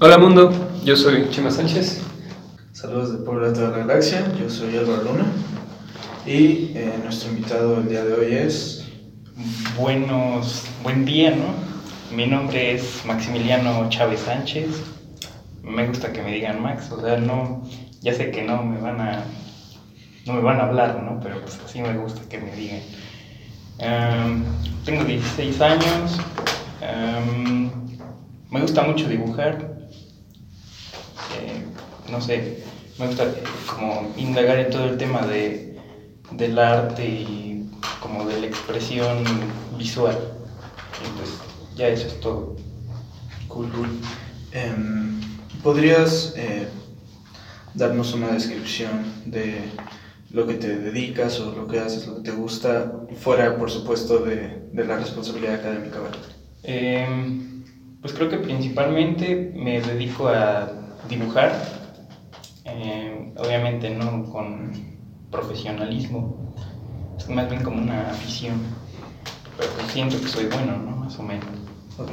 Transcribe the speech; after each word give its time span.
Hola 0.00 0.16
mundo, 0.16 0.52
yo 0.84 0.94
soy 0.94 1.28
Chema 1.30 1.50
Sánchez. 1.50 2.00
Saludos 2.70 3.18
de 3.18 3.24
Puebla 3.24 3.52
toda 3.52 3.70
la 3.70 3.78
galaxia, 3.78 4.32
yo 4.38 4.48
soy 4.48 4.76
Álvaro 4.76 5.02
Luna 5.02 5.24
y 6.24 6.70
eh, 6.76 7.00
nuestro 7.02 7.30
invitado 7.30 7.78
el 7.78 7.88
día 7.88 8.04
de 8.04 8.12
hoy 8.14 8.32
es... 8.32 8.86
Buenos, 9.76 10.66
buen 10.84 11.04
día, 11.04 11.32
¿no? 11.32 12.16
Mi 12.16 12.26
nombre 12.26 12.76
es 12.76 13.04
Maximiliano 13.06 13.88
Chávez 13.88 14.20
Sánchez. 14.20 14.68
Me 15.64 15.88
gusta 15.88 16.12
que 16.12 16.22
me 16.22 16.32
digan 16.32 16.62
Max, 16.62 16.92
o 16.92 17.00
sea, 17.00 17.16
no, 17.16 17.64
ya 18.00 18.14
sé 18.14 18.30
que 18.30 18.42
no 18.42 18.62
me 18.62 18.80
van 18.80 19.00
a, 19.00 19.24
no 20.26 20.34
me 20.34 20.42
van 20.42 20.60
a 20.60 20.66
hablar, 20.66 21.02
¿no? 21.02 21.18
Pero 21.20 21.40
pues 21.40 21.58
así 21.64 21.82
me 21.82 21.98
gusta 21.98 22.20
que 22.28 22.38
me 22.38 22.54
digan. 22.54 22.82
Em, 23.78 24.44
tengo 24.84 25.02
16 25.02 25.60
años, 25.60 26.20
em, 26.82 27.68
me 28.48 28.60
gusta 28.60 28.84
mucho 28.84 29.08
dibujar, 29.08 29.77
no 32.10 32.20
sé, 32.20 32.64
me 32.98 33.06
gusta 33.06 33.26
como 33.66 34.12
indagar 34.16 34.58
en 34.58 34.70
todo 34.70 34.84
el 34.86 34.98
tema 34.98 35.26
de, 35.26 35.76
del 36.32 36.58
arte 36.58 37.06
y 37.06 37.70
como 38.00 38.24
de 38.24 38.40
la 38.40 38.46
expresión 38.46 39.24
visual. 39.76 40.16
Y 41.04 41.18
pues 41.18 41.30
ya 41.76 41.88
eso 41.88 42.08
es 42.08 42.20
todo. 42.20 42.56
Cool, 43.48 43.70
cool. 43.70 43.88
Em, 44.52 45.20
¿Podrías 45.62 46.34
eh, 46.36 46.68
darnos 47.74 48.14
una 48.14 48.28
descripción 48.28 49.04
de 49.26 49.62
lo 50.30 50.46
que 50.46 50.54
te 50.54 50.78
dedicas 50.78 51.40
o 51.40 51.52
lo 51.52 51.66
que 51.66 51.80
haces, 51.80 52.06
lo 52.06 52.16
que 52.16 52.30
te 52.30 52.32
gusta, 52.32 52.92
fuera, 53.16 53.56
por 53.56 53.70
supuesto, 53.70 54.18
de, 54.18 54.68
de 54.72 54.84
la 54.84 54.98
responsabilidad 54.98 55.54
académica? 55.54 55.98
Em, 56.62 57.64
pues 58.00 58.12
creo 58.12 58.28
que 58.28 58.38
principalmente 58.38 59.52
me 59.54 59.80
dedico 59.80 60.28
a 60.28 60.70
dibujar, 61.08 61.77
em, 62.72 63.32
obviamente 63.36 63.90
no 63.90 64.24
con 64.30 64.72
profesionalismo, 65.30 66.54
es 67.16 67.28
más 67.28 67.48
bien 67.48 67.62
como 67.62 67.82
una 67.82 68.10
afición, 68.10 68.60
pero 69.56 69.70
pues 69.72 69.92
siento 69.92 70.20
que 70.20 70.28
soy 70.28 70.46
bueno, 70.46 70.76
¿no? 70.78 70.96
Más 70.96 71.18
o 71.18 71.22
menos. 71.22 71.48
Ok. 71.98 72.12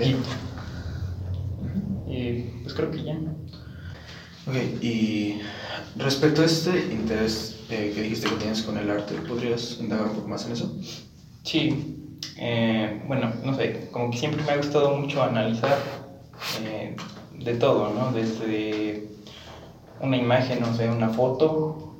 Y 2.07 2.41
pues 2.63 2.73
creo 2.73 2.91
que 2.91 3.03
ya. 3.03 3.17
Ok, 4.47 4.55
y 4.81 5.41
respecto 5.95 6.41
a 6.41 6.45
este 6.45 6.93
interés 6.93 7.59
eh, 7.69 7.91
que 7.95 8.01
dijiste 8.01 8.29
que 8.29 8.35
tienes 8.35 8.61
con 8.61 8.77
el 8.77 8.89
arte, 8.89 9.15
¿podrías 9.27 9.79
indagar 9.79 10.07
un 10.07 10.15
poco 10.15 10.27
más 10.27 10.45
en 10.45 10.51
eso? 10.51 10.75
Sí, 11.43 12.13
eh, 12.37 13.01
bueno, 13.07 13.33
no 13.43 13.55
sé, 13.55 13.87
como 13.91 14.11
que 14.11 14.17
siempre 14.17 14.43
me 14.43 14.51
ha 14.51 14.57
gustado 14.57 14.97
mucho 14.97 15.23
analizar 15.23 15.77
eh, 16.63 16.95
de 17.39 17.53
todo, 17.55 17.93
¿no? 17.93 18.11
Desde 18.11 19.14
una 19.99 20.17
imagen, 20.17 20.59
no 20.61 20.73
sé, 20.73 20.89
una 20.89 21.09
foto, 21.09 21.95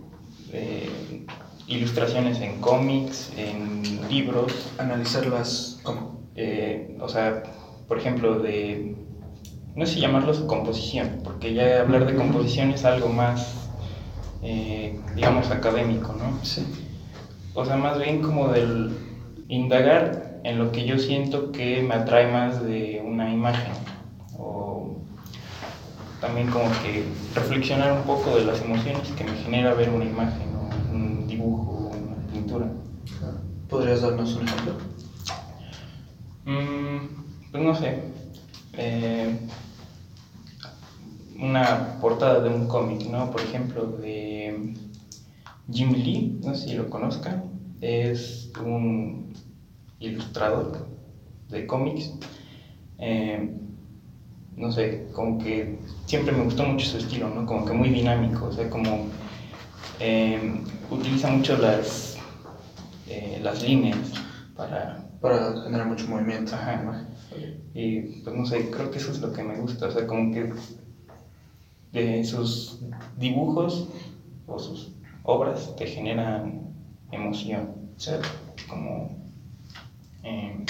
eh, 0.52 1.26
ilustraciones 1.68 2.40
en 2.42 2.62
cómics, 2.62 3.32
en 3.38 4.08
libros, 4.10 4.72
Analizarlas 4.78 5.80
como... 5.84 6.20
eh, 6.36 6.98
o 7.00 7.10
sea, 7.10 7.44
por 7.88 7.98
ejemplo, 7.98 8.40
de, 8.40 8.96
no 9.76 9.86
sé 9.86 9.96
si 9.96 10.00
llamarlos 10.00 10.40
composición, 10.42 11.22
porque 11.24 11.54
ya 11.54 11.82
hablar 11.82 12.06
de 12.06 12.16
composición 12.16 12.72
es 12.72 12.86
algo 12.86 13.10
más, 13.10 13.70
eh, 14.42 15.00
digamos, 15.16 15.52
académico, 15.52 16.14
¿no? 16.14 16.44
Sí. 16.44 16.66
O 17.54 17.66
sea, 17.66 17.78
más 17.78 18.00
bien 18.00 18.22
como 18.22 18.50
del 18.50 18.98
indagar 19.48 20.40
en 20.44 20.58
lo 20.58 20.72
que 20.72 20.86
yo 20.86 20.98
siento 21.00 21.52
que 21.52 21.82
me 21.82 21.96
atrae 21.96 22.32
más 22.32 22.64
de 22.64 23.02
una 23.06 23.32
imagen. 23.32 23.74
También 26.22 26.50
como 26.50 26.66
que 26.82 27.06
reflexionar 27.36 27.92
un 27.94 28.04
poco 28.04 28.36
de 28.38 28.46
las 28.46 28.62
emociones 28.62 29.08
que 29.12 29.24
me 29.24 29.36
genera 29.38 29.74
ver 29.74 29.90
una 29.90 30.06
imagen 30.06 30.48
o 30.56 30.94
un 30.94 31.28
dibujo 31.28 31.72
o 31.72 31.88
una 31.90 32.16
pintura. 32.32 32.68
¿Podrías 33.70 34.02
darnos 34.02 34.34
un 34.36 34.48
ejemplo? 34.48 34.74
Mm, 36.46 37.52
pues 37.52 37.64
no 37.64 37.76
sé. 37.76 38.00
eh, 38.74 39.38
una 41.40 41.98
portada 42.00 42.40
de 42.40 42.50
un 42.50 42.68
cómic, 42.68 43.10
¿no? 43.10 43.30
Por 43.32 43.42
ejemplo, 43.42 43.86
de 43.86 44.74
Jim 45.72 45.92
Lee, 45.94 46.40
no 46.44 46.56
sé 46.56 46.70
si 46.70 46.74
lo 46.76 46.90
conozcan. 46.90 47.44
Es 47.82 48.52
un 48.64 49.34
ilustrador 50.00 50.88
de 51.50 51.68
cómics. 51.68 52.14
Eh, 52.98 53.54
no 54.58 54.72
sé, 54.72 55.08
como 55.14 55.38
que 55.38 55.80
siempre 56.06 56.34
me 56.34 56.44
gustó 56.44 56.64
mucho 56.64 56.86
su 56.86 56.98
estilo, 56.98 57.30
¿no? 57.30 57.46
Como 57.46 57.66
que 57.66 57.74
muy 57.74 57.90
dinámico, 57.90 58.46
o 58.46 58.52
sea, 58.52 58.70
como 58.70 59.08
eh, 60.00 60.62
utiliza 60.90 61.30
mucho 61.30 61.58
las, 61.58 62.18
eh, 63.08 63.40
las 63.42 63.62
líneas 63.64 63.98
para 64.56 65.06
Para 65.22 65.64
generar 65.64 65.88
mucho 65.88 66.08
movimiento. 66.08 66.56
Ajá. 66.56 67.08
Y 67.74 68.22
pues 68.24 68.36
no 68.36 68.46
sé, 68.46 68.70
creo 68.70 68.92
que 68.92 69.00
eso 69.00 69.12
es 69.12 69.20
lo 69.20 69.34
que 69.34 69.44
me 69.44 69.58
gusta, 69.58 69.88
o 69.88 69.92
sea, 69.92 70.08
como 70.08 70.34
que 70.34 70.54
de 71.92 72.24
sus 72.24 72.80
dibujos 73.18 73.88
o 74.48 74.60
sus 74.60 74.92
obras 75.24 75.76
te 75.76 75.88
generan 75.88 76.74
emoción, 77.12 77.92
o 77.96 78.00
sea, 78.00 78.20
como, 78.70 79.18
eh, 80.24 80.66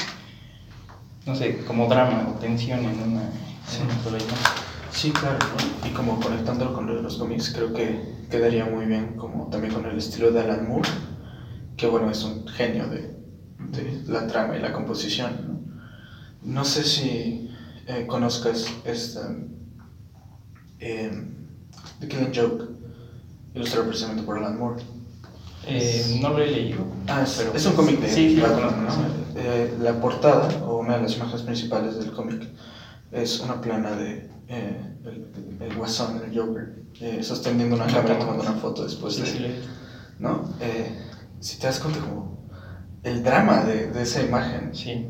no 1.26 1.36
sé, 1.36 1.58
como 1.66 1.88
drama 1.88 2.34
o 2.36 2.40
tensión 2.40 2.80
en 2.80 3.02
una, 3.12 3.30
imagen. 3.74 4.38
Sí, 4.92 5.12
claro, 5.12 5.38
¿no? 5.40 5.88
Y 5.88 5.92
como 5.94 6.20
conectándolo 6.20 6.74
con 6.74 6.88
lo 6.88 6.96
de 6.96 7.02
los 7.02 7.18
cómics, 7.18 7.52
creo 7.54 7.74
que 7.74 8.00
quedaría 8.30 8.66
muy 8.66 8.86
bien, 8.86 9.16
como 9.18 9.48
también 9.50 9.74
con 9.74 9.86
el 9.86 9.98
estilo 9.98 10.32
de 10.32 10.40
Alan 10.40 10.68
Moore, 10.68 10.90
que 11.76 11.88
bueno, 11.88 12.10
es 12.10 12.24
un 12.24 12.48
genio 12.48 12.88
de, 12.88 13.16
de 13.60 14.04
la 14.08 14.28
trama 14.28 14.56
y 14.56 14.62
la 14.62 14.72
composición, 14.72 15.32
¿no? 15.48 15.56
No 16.44 16.64
sé 16.64 16.84
si 16.84 17.50
eh, 17.88 18.06
conozcas 18.08 18.68
esta... 18.86 19.36
Eh, 20.80 21.12
The 22.00 22.08
Killing 22.08 22.32
Joke, 22.34 22.66
ilustrado 23.54 23.88
precisamente 23.88 24.24
por 24.24 24.38
Alan 24.38 24.58
Moore. 24.58 24.82
Eh, 25.68 26.20
no 26.22 26.30
lo 26.30 26.40
he 26.40 26.48
leído. 26.52 26.86
Ah, 27.08 27.24
es, 27.24 27.36
pero 27.38 27.54
es 27.54 27.66
un 27.66 27.74
cómic 27.74 28.00
de 28.00 28.08
Sí, 28.10 28.36
sí, 28.36 28.42
sí. 28.42 29.76
La 29.80 30.00
portada, 30.00 30.48
o 30.66 30.78
una 30.78 30.98
de 30.98 31.04
las 31.04 31.16
imágenes 31.16 31.42
principales 31.42 31.98
del 31.98 32.12
cómic, 32.12 32.48
es 33.16 33.40
una 33.40 33.62
plana 33.62 33.92
de 33.96 34.30
eh, 34.48 34.78
el, 35.06 35.28
el 35.62 35.76
guasón, 35.76 36.22
el 36.24 36.38
Joker, 36.38 36.76
eh, 37.02 37.24
sosteniendo 37.24 37.76
una 37.76 37.88
cámara 37.88 38.20
tomando 38.20 38.44
una 38.44 38.54
foto 38.54 38.84
después 38.84 39.18
de... 39.18 39.26
sí, 39.26 39.46
¿No? 40.20 40.50
Eh, 40.62 40.96
si 41.40 41.58
te 41.60 41.68
das 41.68 41.80
cuenta 41.80 42.00
como 42.00 42.38
el 43.04 43.24
drama 43.24 43.64
de, 43.64 43.92
de 43.92 44.02
esa 44.02 44.22
imagen. 44.22 44.70
sí. 44.74 45.08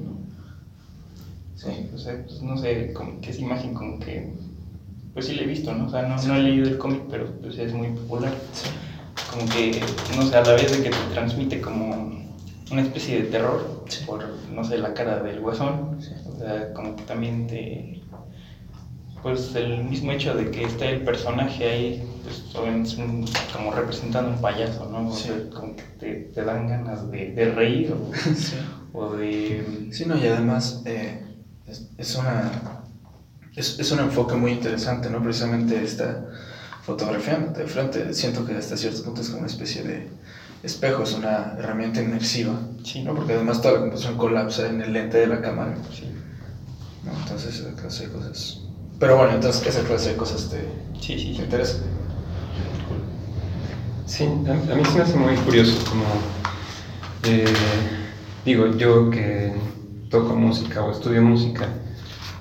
Sí. 1.55 1.89
O 1.93 1.97
sea, 1.97 2.21
pues, 2.25 2.41
no 2.41 2.57
sé, 2.57 2.93
como 2.93 3.21
que 3.21 3.31
esa 3.31 3.41
imagen 3.41 3.73
como 3.73 3.97
que, 3.99 4.33
pues 5.13 5.25
sí 5.25 5.35
la 5.35 5.43
he 5.43 5.47
visto, 5.47 5.73
¿no? 5.73 5.87
O 5.87 5.89
sea, 5.89 6.03
no, 6.03 6.21
no 6.21 6.35
he 6.35 6.39
leído 6.43 6.67
el 6.67 6.77
cómic, 6.77 7.03
pero 7.09 7.31
pues 7.41 7.57
es 7.57 7.73
muy 7.73 7.87
popular. 7.89 8.33
Sí. 8.53 8.69
Como 9.31 9.49
que, 9.49 9.81
no 10.15 10.23
sé, 10.27 10.35
a 10.35 10.41
la 10.43 10.53
vez 10.53 10.71
de 10.71 10.83
que 10.83 10.89
te 10.89 11.13
transmite 11.13 11.61
como 11.61 12.23
una 12.71 12.81
especie 12.81 13.21
de 13.21 13.29
terror 13.29 13.85
por, 14.05 14.25
no 14.53 14.63
sé, 14.63 14.77
la 14.77 14.93
cara 14.93 15.23
del 15.23 15.39
guasón. 15.39 15.97
Sí. 16.01 16.11
O 16.35 16.39
sea, 16.39 16.73
como 16.73 16.95
que 16.95 17.03
también 17.03 17.47
te... 17.47 18.01
Pues 19.23 19.55
el 19.55 19.83
mismo 19.85 20.11
hecho 20.11 20.35
de 20.35 20.51
que 20.51 20.65
esté 20.65 20.89
el 20.91 21.01
personaje 21.01 21.67
ahí, 21.67 22.09
pues 22.23 22.43
obviamente 22.55 22.89
es 22.89 22.97
un- 22.97 23.25
como 23.51 23.71
representando 23.71 24.29
un 24.29 24.39
payaso, 24.39 24.87
¿no? 24.87 25.07
O 25.09 25.11
Sí. 25.11 25.29
sea, 25.29 25.49
como 25.49 25.75
que 25.75 25.83
te, 25.99 26.13
te 26.33 26.43
dan 26.43 26.67
ganas 26.67 27.09
de, 27.09 27.31
de 27.31 27.51
reír 27.51 27.91
o, 27.93 28.11
Sí. 28.35 28.55
o 28.93 29.13
de... 29.15 29.87
Sí, 29.91 30.05
no, 30.05 30.15
y 30.15 30.27
además 30.27 30.83
eh, 30.85 31.23
es, 31.65 31.87
es 31.97 32.15
una, 32.15 32.51
es, 33.55 33.79
es 33.79 33.91
un 33.91 33.99
enfoque 34.01 34.35
muy 34.35 34.51
interesante, 34.51 35.09
¿no? 35.09 35.23
Precisamente 35.23 35.83
esta 35.83 36.27
fotografía 36.83 37.37
de 37.39 37.65
frente, 37.65 38.13
siento 38.13 38.45
que 38.45 38.53
hasta 38.53 38.77
cierto 38.77 39.01
punto 39.03 39.21
es 39.21 39.29
como 39.29 39.39
una 39.39 39.47
especie 39.47 39.81
de 39.81 40.07
espejo, 40.61 41.01
es 41.01 41.13
una 41.13 41.55
herramienta 41.57 41.99
inmersiva, 41.99 42.59
Sí, 42.83 43.01
¿no? 43.01 43.15
Porque 43.15 43.33
además 43.33 43.59
toda 43.59 43.73
la 43.75 43.79
composición 43.79 44.17
colapsa 44.17 44.67
en 44.69 44.81
el 44.81 44.93
lente 44.93 45.17
de 45.17 45.25
la 45.27 45.41
cámara, 45.41 45.73
Sí. 45.91 46.11
¿No? 47.05 47.13
Entonces 47.21 47.59
esa 47.59 47.73
clase 47.73 48.07
de 48.07 48.13
cosas... 48.13 48.61
Pero 48.99 49.17
bueno, 49.17 49.33
entonces 49.33 49.67
esa 49.67 49.81
clase 49.81 50.11
de 50.11 50.17
cosas 50.17 50.49
te, 50.49 50.85
Sí, 51.05 51.19
sí, 51.19 51.33
te 51.35 51.43
interesa. 51.43 51.77
Sí, 54.07 54.23
a, 54.23 54.73
a 54.73 54.75
mí 54.75 54.85
se 54.85 54.97
me 54.97 55.01
hace 55.01 55.15
muy 55.17 55.35
curioso 55.35 55.77
como, 55.87 56.03
eh, 57.23 57.45
digo, 58.43 58.75
yo 58.75 59.09
que 59.11 59.53
toco 60.09 60.35
música 60.35 60.83
o 60.83 60.91
estudio 60.91 61.21
música, 61.21 61.67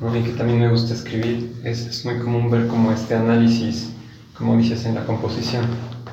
¿no? 0.00 0.16
y 0.16 0.22
que 0.22 0.31
también 0.31 0.61
me 0.61 0.70
gusta 0.70 0.94
escribir, 0.94 1.52
es, 1.62 1.87
es 1.87 2.05
muy 2.06 2.19
común 2.20 2.50
ver 2.50 2.69
como 2.69 2.93
este 2.93 3.14
análisis, 3.14 3.90
como 4.37 4.56
dices, 4.56 4.87
en 4.87 4.94
la 4.94 5.05
composición, 5.05 5.66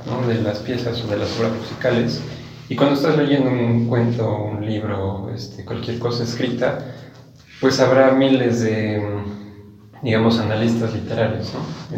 ¿no? 0.07 0.27
de 0.27 0.41
las 0.41 0.59
piezas 0.59 1.01
o 1.03 1.07
de 1.07 1.17
las 1.17 1.37
obras 1.39 1.53
musicales. 1.53 2.19
Y 2.67 2.75
cuando 2.75 2.95
estás 2.95 3.17
leyendo 3.17 3.49
un 3.49 3.87
cuento, 3.87 4.43
un 4.43 4.65
libro, 4.65 5.31
este, 5.33 5.63
cualquier 5.63 5.99
cosa 5.99 6.23
escrita, 6.23 6.95
pues 7.61 7.79
habrá 7.79 8.11
miles 8.11 8.61
de, 8.61 8.99
digamos, 10.01 10.39
analistas 10.39 10.93
literarios. 10.93 11.53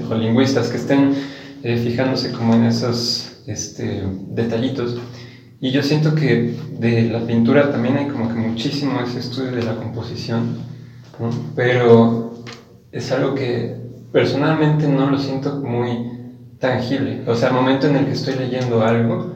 O 0.09 0.13
lingüistas 0.13 0.67
que 0.67 0.77
estén 0.77 1.15
eh, 1.63 1.77
fijándose 1.77 2.33
como 2.33 2.53
en 2.53 2.65
esos 2.65 3.41
este, 3.47 4.03
detallitos. 4.27 4.99
Y 5.61 5.71
yo 5.71 5.81
siento 5.81 6.13
que 6.13 6.57
de 6.77 7.03
la 7.03 7.21
pintura 7.21 7.71
también 7.71 7.95
hay 7.95 8.07
como 8.07 8.27
que 8.27 8.35
muchísimo 8.35 8.99
ese 8.99 9.19
estudio 9.19 9.51
de 9.51 9.63
la 9.63 9.75
composición, 9.75 10.57
pero 11.55 12.43
es 12.91 13.09
algo 13.13 13.33
que 13.33 13.77
personalmente 14.11 14.89
no 14.89 15.09
lo 15.09 15.17
siento 15.17 15.61
muy 15.61 16.11
tangible. 16.59 17.21
O 17.25 17.35
sea, 17.35 17.47
al 17.47 17.55
momento 17.55 17.87
en 17.87 17.95
el 17.95 18.05
que 18.07 18.11
estoy 18.11 18.35
leyendo 18.35 18.81
algo, 18.81 19.33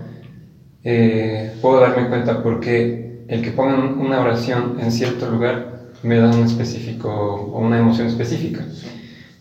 eh, 0.83 1.53
puedo 1.62 1.79
darme 1.79 2.09
cuenta 2.09 2.44
porque 2.44 3.24
el 3.29 3.41
que 3.41 3.51
pongan 3.51 3.97
una 3.97 4.19
oración 4.19 4.77
en 4.81 4.91
cierto 4.91 5.31
lugar 5.31 5.76
me 6.07 6.18
da 6.18 6.30
un 6.30 6.44
específico 6.44 7.09
o 7.09 7.59
una 7.59 7.80
emoción 7.80 8.07
específica. 8.07 8.65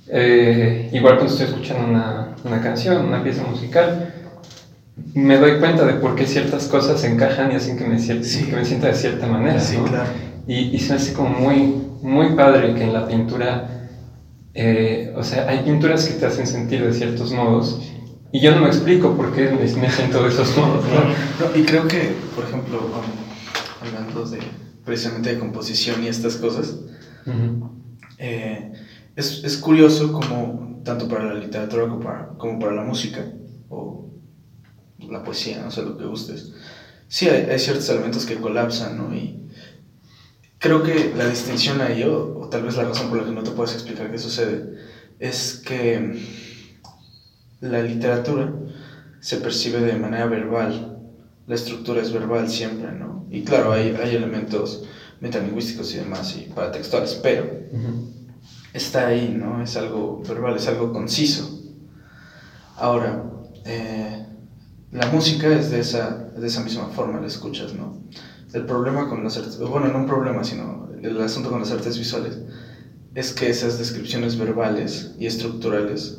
Eh, 0.09 0.91
igual 0.93 1.15
cuando 1.15 1.33
estoy 1.33 1.47
escuchando 1.47 1.89
una, 1.89 2.37
una, 2.45 2.61
canción, 2.61 3.07
una 3.07 3.23
pieza 3.23 3.45
musical, 3.45 4.13
me 5.15 5.39
doy 5.39 5.59
cuenta 5.59 5.85
de 5.85 5.95
por 5.95 6.17
qué 6.17 6.27
ciertas 6.27 6.67
cosas 6.67 7.01
se 7.01 7.09
encajan 7.13 7.53
y 7.53 7.55
hacen 7.55 7.79
que 7.79 7.85
me, 7.85 7.97
que 7.97 8.57
me 8.57 8.65
sienta 8.65 8.89
de 8.89 8.95
cierta 8.95 9.27
manera. 9.29 9.61
Sí, 9.61 9.77
claro. 9.77 10.11
y, 10.47 10.55
y, 10.75 10.79
se 10.81 10.91
me 10.91 10.97
hace 10.97 11.13
como 11.13 11.31
muy, 11.31 11.75
muy 12.03 12.35
padre 12.35 12.75
que 12.75 12.83
en 12.83 12.93
la 12.93 13.07
pintura, 13.07 13.89
eh, 14.55 15.13
o 15.17 15.23
sea, 15.23 15.49
hay 15.49 15.61
pinturas 15.61 16.05
que 16.07 16.15
te 16.15 16.27
hacen 16.27 16.47
sentir 16.49 16.85
de 16.85 16.93
ciertos 16.93 17.33
modos 17.33 17.81
y 18.33 18.41
yo 18.41 18.55
no 18.55 18.63
me 18.63 18.67
explico 18.67 19.17
por 19.17 19.33
qué 19.33 19.51
me, 19.51 19.81
me 19.81 19.91
siento 19.91 20.23
de 20.23 20.29
esos 20.31 20.57
modos. 20.57 20.85
¿no? 20.85 21.47
No, 21.47 21.59
y 21.59 21.65
creo 21.65 21.87
que, 21.87 22.13
por 22.35 22.45
ejemplo, 22.45 22.81
hablando 23.83 24.25
de 24.25 24.66
precisamente 24.87 25.35
de 25.35 25.39
composición 25.39 26.03
y 26.05 26.07
estas 26.07 26.37
cosas, 26.37 26.77
uh 27.27 27.31
-huh. 27.31 27.71
eh, 28.19 28.73
es, 29.17 29.43
es, 29.45 29.57
curioso 29.59 30.13
como, 30.13 30.81
tanto 30.85 31.09
para 31.09 31.25
la 31.25 31.35
literatura 31.35 31.89
como 31.89 32.01
para, 32.01 32.29
como 32.39 32.59
para 32.61 32.73
la 32.73 32.85
música, 32.85 33.25
o 33.69 34.09
la 34.99 35.25
poesía, 35.25 35.61
no 35.63 35.71
sé 35.71 35.83
lo 35.83 35.99
que 35.99 36.07
gustes, 36.07 36.53
sí 37.09 37.29
hay, 37.29 37.51
hay 37.51 37.59
ciertos 37.59 37.89
elementos 37.89 38.25
que 38.25 38.37
colapsan, 38.37 38.97
¿no? 38.97 39.15
Y 39.15 39.51
creo 40.59 40.83
que 40.83 41.13
la 41.17 41.29
distinción 41.29 41.81
ahí, 41.81 42.05
o, 42.05 42.39
o, 42.39 42.49
tal 42.49 42.63
vez 42.63 42.77
la 42.77 42.85
razón 42.85 43.09
por 43.09 43.19
la 43.19 43.25
que 43.25 43.33
no 43.33 43.43
te 43.43 43.51
puedes 43.51 43.75
explicar 43.75 44.11
qué 44.11 44.19
sucede, 44.19 44.79
es 45.19 45.63
que 45.67 46.23
la 47.61 47.83
literatura 47.83 48.53
se 49.21 49.39
percibe 49.39 49.81
de 49.81 49.99
manera 49.99 50.27
verbal, 50.27 50.96
la 51.47 51.55
estructura 51.55 52.03
es 52.03 52.13
verbal 52.13 52.49
siempre, 52.49 52.93
¿no? 52.93 53.27
Y 53.31 53.43
claro, 53.43 53.73
hay, 53.73 53.97
hay 54.03 54.17
elementos 54.17 54.85
metalingüísticos 55.21 55.95
y 55.95 55.99
demás, 55.99 56.37
y 56.37 56.51
paratextuales, 56.53 57.15
pero 57.23 57.45
uh 57.45 57.77
-huh. 57.77 58.11
está 58.73 59.07
ahí, 59.09 59.35
¿no? 59.39 59.63
Es 59.63 59.77
algo 59.77 60.23
verbal, 60.27 60.57
es 60.57 60.67
algo 60.69 60.93
conciso. 60.93 61.61
Ahora, 62.77 63.25
eh, 63.65 64.27
la 64.93 65.07
música 65.07 65.49
es 65.49 65.71
de 65.71 65.81
esa, 65.81 66.31
de 66.37 66.47
esa 66.47 66.63
misma 66.63 66.89
forma, 66.89 67.21
la 67.21 67.27
escuchas, 67.27 67.75
¿no? 67.75 68.03
El 68.53 68.65
problema 68.67 69.09
con 69.09 69.23
las 69.25 69.37
artes, 69.37 69.59
bueno, 69.59 69.89
no 69.89 69.99
un 69.99 70.07
problema, 70.07 70.45
sino 70.45 70.89
el 71.03 71.21
asunto 71.21 71.51
con 71.51 71.61
las 71.61 71.73
artes 71.73 71.99
visuales, 71.99 72.39
es 73.15 73.33
que 73.33 73.49
esas 73.49 73.79
descripciones 73.79 74.39
verbales 74.39 75.15
y 75.19 75.27
estructurales 75.27 76.19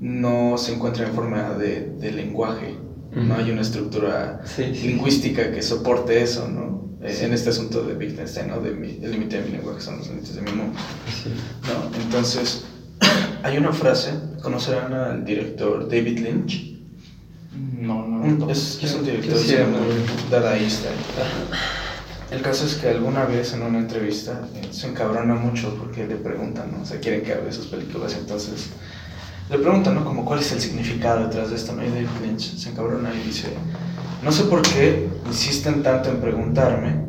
no 0.00 0.56
se 0.58 0.74
encuentran 0.74 1.08
en 1.08 1.14
forma 1.14 1.50
de, 1.54 1.92
de 1.98 2.12
lenguaje. 2.12 2.78
No 3.24 3.34
hay 3.34 3.50
una 3.50 3.62
estructura 3.62 4.42
sí, 4.44 4.74
sí. 4.74 4.88
lingüística 4.88 5.50
que 5.50 5.62
soporte 5.62 6.22
eso, 6.22 6.48
¿no? 6.48 6.84
Sí. 7.08 7.24
En 7.24 7.32
este 7.32 7.50
asunto 7.50 7.82
de 7.82 7.94
Wittgenstein, 7.94 8.48
¿no? 8.48 8.60
De 8.60 8.72
mi, 8.72 8.98
el 9.02 9.12
límite 9.12 9.40
de 9.40 9.46
mi 9.46 9.52
lenguaje 9.52 9.80
son 9.80 9.98
los 9.98 10.08
límites 10.08 10.34
de 10.34 10.42
mi 10.42 10.50
mundo, 10.52 10.78
¿no? 11.62 12.00
Entonces, 12.02 12.64
hay 13.42 13.56
una 13.56 13.72
frase, 13.72 14.10
¿conocerán 14.42 14.92
al 14.92 15.24
director 15.24 15.88
David 15.88 16.18
Lynch? 16.18 16.76
No, 17.80 18.06
no. 18.06 18.26
no 18.26 18.50
es, 18.50 18.80
es, 18.82 18.94
un 18.94 19.04
director 19.04 19.38
dadaísta. 20.30 20.88
El 22.30 22.42
caso 22.42 22.66
es 22.66 22.74
que 22.74 22.88
alguna 22.88 23.24
vez 23.24 23.54
en 23.54 23.62
una 23.62 23.78
entrevista 23.78 24.46
eh, 24.56 24.66
se 24.72 24.88
encabrona 24.88 25.34
mucho 25.34 25.74
porque 25.76 26.06
le 26.06 26.16
preguntan, 26.16 26.72
¿no? 26.72 26.82
O 26.82 26.84
sea, 26.84 26.98
quieren 26.98 27.22
que 27.22 27.32
hable 27.32 27.46
de 27.46 27.52
sus 27.52 27.66
películas, 27.66 28.16
entonces 28.18 28.70
le 29.50 29.58
preguntan, 29.58 29.94
¿no? 29.94 30.04
Como 30.04 30.24
cuál 30.24 30.40
es 30.40 30.52
el 30.52 30.60
significado 30.60 31.26
detrás 31.26 31.50
de 31.50 31.72
¿no? 31.72 31.84
Y 31.84 31.88
David 31.88 32.08
Lynch 32.22 32.56
se 32.56 32.70
encabrona 32.70 33.14
y 33.14 33.26
dice, 33.26 33.48
no 34.22 34.32
sé 34.32 34.44
por 34.44 34.62
qué 34.62 35.08
insisten 35.26 35.82
tanto 35.82 36.10
en 36.10 36.20
preguntarme 36.20 37.06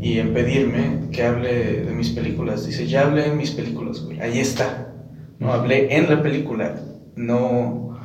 y 0.00 0.18
en 0.18 0.32
pedirme 0.32 1.08
que 1.10 1.24
hable 1.24 1.82
de 1.82 1.92
mis 1.92 2.10
películas. 2.10 2.66
Dice, 2.66 2.86
ya 2.86 3.02
hablé 3.02 3.26
en 3.26 3.36
mis 3.36 3.50
películas, 3.50 4.00
güey, 4.02 4.20
ahí 4.20 4.38
está. 4.38 4.92
No 5.38 5.52
hablé 5.52 5.96
en 5.96 6.08
la 6.08 6.22
película, 6.22 6.76
no, 7.16 7.98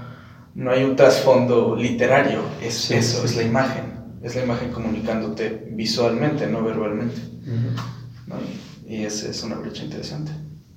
no 0.56 0.72
hay 0.72 0.84
un 0.84 0.96
trasfondo 0.96 1.76
literario, 1.76 2.42
es 2.64 2.74
sí, 2.74 2.96
eso, 2.96 3.20
sí. 3.20 3.26
es 3.26 3.36
la 3.36 3.44
imagen, 3.44 3.84
es 4.24 4.36
la 4.36 4.44
imagen 4.44 4.72
comunicándote 4.72 5.70
visualmente, 5.72 6.48
no 6.48 6.64
verbalmente. 6.64 7.22
Uh 7.46 7.52
-huh. 7.52 8.28
¿no? 8.28 8.36
Y, 8.88 8.96
y 8.96 9.06
esa 9.06 9.30
es 9.30 9.44
una 9.44 9.56
brecha 9.58 9.84
interesante. 9.84 10.32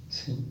Sí. 0.08 0.46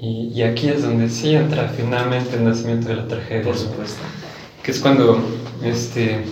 Y, 0.00 0.32
y, 0.34 0.42
aquí 0.42 0.68
es 0.68 0.82
donde 0.82 1.10
sí 1.10 1.34
entra 1.34 1.68
finalmente 1.68 2.36
el 2.36 2.44
nacimiento 2.44 2.88
de 2.88 2.96
la 2.96 3.06
tragedia. 3.06 3.44
Por 3.44 3.56
supuesto. 3.56 4.00
¿no? 4.02 4.62
Que 4.62 4.70
es 4.70 4.80
cuando, 4.80 5.22
este, 5.62 6.24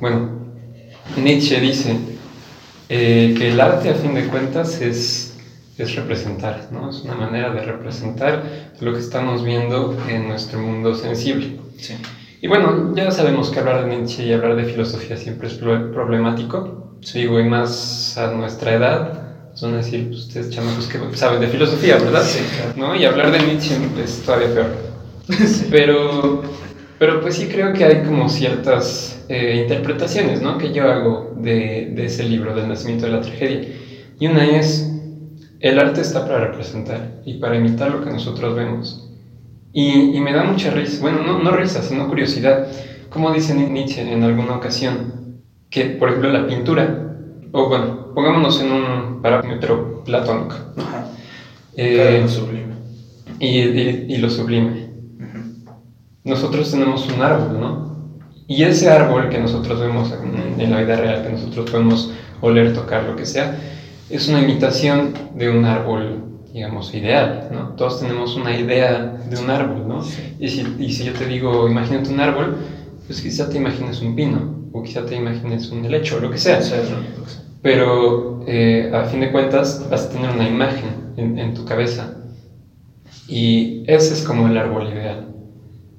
bueno, 0.00 0.30
Nietzsche 1.16 1.60
dice 1.60 1.96
eh, 2.88 3.34
que 3.36 3.52
el 3.52 3.60
arte 3.60 3.90
a 3.90 3.94
fin 3.94 4.14
de 4.14 4.26
cuentas 4.26 4.80
es, 4.80 5.36
es 5.78 5.94
representar, 5.94 6.68
¿no? 6.70 6.90
Es 6.90 7.02
una 7.02 7.14
manera 7.14 7.52
de 7.52 7.62
representar 7.62 8.42
lo 8.80 8.92
que 8.92 9.00
estamos 9.00 9.44
viendo 9.44 9.96
en 10.08 10.28
nuestro 10.28 10.58
mundo 10.58 10.94
sensible. 10.94 11.58
Sí. 11.78 11.94
Y 12.40 12.46
bueno, 12.46 12.94
ya 12.94 13.10
sabemos 13.10 13.50
que 13.50 13.60
hablar 13.60 13.84
de 13.84 13.96
Nietzsche 13.96 14.26
y 14.26 14.32
hablar 14.32 14.56
de 14.56 14.64
filosofía 14.64 15.16
siempre 15.16 15.48
es 15.48 15.54
problemático, 15.54 16.98
digo, 17.14 17.40
y 17.40 17.44
más 17.44 18.18
a 18.18 18.32
nuestra 18.32 18.74
edad, 18.74 19.23
son 19.64 19.76
decir, 19.76 20.08
pues, 20.08 20.20
ustedes 20.20 20.50
chamacos 20.50 20.86
que 20.86 20.98
saben 21.16 21.40
de 21.40 21.48
filosofía, 21.48 21.96
¿verdad? 21.96 22.22
Sí, 22.22 22.40
claro. 22.54 22.72
¿No? 22.76 22.94
Y 22.94 23.06
hablar 23.06 23.32
de 23.32 23.38
Nietzsche 23.46 23.76
es 24.02 24.20
todavía 24.20 24.52
peor. 24.52 24.66
Sí. 25.26 25.68
Pero, 25.70 26.42
pero 26.98 27.22
pues 27.22 27.36
sí 27.36 27.48
creo 27.48 27.72
que 27.72 27.82
hay 27.82 28.02
como 28.02 28.28
ciertas 28.28 29.24
eh, 29.30 29.60
interpretaciones, 29.62 30.42
¿no? 30.42 30.58
Que 30.58 30.70
yo 30.70 30.84
hago 30.84 31.34
de, 31.38 31.92
de 31.96 32.04
ese 32.04 32.24
libro, 32.24 32.54
del 32.54 32.68
nacimiento 32.68 33.06
de 33.06 33.12
la 33.12 33.22
tragedia. 33.22 33.66
Y 34.20 34.26
una 34.26 34.44
es, 34.44 34.92
el 35.60 35.78
arte 35.78 36.02
está 36.02 36.26
para 36.26 36.46
representar 36.48 37.22
y 37.24 37.38
para 37.38 37.56
imitar 37.56 37.90
lo 37.90 38.04
que 38.04 38.10
nosotros 38.10 38.54
vemos. 38.54 39.10
Y, 39.72 40.14
y 40.14 40.20
me 40.20 40.34
da 40.34 40.44
mucha 40.44 40.72
risa, 40.72 41.00
bueno, 41.00 41.22
no, 41.22 41.38
no 41.38 41.52
risa, 41.52 41.82
sino 41.82 42.06
curiosidad. 42.06 42.68
Como 43.08 43.32
dice 43.32 43.54
Nietzsche 43.54 44.02
en 44.02 44.22
alguna 44.24 44.56
ocasión, 44.56 45.40
que 45.70 45.86
por 45.86 46.10
ejemplo 46.10 46.30
la 46.30 46.46
pintura, 46.46 47.16
o 47.52 47.68
bueno, 47.68 48.12
pongámonos 48.14 48.60
en 48.60 48.72
un 48.72 48.93
parámetro 49.24 50.04
platónico. 50.04 50.54
Ajá. 50.76 51.08
Eh, 51.76 52.18
lo 52.20 52.28
sublime. 52.28 52.74
Y, 53.40 53.58
y, 53.58 54.06
y 54.10 54.16
lo 54.18 54.28
sublime. 54.28 54.90
Nosotros 56.24 56.70
tenemos 56.70 57.08
un 57.10 57.22
árbol, 57.22 57.58
¿no? 57.58 57.94
Y 58.46 58.64
ese 58.64 58.90
árbol 58.90 59.30
que 59.30 59.38
nosotros 59.38 59.80
vemos 59.80 60.12
en, 60.12 60.60
en, 60.60 60.70
la 60.70 60.82
vida 60.82 60.96
real, 60.96 61.22
que 61.22 61.30
nosotros 61.30 61.70
podemos 61.70 62.12
oler, 62.42 62.74
tocar, 62.74 63.04
lo 63.04 63.16
que 63.16 63.24
sea, 63.24 63.58
es 64.10 64.28
una 64.28 64.42
imitación 64.42 65.14
de 65.34 65.48
un 65.48 65.64
árbol, 65.64 66.24
digamos, 66.52 66.94
ideal, 66.94 67.48
¿no? 67.50 67.68
Todos 67.76 68.00
tenemos 68.00 68.36
una 68.36 68.54
idea 68.54 69.16
de 69.30 69.38
un 69.38 69.48
árbol, 69.48 69.88
¿no? 69.88 70.02
Sí. 70.02 70.36
Y, 70.38 70.48
si, 70.48 70.76
y 70.78 70.92
si 70.92 71.04
yo 71.04 71.14
te 71.14 71.24
digo, 71.24 71.66
imagínate 71.66 72.10
un 72.10 72.20
árbol, 72.20 72.58
pues 73.06 73.22
quizá 73.22 73.48
te 73.48 73.56
imagines 73.56 74.02
un 74.02 74.14
pino, 74.14 74.68
o 74.72 74.82
quizá 74.82 75.06
te 75.06 75.16
imagines 75.16 75.70
un 75.70 75.82
helecho, 75.86 76.18
o 76.18 76.20
lo 76.20 76.30
que 76.30 76.36
sea. 76.36 76.60
Sí, 76.60 76.74
pero 77.64 78.44
eh, 78.46 78.92
a 78.94 79.04
fin 79.06 79.20
de 79.20 79.32
cuentas 79.32 79.88
vas 79.88 80.04
a 80.04 80.10
tener 80.10 80.30
una 80.30 80.46
imagen 80.46 81.14
en, 81.16 81.38
en, 81.38 81.54
tu 81.54 81.64
cabeza 81.64 82.14
y 83.26 83.84
ese 83.86 84.12
es 84.12 84.22
como 84.22 84.48
el 84.48 84.58
árbol 84.58 84.86
ideal. 84.88 85.28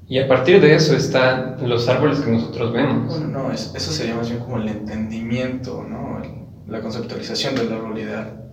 Y 0.08 0.20
a 0.20 0.28
partir 0.28 0.62
de 0.62 0.76
eso 0.76 0.96
están 0.96 1.58
los 1.68 1.90
árboles 1.90 2.20
que 2.20 2.30
nosotros 2.30 2.72
vemos. 2.72 3.08
Bueno, 3.08 3.28
no, 3.30 3.52
es, 3.52 3.74
eso 3.74 3.92
sería 3.92 4.14
más 4.14 4.30
bien 4.30 4.42
como 4.42 4.58
el 4.58 4.68
entendimiento, 4.68 5.84
¿no? 5.84 6.24
El, 6.24 6.46
la 6.72 6.82
conceptualización 6.82 7.56
del 7.56 7.74
árbol 7.74 7.98
ideal. 7.98 8.44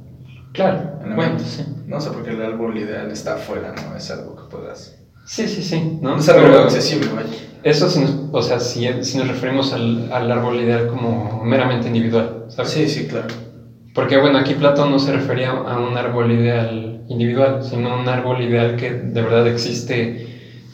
Claro, 0.55 0.93
bueno, 1.01 1.17
mente. 1.17 1.45
sí. 1.45 1.67
No 1.87 2.01
sé, 2.01 2.13
porque 2.13 2.31
el 2.31 2.41
árbol 2.41 2.79
ideal 2.79 3.11
está 3.11 3.35
afuera, 3.35 3.75
¿no? 3.77 3.95
Es 3.95 4.11
algo 4.11 4.37
que 4.37 4.45
puedas... 4.45 4.99
Sí, 5.27 5.47
sí, 5.47 5.63
sí. 5.63 5.99
¿no? 6.01 6.17
Es 6.17 6.27
algo 6.31 6.47
Pero 6.47 6.63
accesible, 6.63 7.11
vaya. 7.15 7.29
Eso, 7.63 7.89
si 7.89 8.01
nos, 8.01 8.15
o 8.33 8.43
sea, 8.43 8.59
si, 8.59 8.87
si 9.03 9.19
nos 9.19 9.29
referimos 9.29 9.73
al, 9.73 10.11
al, 10.13 10.31
árbol 10.31 10.61
ideal 10.61 10.89
como 10.89 11.43
meramente 11.45 11.87
individual, 11.87 12.47
¿sabes? 12.49 12.73
Sí, 12.73 12.89
sí, 12.89 13.07
claro. 13.07 13.29
Porque, 13.95 14.17
bueno, 14.17 14.39
aquí 14.39 14.55
Platón 14.55 14.91
no 14.91 14.99
se 14.99 15.13
refería 15.13 15.51
a 15.51 15.79
un 15.79 15.97
árbol 15.97 16.33
ideal 16.33 17.05
individual, 17.09 17.63
sino 17.63 17.93
a 17.93 18.01
un 18.01 18.09
árbol 18.09 18.43
ideal 18.43 18.77
que 18.77 18.91
de 18.91 19.23
verdad 19.23 19.47
existe, 19.47 20.27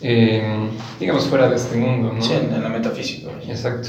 eh, 0.02 0.68
digamos, 1.00 1.26
fuera 1.26 1.48
de 1.48 1.56
este 1.56 1.76
mundo, 1.76 2.12
¿no? 2.12 2.22
Sí, 2.22 2.34
en, 2.34 2.62
la 2.62 2.68
metafísica. 2.68 3.30
Exacto. 3.48 3.88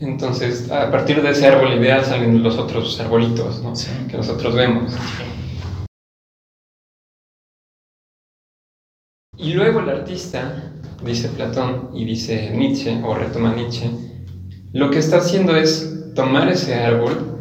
Entonces, 0.00 0.70
a 0.70 0.90
partir 0.90 1.20
de 1.22 1.30
ese 1.30 1.46
árbol 1.46 1.72
ideal 1.72 2.04
salen 2.04 2.42
los 2.42 2.56
otros 2.58 2.98
arbolitos, 3.00 3.62
¿no? 3.62 3.74
Sí. 3.74 3.90
Que 4.08 4.16
nosotros 4.16 4.54
vemos. 4.54 4.92
Y 9.36 9.54
luego 9.54 9.80
el 9.80 9.88
artista, 9.88 10.72
dice 11.04 11.28
Platón 11.28 11.90
y 11.92 12.04
dice 12.04 12.50
Nietzsche, 12.50 13.00
o 13.04 13.14
retoma 13.14 13.54
Nietzsche, 13.54 13.90
lo 14.72 14.90
que 14.90 14.98
está 14.98 15.18
haciendo 15.18 15.56
es 15.56 16.12
tomar 16.14 16.48
ese 16.48 16.74
árbol 16.74 17.38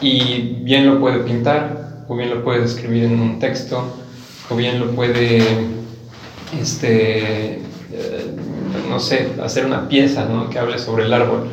y 0.00 0.58
bien 0.62 0.86
lo 0.86 1.00
puede 1.00 1.20
pintar, 1.20 2.04
o 2.08 2.16
bien 2.16 2.30
lo 2.30 2.44
puede 2.44 2.64
escribir 2.64 3.04
en 3.04 3.20
un 3.20 3.38
texto, 3.38 3.94
o 4.50 4.56
bien 4.56 4.78
lo 4.78 4.90
puede, 4.90 5.42
este, 6.60 7.54
eh, 7.54 7.60
no 8.88 9.00
sé, 9.00 9.30
hacer 9.42 9.66
una 9.66 9.88
pieza 9.88 10.26
¿no? 10.26 10.50
que 10.50 10.58
hable 10.58 10.78
sobre 10.78 11.04
el 11.04 11.12
árbol. 11.12 11.48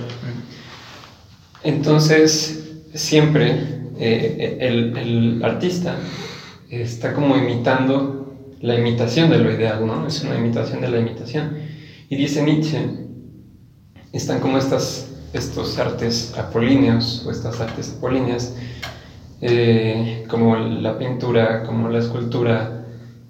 Entonces, 1.64 2.82
siempre 2.94 3.82
eh, 4.00 4.58
el, 4.60 4.98
el, 4.98 5.44
artista 5.44 5.96
está 6.70 7.14
como 7.14 7.38
imitando 7.38 8.21
la 8.62 8.76
imitación 8.76 9.30
de 9.30 9.40
lo 9.40 9.52
ideal, 9.52 9.86
¿no? 9.86 10.08
Es 10.08 10.24
una 10.24 10.36
imitación 10.36 10.82
de 10.82 10.90
la 10.90 11.00
imitación. 11.00 11.58
Y 12.10 12.16
dice 12.16 12.44
Nietzsche, 12.44 12.80
están 14.12 14.40
como 14.40 14.58
estas, 14.58 15.10
estos 15.34 15.78
artes 15.78 16.34
apolíneos 16.38 17.24
o 17.26 17.32
estas 17.32 17.60
artes 17.60 17.96
apolíneas, 17.98 18.56
eh, 19.42 20.26
como 20.28 20.56
la 20.58 20.98
pintura, 20.98 21.64
como 21.64 21.90
la 21.90 22.00
escultura, 22.00 22.86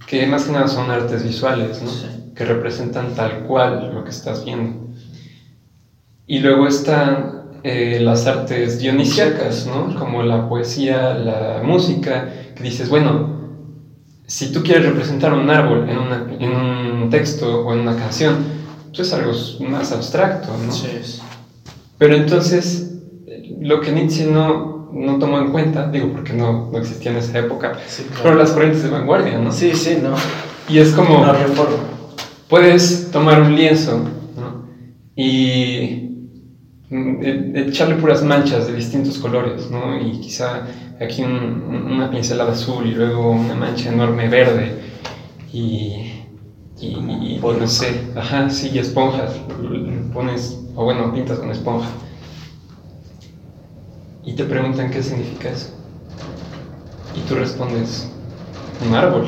que 0.08 0.26
más 0.28 0.44
que 0.46 0.52
nada 0.52 0.68
son 0.68 0.92
artes 0.92 1.24
visuales, 1.24 1.82
¿no? 1.82 1.92
Que 2.36 2.46
representan 2.46 3.14
tal 3.16 3.44
cual 3.44 3.92
lo 3.94 4.04
que 4.04 4.10
estás 4.10 4.44
viendo. 4.44 4.88
Y 6.28 6.40
luego 6.40 6.68
están 6.68 7.42
eh, 7.64 8.00
las 8.02 8.26
artes 8.26 8.80
dionisíacas, 8.80 9.68
¿no? 9.68 9.94
como 10.00 10.24
la 10.24 10.50
poesía, 10.50 11.14
la 11.14 11.62
música, 11.64 12.28
que 12.56 12.64
dices, 12.64 12.90
bueno, 12.90 13.41
si 14.32 14.50
tú 14.50 14.64
quieres 14.64 14.86
representar 14.86 15.34
un 15.34 15.50
árbol 15.50 15.90
en, 15.90 15.98
una, 15.98 16.26
en 16.40 16.52
un 16.56 17.10
texto 17.10 17.66
o 17.66 17.74
en 17.74 17.82
una 17.82 17.98
canción, 17.98 18.38
pues 18.88 19.02
es 19.02 19.14
algo 19.14 19.34
más 19.70 19.92
abstracto, 19.92 20.48
¿no? 20.66 20.72
Sí. 20.72 20.88
Pero 21.98 22.16
entonces, 22.16 22.94
lo 23.60 23.82
que 23.82 23.92
Nietzsche 23.92 24.26
no, 24.26 24.88
no 24.94 25.20
tomó 25.20 25.38
en 25.40 25.52
cuenta, 25.52 25.90
digo 25.92 26.14
porque 26.14 26.32
no, 26.32 26.70
no 26.72 26.78
existía 26.78 27.12
en 27.12 27.18
esa 27.18 27.40
época, 27.40 27.74
Sí, 27.90 28.04
claro. 28.04 28.22
fueron 28.22 28.40
las 28.40 28.52
corrientes 28.52 28.84
de 28.84 28.90
vanguardia, 28.90 29.38
¿no? 29.38 29.52
Sí, 29.52 29.74
sí, 29.76 29.98
¿no? 30.02 30.16
Y 30.70 30.78
es 30.78 30.94
como, 30.94 31.26
puedes 32.48 33.12
tomar 33.12 33.42
un 33.42 33.54
lienzo 33.54 33.98
¿no? 34.38 34.66
y 35.14 36.10
mm, 36.90 37.22
e- 37.22 37.66
echarle 37.68 37.96
puras 37.96 38.24
manchas 38.24 38.68
de 38.68 38.76
distintos 38.76 39.18
colores, 39.18 39.70
¿no? 39.70 40.00
Y 40.00 40.22
quizá 40.22 40.62
aquí 41.02 41.24
un- 41.24 41.88
una 41.92 42.10
pincelada 42.10 42.52
azul 42.52 42.86
y 42.88 42.92
luego 42.92 43.32
una 43.32 43.56
mancha 43.56 43.90
enorme 43.92 44.28
verde 44.30 44.80
y, 45.52 46.24
y, 46.80 46.88
y- 46.88 47.40
no 47.42 47.68
sé, 47.68 48.02
ajá, 48.16 48.50
sí, 48.50 48.70
y 48.74 48.80
esponjas, 48.80 49.34
pones, 50.14 50.60
o 50.76 50.84
bueno, 50.84 51.14
pintas 51.14 51.40
con 51.40 51.50
esponja. 51.52 51.88
Y 54.24 54.34
te 54.34 54.44
preguntan 54.46 54.92
qué 54.92 55.02
significa 55.02 55.50
eso. 55.50 55.70
Y 57.16 57.22
tú 57.28 57.36
respondes, 57.36 58.08
un 58.88 58.94
árbol. 58.96 59.28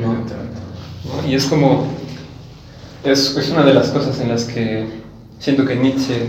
¿no? 0.00 1.28
Y 1.28 1.34
es 1.34 1.46
como, 1.46 1.86
es, 3.04 3.36
es 3.36 3.50
una 3.50 3.62
de 3.62 3.74
las 3.74 3.88
cosas 3.90 4.20
en 4.20 4.28
las 4.28 4.44
que 4.44 4.86
siento 5.38 5.64
que 5.64 5.76
Nietzsche 5.76 6.28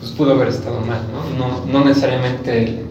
pues, 0.00 0.12
pudo 0.12 0.32
haber 0.32 0.48
estado 0.48 0.80
mal, 0.82 1.00
¿no? 1.12 1.38
No, 1.38 1.64
no 1.66 1.84
necesariamente 1.84 2.84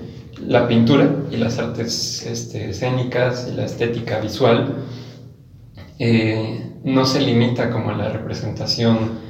la 0.46 0.68
pintura 0.68 1.10
y 1.32 1.38
las 1.38 1.58
artes 1.58 2.26
este, 2.26 2.70
escénicas 2.70 3.48
y 3.52 3.56
la 3.56 3.66
estética 3.66 4.20
visual 4.20 4.76
eh, 6.00 6.74
no 6.84 7.06
se 7.06 7.22
limita 7.22 7.70
como 7.72 7.90
a 7.90 7.94
la 7.94 8.10
representación 8.10 9.28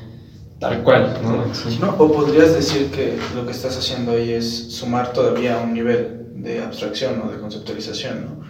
tal 0.60 0.84
cual, 0.84 1.20
¿no? 1.24 1.54
Sí. 1.54 1.78
¿No? 1.80 1.96
O 1.98 2.12
podrías 2.12 2.54
decir 2.54 2.90
que 2.92 3.18
lo 3.36 3.46
que 3.46 3.52
estás 3.52 3.78
haciendo 3.78 4.14
ahí 4.14 4.32
es 4.32 4.74
sumar 4.74 5.14
todavía 5.14 5.60
un 5.60 5.74
nivel 5.74 6.34
de 6.36 6.62
abstracción 6.62 7.22
o 7.22 7.32
de 7.32 7.40
conceptualización, 7.40 8.26
¿no? 8.26 8.48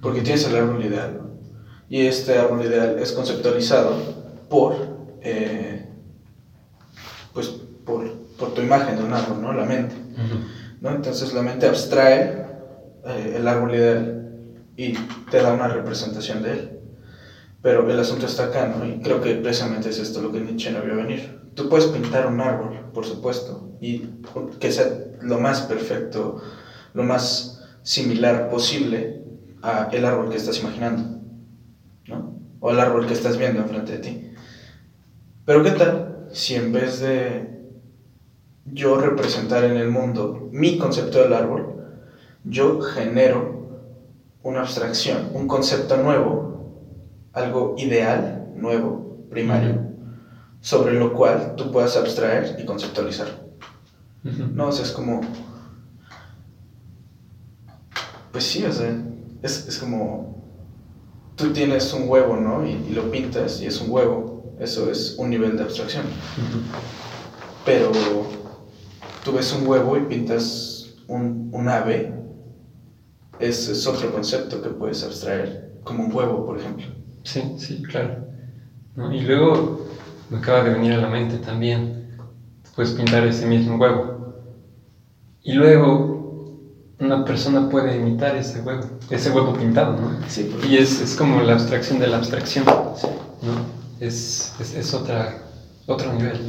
Porque 0.00 0.22
tienes 0.22 0.46
el 0.46 0.56
árbol 0.56 0.84
ideal, 0.84 1.18
¿no? 1.20 1.28
Y 1.90 2.06
este 2.06 2.38
árbol 2.38 2.64
ideal 2.64 2.96
es 3.00 3.12
conceptualizado 3.12 3.96
por, 4.48 4.76
eh, 5.22 5.88
pues, 7.32 7.48
por, 7.84 8.08
por 8.38 8.54
tu 8.54 8.62
imagen 8.62 8.96
de 8.96 9.04
un 9.04 9.12
árbol, 9.12 9.42
¿no? 9.42 9.52
La 9.52 9.64
mente. 9.64 9.94
¿No? 10.80 10.90
Entonces 10.90 11.32
la 11.32 11.42
mente 11.42 11.66
abstrae 11.66 12.46
eh, 13.04 13.34
el 13.36 13.48
árbol 13.48 13.74
ideal 13.74 14.18
y 14.76 14.92
te 15.30 15.42
da 15.42 15.52
una 15.52 15.68
representación 15.68 16.42
de 16.42 16.52
él. 16.52 16.80
Pero 17.62 17.90
el 17.90 17.98
asunto 17.98 18.26
está 18.26 18.44
acá, 18.46 18.68
¿no? 18.68 18.86
Y 18.86 19.00
creo 19.00 19.20
que 19.20 19.34
precisamente 19.34 19.90
es 19.90 19.98
esto 19.98 20.22
lo 20.22 20.30
que 20.30 20.40
Nietzsche 20.40 20.70
no 20.70 20.82
vio 20.82 20.96
venir. 20.96 21.40
Tú 21.54 21.68
puedes 21.68 21.86
pintar 21.86 22.28
un 22.28 22.40
árbol, 22.40 22.90
por 22.94 23.04
supuesto, 23.04 23.76
y 23.80 24.10
que 24.60 24.70
sea 24.70 24.86
lo 25.20 25.40
más 25.40 25.62
perfecto, 25.62 26.40
lo 26.94 27.02
más 27.02 27.64
similar 27.82 28.48
posible 28.48 29.24
a 29.62 29.88
el 29.92 30.04
árbol 30.04 30.30
que 30.30 30.36
estás 30.36 30.60
imaginando, 30.60 31.20
¿no? 32.06 32.38
O 32.60 32.70
al 32.70 32.78
árbol 32.78 33.06
que 33.06 33.14
estás 33.14 33.36
viendo 33.36 33.60
enfrente 33.60 33.92
de 33.92 33.98
ti. 33.98 34.30
Pero 35.44 35.64
¿qué 35.64 35.72
tal 35.72 36.28
si 36.30 36.54
en 36.54 36.72
vez 36.72 37.00
de 37.00 37.57
yo 38.72 38.96
representar 38.96 39.64
en 39.64 39.76
el 39.76 39.88
mundo 39.88 40.48
mi 40.52 40.78
concepto 40.78 41.18
del 41.18 41.32
árbol, 41.32 41.76
yo 42.44 42.80
genero 42.80 43.58
una 44.42 44.60
abstracción, 44.60 45.30
un 45.34 45.46
concepto 45.46 45.96
nuevo, 45.96 47.28
algo 47.32 47.74
ideal, 47.78 48.52
nuevo, 48.54 49.26
primario, 49.30 49.88
sobre 50.60 50.94
lo 50.94 51.12
cual 51.12 51.54
tú 51.56 51.70
puedas 51.70 51.96
abstraer 51.96 52.56
y 52.58 52.64
conceptualizar. 52.64 53.28
No, 54.22 54.68
o 54.68 54.72
sea, 54.72 54.84
es 54.84 54.92
como... 54.92 55.20
Pues 58.32 58.44
sí, 58.44 58.64
o 58.64 58.72
sea, 58.72 58.94
es, 59.42 59.68
es 59.68 59.78
como... 59.78 60.42
Tú 61.36 61.52
tienes 61.52 61.92
un 61.92 62.08
huevo, 62.08 62.36
¿no? 62.36 62.66
Y, 62.66 62.72
y 62.88 62.90
lo 62.94 63.10
pintas 63.10 63.60
y 63.60 63.66
es 63.66 63.80
un 63.80 63.90
huevo. 63.90 64.56
Eso 64.58 64.90
es 64.90 65.14
un 65.18 65.30
nivel 65.30 65.56
de 65.56 65.62
abstracción. 65.62 66.04
Ujú. 66.04 66.60
Pero 67.64 67.92
tú 69.28 69.36
ves 69.36 69.52
un 69.52 69.66
huevo 69.66 69.94
y 69.98 70.00
pintas 70.06 70.94
un, 71.06 71.50
un 71.52 71.68
ave. 71.68 72.14
Es, 73.38 73.68
es 73.68 73.86
otro 73.86 74.10
concepto 74.10 74.62
que 74.62 74.70
puedes 74.70 75.04
abstraer, 75.04 75.78
como 75.84 76.04
un 76.04 76.12
huevo, 76.12 76.46
por 76.46 76.58
ejemplo. 76.58 76.86
Sí, 77.24 77.42
sí, 77.58 77.82
claro. 77.82 78.26
¿No? 78.96 79.12
Y 79.12 79.20
luego 79.20 79.86
me 80.30 80.38
acaba 80.38 80.64
de 80.64 80.70
venir 80.70 80.94
a 80.94 80.96
la 80.96 81.08
mente 81.08 81.36
también, 81.36 82.16
puedes 82.74 82.92
pintar 82.92 83.26
ese 83.26 83.46
mismo 83.46 83.76
huevo. 83.76 84.34
Y 85.42 85.52
luego 85.52 86.58
una 86.98 87.24
persona 87.24 87.68
puede 87.68 87.98
imitar 87.98 88.34
ese 88.34 88.62
huevo, 88.62 88.84
ese 89.10 89.30
huevo 89.30 89.52
pintado, 89.52 89.92
¿no? 89.92 90.18
Sí, 90.26 90.50
Y 90.68 90.78
es, 90.78 91.02
es 91.02 91.14
como 91.14 91.42
la 91.42 91.52
abstracción 91.52 91.98
de 91.98 92.06
la 92.06 92.16
abstracción, 92.16 92.64
¿no? 92.64 92.94
Sí. 92.96 93.08
Es, 94.00 94.54
es, 94.58 94.74
es 94.74 94.94
otra, 94.94 95.42
otro 95.86 96.14
nivel. 96.14 96.40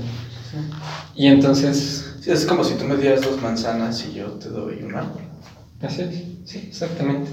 Y 1.13 1.27
entonces, 1.27 2.08
Sí, 2.08 2.08
es 2.31 2.45
como 2.45 2.63
si 2.63 2.75
tú 2.75 2.85
me 2.85 2.95
dieras 2.97 3.21
dos 3.21 3.41
manzanas 3.41 4.05
y 4.05 4.13
yo 4.13 4.25
te 4.33 4.49
doy 4.49 4.83
un 4.83 4.95
árbol. 4.95 5.21
así 5.81 6.01
es, 6.01 6.23
sí, 6.49 6.65
exactamente. 6.69 7.29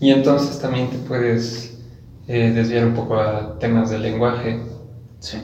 Y 0.00 0.10
entonces 0.10 0.58
también 0.58 0.90
te 0.90 0.98
puedes 0.98 1.74
eh, 2.28 2.52
desviar 2.54 2.86
un 2.86 2.94
poco 2.94 3.16
a 3.16 3.58
temas 3.58 3.90
del 3.90 4.02
lenguaje, 4.02 4.60
Sí. 5.20 5.38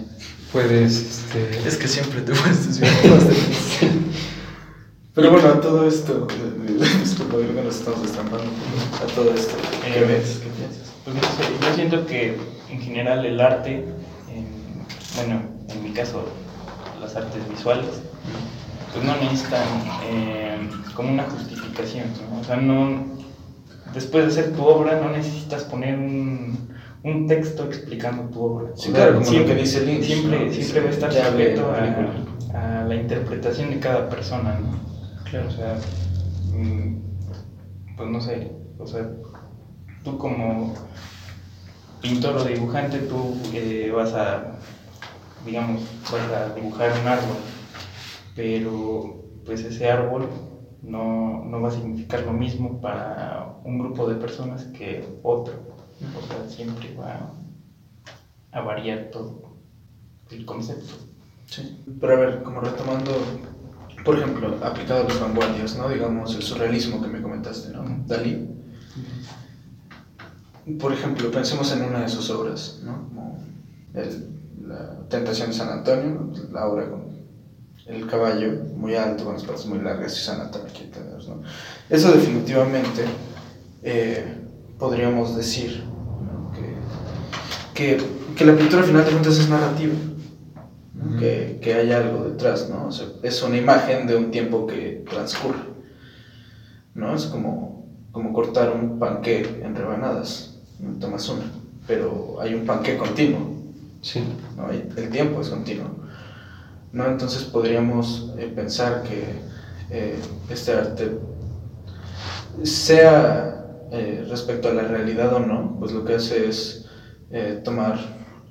puedes, 0.53 0.93
este... 1.27 1.69
Es 1.69 1.77
que 1.77 1.87
siempre 1.87 2.21
te 2.23 2.33
puedes 2.33 2.67
desviar 2.67 2.93
bastante. 3.11 3.37
Pero 5.15 5.31
bueno, 5.33 5.49
a 5.49 5.61
todo 5.61 5.87
esto, 5.89 6.27
disculpa, 7.01 7.37
creo 7.37 7.55
que 7.55 7.63
nos 7.63 7.77
estamos 7.77 8.03
destrampando. 8.03 8.45
A 9.03 9.07
todo 9.15 9.35
esto, 9.35 9.55
¿qué 9.85 9.99
Eh, 10.01 10.05
ves? 10.05 10.41
¿Qué 10.43 10.49
piensas? 10.51 10.93
Pues 11.05 11.17
no 11.17 11.23
sé, 11.23 11.67
yo 11.69 11.75
siento 11.75 12.07
que 12.07 12.37
en 12.71 12.81
general 12.81 13.25
el 13.27 13.41
arte, 13.41 13.85
en- 14.33 14.85
bueno, 15.17 15.43
en 15.69 15.83
mi 15.83 15.91
caso 15.91 16.25
las 17.01 17.15
artes 17.17 17.49
visuales, 17.49 17.87
pues 18.99 19.07
no 19.07 19.17
necesitan 19.23 19.63
eh, 20.05 20.69
como 20.95 21.13
una 21.13 21.25
justificación, 21.25 22.07
¿no? 22.31 22.41
O 22.41 22.45
sea, 22.45 22.57
no, 22.57 23.05
después 23.95 24.25
de 24.25 24.31
hacer 24.31 24.57
tu 24.57 24.65
obra 24.65 25.01
no 25.01 25.11
necesitas 25.11 25.65
poner 25.65 25.97
un, 25.99 26.69
un 27.05 27.27
texto 27.27 27.65
explicando 27.65 28.25
tu 28.25 28.43
obra. 28.43 28.71
Sí, 28.75 28.91
O 28.91 28.95
claro, 28.95 29.15
como 29.15 29.27
siempre, 29.27 29.55
lo 29.55 29.57
que 29.57 29.63
dice 29.63 29.87
Lynch, 29.87 30.05
Siempre, 30.05 30.47
¿no? 30.47 30.53
siempre 30.53 30.81
va 30.81 30.89
a 30.89 30.91
estar 30.91 31.13
sujeto 31.13 31.73
a, 32.55 32.81
a 32.81 32.85
la 32.85 32.95
interpretación 32.95 33.71
de 33.71 33.79
cada 33.79 34.09
persona, 34.09 34.59
¿no? 34.59 34.79
Claro. 35.31 35.49
O 35.49 35.51
sea, 35.51 35.77
mm, 36.55 36.97
pues 37.97 38.09
no 38.11 38.21
sé, 38.21 38.53
o 38.79 38.87
sea, 38.87 39.11
tú 40.03 40.19
como 40.19 40.75
pintor 42.01 42.37
o 42.37 42.45
dibujante, 42.45 42.99
tú 42.99 43.37
eh, 43.53 43.93
vas 43.95 44.13
a, 44.15 44.59
digamos, 45.45 45.83
vas 46.11 46.31
a 46.33 46.55
dibujar 46.55 46.93
un 47.01 47.09
árbol, 47.09 47.37
pero 48.39 49.25
pues 49.45 49.65
ese 49.65 49.91
árbol 49.91 50.29
no, 50.81 51.45
no 51.45 51.61
va 51.61 51.71
a 51.71 51.73
significar 51.73 52.23
lo 52.23 52.33
mismo 52.33 52.81
para 52.81 53.57
un 53.65 53.81
grupo 53.81 54.09
de 54.09 54.15
personas 54.15 54.67
que 54.67 55.05
otro. 55.25 55.55
O 56.17 56.25
sea, 56.25 56.49
siempre 56.49 56.95
va 56.95 57.33
a 58.53 58.61
variar 58.61 59.11
todo 59.11 59.43
el 60.31 60.47
concepto. 60.47 60.95
Sí. 61.47 61.83
Pero 62.01 62.13
a 62.13 62.17
ver, 62.17 62.43
como 62.45 62.61
retomando, 62.61 63.11
por 64.05 64.17
ejemplo, 64.17 64.57
aplicado 64.63 65.01
a 65.01 65.09
las 65.09 65.21
vanguardias, 65.21 65.77
¿no? 65.77 65.89
Digamos, 65.89 66.37
el 66.37 66.43
surrealismo 66.43 67.03
que 67.03 67.09
me 67.09 67.21
comentaste, 67.21 67.73
¿no? 67.73 67.83
Dalí. 68.07 68.49
Por 70.79 70.93
ejemplo, 70.93 71.29
pensemos 71.33 71.73
en 71.73 71.83
una 71.83 72.03
de 72.03 72.09
sus 72.09 72.31
obras, 72.31 72.83
¿no? 72.85 73.09
Como 73.09 73.43
el, 73.95 74.29
la 74.65 75.09
Tentación 75.09 75.49
de 75.49 75.55
San 75.55 75.71
Antonio, 75.71 76.31
la 76.53 76.69
obra 76.69 76.89
con 76.89 77.08
el 77.89 78.07
caballo 78.07 78.65
muy 78.77 78.95
alto, 78.95 79.25
con 79.25 79.35
las 79.35 79.45
patas 79.45 79.67
muy 79.67 79.79
largas 79.81 80.27
y 80.27 80.31
aquí 80.31 80.91
tenemos, 80.93 81.27
¿no? 81.29 81.43
Eso 81.89 82.13
definitivamente 82.13 83.05
eh, 83.83 84.25
podríamos 84.79 85.37
decir 85.37 85.83
¿no? 85.85 86.53
que, 86.53 87.97
que, 87.97 88.05
que, 88.37 88.45
la 88.45 88.57
pintura 88.57 88.83
al 88.83 88.89
final 88.89 89.05
de 89.05 89.11
cuentas 89.11 89.39
es 89.39 89.49
narrativa, 89.49 89.95
¿no? 90.95 91.19
que, 91.19 91.59
que, 91.63 91.75
hay 91.75 91.93
algo 91.93 92.25
detrás, 92.25 92.69
¿no? 92.69 92.89
O 92.89 92.93
sea, 92.93 93.07
es 93.23 93.43
una 93.43 93.57
imagen 93.57 94.07
de 94.07 94.17
un 94.17 94.31
tiempo 94.31 94.67
que 94.67 95.05
transcurre, 95.09 95.61
¿no? 96.95 97.15
Es 97.15 97.25
como, 97.25 97.87
como 98.13 98.33
cortar 98.35 98.71
un 98.71 98.99
panqué 98.99 99.63
en 99.63 99.75
rebanadas, 99.75 100.59
¿no? 100.79 100.99
tomas 100.99 101.27
una, 101.29 101.45
pero 101.87 102.37
hay 102.41 102.55
un 102.55 102.67
panqué 102.67 102.99
continuo, 102.99 103.57
Sí. 104.01 104.23
¿no? 104.57 104.71
El 104.71 105.11
tiempo 105.11 105.41
es 105.41 105.49
continuo. 105.49 106.08
¿No? 106.93 107.07
Entonces 107.07 107.45
podríamos 107.45 108.33
eh, 108.39 108.53
pensar 108.55 109.03
que 109.03 109.25
eh, 109.91 110.19
este 110.51 110.73
arte, 110.73 111.19
sea 112.63 113.87
eh, 113.93 114.27
respecto 114.29 114.69
a 114.69 114.73
la 114.73 114.83
realidad 114.83 115.33
o 115.35 115.41
no, 115.41 115.77
pues 115.79 115.93
lo 115.93 116.05
que 116.05 116.17
hace 116.17 116.49
es 116.49 116.85
tomar 117.63 117.99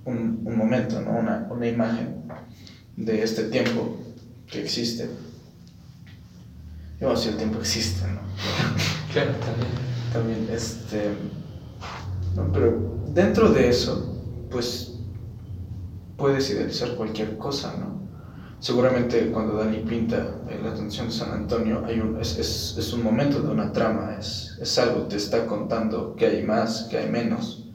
un, 0.06 0.42
un 0.46 0.56
momento, 0.56 1.02
¿no? 1.02 1.18
una, 1.18 1.48
una 1.50 1.68
imagen 1.68 2.24
de 2.96 3.24
este 3.24 3.46
tiempo 3.46 3.98
que 4.46 4.62
existe. 4.62 5.10
Y 7.00 7.04
vamos, 7.04 7.22
si 7.22 7.30
el 7.30 7.38
tiempo 7.38 7.60
existe, 7.60 8.08
¿no? 8.08 8.22
Claro, 9.14 9.32
también. 9.40 9.88
También, 10.14 10.48
este. 10.52 11.12
No, 12.36 12.52
pero 12.52 13.02
dentro 13.14 13.52
de 13.52 13.70
eso, 13.70 14.16
pues 14.50 14.94
puedes 16.18 16.50
idealizar 16.50 16.96
cualquier 16.96 17.38
cosa, 17.38 17.76
¿no? 17.78 18.07
Seguramente 18.60 19.30
cuando 19.32 19.54
Dani 19.54 19.80
pinta 19.80 20.42
la 20.64 20.72
atención 20.72 21.08
de 21.08 21.14
San 21.14 21.32
Antonio, 21.32 21.84
hay 21.86 22.00
un, 22.00 22.20
es, 22.20 22.40
es, 22.40 22.76
es, 22.78 22.92
un 22.92 23.04
momento 23.04 23.40
de 23.40 23.50
una 23.50 23.72
trama, 23.72 24.16
es, 24.20 24.58
es 24.60 24.80
algo, 24.80 25.04
te 25.04 25.16
está 25.16 25.46
contando 25.46 26.16
que 26.16 26.26
hay 26.26 26.44
más, 26.44 26.88
que 26.90 26.98
hay 26.98 27.10
menos. 27.10 27.70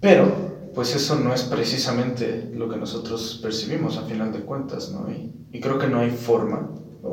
Pero, 0.00 0.70
pues 0.74 0.94
eso 0.94 1.20
no 1.20 1.32
es 1.32 1.44
precisamente 1.44 2.50
lo 2.52 2.68
que 2.68 2.76
nosotros 2.76 3.38
percibimos 3.40 3.96
a 3.96 4.02
final 4.02 4.32
de 4.32 4.40
cuentas, 4.40 4.90
¿no? 4.90 5.08
Y, 5.08 5.32
y 5.52 5.60
creo 5.60 5.78
que 5.78 5.86
no 5.86 6.00
hay 6.00 6.10
forma, 6.10 6.68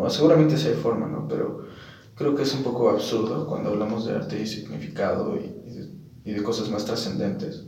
seguramente 0.10 0.58
sí 0.58 0.70
hay 0.70 0.76
forma, 0.76 1.08
¿no? 1.08 1.28
Pero 1.28 1.68
creo 2.16 2.34
que 2.34 2.42
es 2.42 2.54
un 2.56 2.64
poco 2.64 2.90
absurdo 2.90 3.46
cuando 3.46 3.70
hablamos 3.70 4.06
de 4.08 4.16
arte 4.16 4.42
y 4.42 4.48
significado 4.48 5.36
y, 5.38 5.46
y, 5.68 5.74
de, 5.76 5.92
y 6.26 6.34
de 6.34 6.44
cosas 6.44 6.70
más 6.72 6.86
trascendentes. 6.86 7.68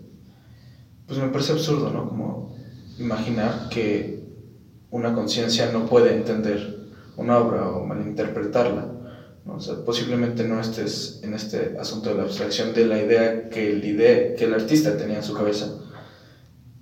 Pues 1.05 1.19
me 1.19 1.29
parece 1.29 1.53
absurdo, 1.53 1.91
¿no? 1.91 2.09
Como 2.09 2.56
imaginar 2.99 3.69
que 3.69 4.23
una 4.89 5.13
conciencia 5.13 5.71
no 5.71 5.85
puede 5.85 6.15
entender 6.15 6.87
una 7.17 7.37
obra 7.39 7.69
o 7.69 7.85
malinterpretarla. 7.85 8.93
¿no? 9.45 9.55
O 9.55 9.59
sea, 9.59 9.83
posiblemente 9.83 10.43
no 10.43 10.59
estés 10.59 11.21
en 11.23 11.33
este 11.33 11.77
asunto 11.79 12.09
de 12.09 12.15
la 12.15 12.23
abstracción 12.23 12.73
de 12.73 12.85
la 12.85 13.01
idea 13.01 13.49
que 13.49 13.71
el, 13.71 13.83
idea, 13.83 14.35
que 14.35 14.45
el 14.45 14.53
artista 14.53 14.97
tenía 14.97 15.17
en 15.17 15.23
su 15.23 15.33
cabeza, 15.33 15.79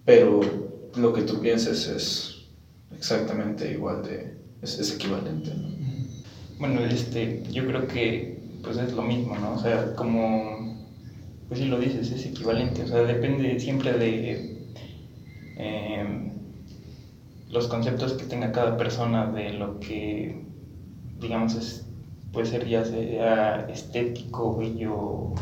pero 0.03 0.41
lo 0.95 1.13
que 1.13 1.23
tú 1.23 1.39
pienses 1.39 1.87
es 1.87 2.47
exactamente 2.95 3.71
igual 3.71 4.03
de... 4.03 4.37
es, 4.61 4.79
es 4.79 4.93
equivalente. 4.93 5.51
¿no? 5.53 5.69
Bueno, 6.59 6.81
este, 6.85 7.43
yo 7.51 7.65
creo 7.65 7.87
que 7.87 8.35
pues 8.63 8.77
es 8.77 8.93
lo 8.93 9.03
mismo, 9.03 9.37
¿no? 9.37 9.53
O 9.53 9.59
sea, 9.59 9.93
como 9.93 10.65
pues 11.47 11.59
sí 11.59 11.67
lo 11.67 11.79
dices, 11.79 12.11
es 12.11 12.25
equivalente, 12.25 12.81
o 12.81 12.87
sea, 12.87 13.03
depende 13.03 13.59
siempre 13.59 13.93
de 13.93 14.54
eh, 15.57 16.31
los 17.49 17.67
conceptos 17.67 18.13
que 18.13 18.25
tenga 18.25 18.51
cada 18.51 18.77
persona 18.77 19.27
de 19.27 19.53
lo 19.53 19.79
que, 19.79 20.45
digamos, 21.19 21.55
es, 21.55 21.87
puede 22.33 22.47
ser 22.47 22.67
ya 22.67 22.83
sea 22.83 23.67
estético, 23.69 24.57
bello 24.57 25.33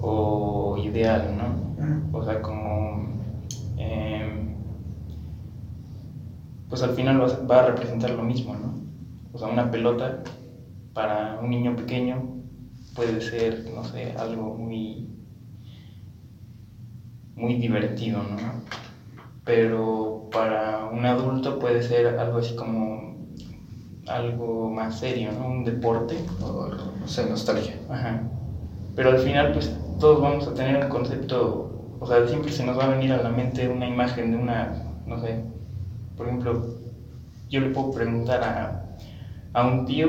o 0.00 0.76
ideal, 0.78 1.36
¿no? 1.36 2.18
O 2.18 2.24
sea, 2.24 2.40
como, 2.40 3.08
eh, 3.76 4.54
pues 6.68 6.82
al 6.82 6.94
final 6.94 7.20
va, 7.20 7.26
va 7.46 7.64
a 7.64 7.66
representar 7.66 8.10
lo 8.10 8.22
mismo, 8.22 8.54
¿no? 8.54 8.74
O 9.32 9.38
sea, 9.38 9.48
una 9.48 9.70
pelota 9.70 10.22
para 10.94 11.40
un 11.42 11.50
niño 11.50 11.76
pequeño 11.76 12.36
puede 12.94 13.20
ser, 13.20 13.70
no 13.74 13.84
sé, 13.84 14.12
algo 14.12 14.54
muy, 14.54 15.08
muy 17.34 17.56
divertido, 17.56 18.22
¿no? 18.22 18.85
Pero 19.46 20.28
para 20.30 20.90
un 20.92 21.06
adulto 21.06 21.58
puede 21.58 21.82
ser 21.82 22.18
algo 22.18 22.38
así 22.38 22.54
como 22.54 23.16
algo 24.06 24.70
más 24.70 24.98
serio, 24.98 25.30
¿no? 25.32 25.46
Un 25.46 25.64
deporte. 25.64 26.16
O 26.42 26.68
no 27.00 27.08
sé, 27.08 27.26
nostalgia. 27.30 27.76
Ajá. 27.88 28.20
Pero 28.94 29.10
al 29.10 29.18
final, 29.20 29.52
pues 29.52 29.74
todos 29.98 30.20
vamos 30.20 30.46
a 30.48 30.54
tener 30.54 30.84
un 30.84 30.90
concepto, 30.90 31.96
o 32.00 32.06
sea, 32.06 32.26
siempre 32.26 32.52
se 32.52 32.66
nos 32.66 32.78
va 32.78 32.84
a 32.84 32.88
venir 32.88 33.12
a 33.12 33.22
la 33.22 33.30
mente 33.30 33.68
una 33.68 33.86
imagen 33.86 34.32
de 34.32 34.36
una, 34.36 34.82
no 35.06 35.20
sé, 35.20 35.42
por 36.16 36.26
ejemplo, 36.26 36.66
yo 37.48 37.60
le 37.60 37.70
puedo 37.70 37.92
preguntar 37.92 38.42
a, 38.42 38.96
a 39.54 39.66
un 39.66 39.86
tío 39.86 40.08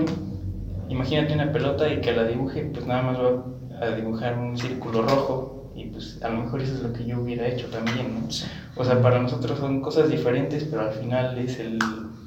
imagínate 0.89 1.33
una 1.33 1.51
pelota 1.51 1.91
y 1.91 2.01
que 2.01 2.13
la 2.13 2.23
dibuje, 2.23 2.63
pues 2.63 2.85
nada 2.85 3.01
más 3.01 3.17
va 3.19 3.43
a 3.81 3.95
dibujar 3.95 4.37
un 4.37 4.57
círculo 4.57 5.01
rojo 5.03 5.56
y 5.77 5.85
pues 5.85 6.21
a 6.21 6.29
lo 6.29 6.41
mejor 6.43 6.61
eso 6.61 6.73
es 6.75 6.81
lo 6.81 6.91
que 6.91 7.05
yo 7.05 7.21
hubiera 7.21 7.47
hecho 7.47 7.67
también, 7.67 8.15
¿no? 8.15 8.27
O 8.75 8.83
sea, 8.83 9.01
para 9.01 9.21
nosotros 9.21 9.59
son 9.59 9.81
cosas 9.81 10.09
diferentes, 10.09 10.63
pero 10.65 10.81
al 10.81 10.91
final 10.91 11.37
es 11.37 11.59
el, 11.59 11.79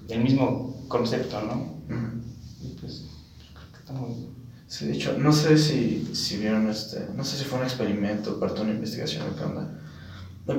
el 0.08 0.20
mismo 0.22 0.84
concepto, 0.88 1.40
¿no? 1.42 1.54
Uh 1.54 1.98
-huh. 1.98 2.22
Y 2.62 2.76
pues 2.80 3.06
creo 3.52 3.72
que 3.72 3.78
está 3.78 3.92
muy... 3.92 4.30
Sí, 4.66 4.86
de 4.86 4.92
hecho, 4.92 5.18
no 5.18 5.32
sé 5.32 5.58
si, 5.58 6.08
si 6.14 6.38
vieron 6.38 6.68
este, 6.68 7.08
no 7.16 7.24
sé 7.24 7.36
si 7.36 7.44
fue 7.44 7.58
un 7.58 7.64
experimento, 7.64 8.38
parte 8.38 8.56
de 8.56 8.62
una 8.62 8.74
investigación 8.74 9.26
qué 9.36 9.44
onda, 9.44 9.80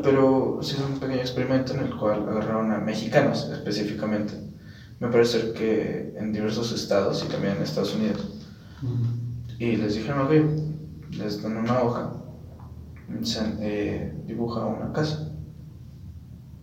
pero 0.04 0.60
sí 0.62 0.76
es 0.76 0.82
un 0.82 1.00
pequeño 1.00 1.22
experimento 1.22 1.74
en 1.74 1.80
el 1.82 1.96
cual 1.96 2.28
agarraron 2.28 2.72
a 2.72 2.78
mexicanos 2.80 3.50
específicamente 3.52 4.34
me 5.02 5.08
parece 5.08 5.52
que 5.54 6.14
en 6.16 6.32
diversos 6.32 6.72
estados 6.72 7.26
y 7.26 7.28
también 7.28 7.58
en 7.58 7.64
Estados 7.64 7.96
Unidos. 7.96 8.22
Uh 8.84 8.88
-huh. 8.88 9.58
Y 9.58 9.76
les 9.78 9.96
dijeron, 9.96 10.28
ok, 10.28 10.32
les 11.18 11.42
dan 11.42 11.58
una 11.58 11.82
hoja, 11.82 12.14
eh, 13.60 14.14
dibuja 14.26 14.66
una 14.66 14.92
casa. 14.92 15.32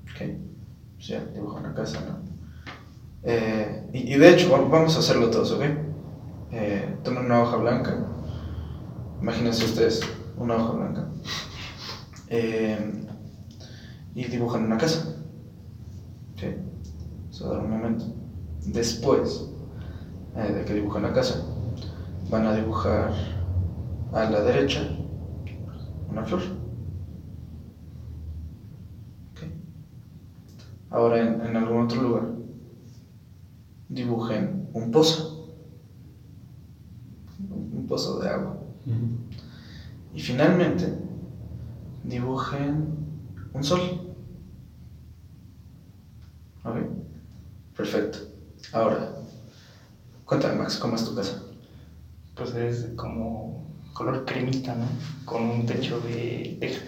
Ok, 0.04 0.22
pues 0.94 1.06
ya, 1.08 1.24
dibuja 1.26 1.60
una 1.60 1.74
casa, 1.74 2.00
¿no? 2.00 2.28
Eh, 3.22 3.88
y, 3.92 4.14
de 4.16 4.30
hecho, 4.30 4.50
vamos 4.50 4.96
a 4.96 5.00
hacerlo 5.00 5.30
todos, 5.30 5.52
¿ok? 5.52 5.62
Eh, 6.50 6.96
tomen 7.02 7.26
una 7.26 7.42
hoja 7.42 7.56
blanca, 7.56 8.06
imagínense 9.20 9.64
ustedes 9.64 10.00
una 10.36 10.56
hoja 10.56 10.72
blanca, 10.72 11.08
eh, 12.28 13.04
y 14.14 14.24
dibujan 14.24 14.64
una 14.64 14.78
casa. 14.78 15.16
Ok, 16.32 16.42
eso 17.30 17.50
va 17.50 17.58
un 17.58 17.70
momento. 17.70 18.04
Después 18.64 19.50
de 20.34 20.64
que 20.64 20.74
dibujan 20.74 21.02
la 21.02 21.12
casa, 21.12 21.42
van 22.30 22.46
a 22.46 22.54
dibujar 22.54 23.12
a 24.12 24.30
la 24.30 24.40
derecha 24.42 24.97
una 26.08 26.24
flor. 26.24 26.40
Okay. 29.32 29.52
Ahora 30.90 31.20
en, 31.20 31.40
en, 31.40 31.56
algún 31.56 31.84
otro 31.84 32.02
lugar 32.02 32.28
dibujen 33.88 34.68
un 34.72 34.90
pozo, 34.90 35.54
un 37.50 37.86
pozo 37.86 38.20
de 38.20 38.28
agua. 38.28 38.58
Uh 38.86 38.90
-huh. 38.90 39.16
Y 40.14 40.20
finalmente 40.20 40.98
dibujen 42.04 43.08
un 43.52 43.64
sol. 43.64 43.80
¿Ok? 46.64 46.76
Perfecto. 47.76 48.18
Ahora, 48.72 49.14
cuéntame 50.24 50.56
Max, 50.56 50.76
¿cómo 50.78 50.96
es 50.96 51.04
tu 51.04 51.14
casa? 51.14 51.42
Pues 52.34 52.54
es 52.54 52.92
como 52.96 53.57
color 53.98 54.24
cremita, 54.24 54.76
¿no? 54.76 54.86
Con 55.24 55.42
un 55.42 55.66
techo 55.66 55.98
de 56.00 56.56
teja. 56.60 56.84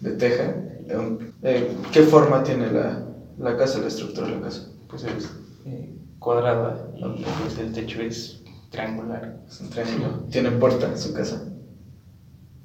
¿De 0.00 0.12
teja? 0.12 0.54
Eh, 1.42 1.76
¿Qué 1.92 2.02
forma 2.04 2.42
tiene 2.42 2.72
la, 2.72 3.06
la, 3.38 3.56
casa, 3.58 3.80
la 3.80 3.88
estructura 3.88 4.28
de 4.28 4.36
la 4.36 4.40
casa? 4.40 4.70
Pues 4.88 5.04
es 5.04 5.30
eh, 5.66 5.94
cuadrada 6.18 6.88
y 6.96 7.04
okay. 7.04 7.26
pues 7.42 7.58
el 7.58 7.70
techo 7.72 8.00
es 8.00 8.42
triangular. 8.70 9.42
Es 9.46 9.60
un 9.60 9.68
triángulo. 9.68 10.24
¿Tiene 10.30 10.52
puerta 10.52 10.86
en 10.86 10.98
su 10.98 11.12
casa? 11.12 11.44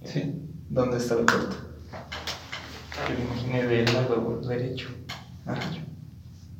Sí. 0.05 0.33
¿Dónde 0.69 0.95
está 0.95 1.15
la 1.15 1.25
puerta? 1.25 1.57
Yo 3.09 3.15
lo 3.15 3.33
imaginé 3.33 3.67
del 3.67 3.93
lado 3.93 4.39
derecho. 4.47 4.88
Ah, 5.45 5.59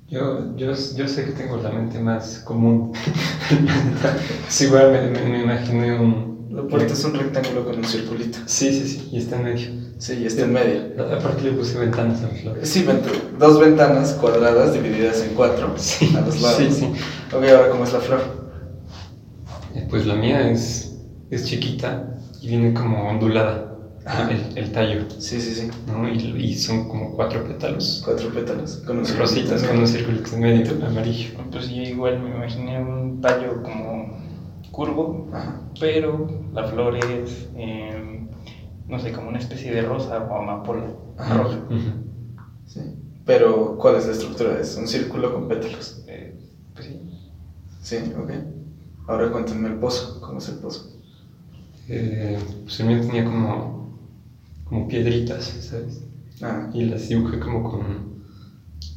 Yo, 0.10 0.58
yo, 0.58 0.74
yo 0.74 1.08
sé 1.08 1.26
que 1.26 1.32
tengo 1.32 1.56
la 1.56 1.70
mente 1.70 2.00
más 2.00 2.40
común. 2.40 2.92
sí, 4.50 4.66
igual 4.66 4.92
me, 4.92 5.10
me, 5.10 5.24
me 5.24 5.44
imaginé 5.44 5.98
un... 5.98 6.29
La 6.50 6.64
puerta 6.64 6.94
es 6.94 7.04
un 7.06 7.14
rectángulo 7.14 7.64
con 7.66 7.78
un 7.78 7.84
circulito. 7.84 8.40
Sí, 8.46 8.72
sí, 8.74 8.88
sí, 8.88 9.10
y 9.12 9.18
está 9.20 9.36
en 9.38 9.44
medio. 9.44 9.70
Sí, 10.00 10.14
y 10.22 10.26
está 10.26 10.44
en 10.44 10.54
medio. 10.54 10.82
Aparte 11.14 11.44
le 11.44 11.52
puse 11.52 11.78
ventanas 11.78 12.22
a 12.24 12.28
las 12.30 12.42
flores. 12.42 12.70
Sí, 12.70 12.84
vent- 12.86 13.38
dos 13.38 13.60
ventanas 13.60 14.14
cuadradas 14.14 14.74
divididas 14.74 15.22
en 15.22 15.36
cuatro 15.36 15.74
Sí, 15.78 16.14
a 16.18 16.22
los 16.22 16.42
lados. 16.42 16.58
sí, 16.58 16.72
sí. 16.72 16.86
Ok, 17.36 17.44
ahora, 17.44 17.70
¿cómo 17.70 17.84
es 17.84 17.94
la 17.94 18.00
flor? 18.00 18.22
Eh, 19.76 19.86
Pues 19.90 20.06
la 20.08 20.16
mía 20.16 20.50
es, 20.50 20.96
es 21.30 21.46
chiquita 21.46 22.18
y 22.42 22.48
viene 22.48 22.74
como 22.74 23.08
ondulada 23.10 23.76
Ajá. 24.06 24.30
el, 24.32 24.58
el 24.58 24.72
tallo, 24.72 25.02
Sí, 25.20 25.40
sí, 25.42 25.54
sí. 25.54 25.68
¿no? 25.88 26.08
Y, 26.10 26.18
y 26.44 26.56
son 26.56 26.88
como 26.88 27.12
cuatro 27.16 27.44
pétalos. 27.44 28.02
Cuatro 28.04 28.30
pétalos. 28.30 28.78
Con 28.88 29.00
un 29.00 29.06
Rositas 29.18 29.62
con 29.64 29.78
un 29.78 29.88
circulito 29.88 30.34
en 30.34 30.40
medio 30.40 30.86
amarillo. 30.88 31.30
Pues 31.52 31.70
yo 31.70 31.82
igual 31.84 32.20
me 32.22 32.30
imaginé 32.36 32.82
un 32.82 33.22
tallo 33.22 33.62
como 33.62 33.99
curvo, 34.72 35.30
Ajá. 35.34 35.62
pero 35.80 36.28
la 36.54 36.64
flor 36.66 36.96
es, 36.98 37.50
eh, 37.56 38.28
no 38.88 39.00
sé, 39.00 39.12
como 39.12 39.30
una 39.30 39.40
especie 39.40 39.72
de 39.72 39.82
rosa 39.82 40.28
o 40.30 40.36
amapola 40.38 40.88
Ajá. 41.18 41.38
roja. 41.38 41.60
Sí. 42.66 42.82
Pero, 43.26 43.78
¿cuál 43.78 43.96
es 43.96 44.06
la 44.08 44.14
estructura? 44.14 44.60
Es 44.60 44.76
un 44.76 44.88
círculo 44.88 45.34
con 45.34 45.48
pétalos. 45.48 46.04
Eh, 46.08 46.36
pues 46.74 46.86
sí. 46.88 47.00
Sí, 47.82 47.98
ok. 48.18 48.32
Ahora 49.08 49.32
cuéntenme 49.32 49.70
el 49.70 49.76
pozo. 49.76 50.20
¿Cómo 50.22 50.40
es 50.40 50.50
el 50.50 50.56
pozo? 50.56 50.90
Eh, 51.88 52.38
pues 52.64 52.80
el 52.80 52.88
mío 52.88 53.02
tenía 53.02 53.26
como, 53.26 53.98
como 54.66 54.88
piedritas, 54.88 55.46
¿sabes? 55.62 56.04
Ah, 56.42 56.70
Y 56.74 56.86
las 56.86 57.08
dibujé 57.10 57.40
como 57.40 57.64
con, 57.70 58.24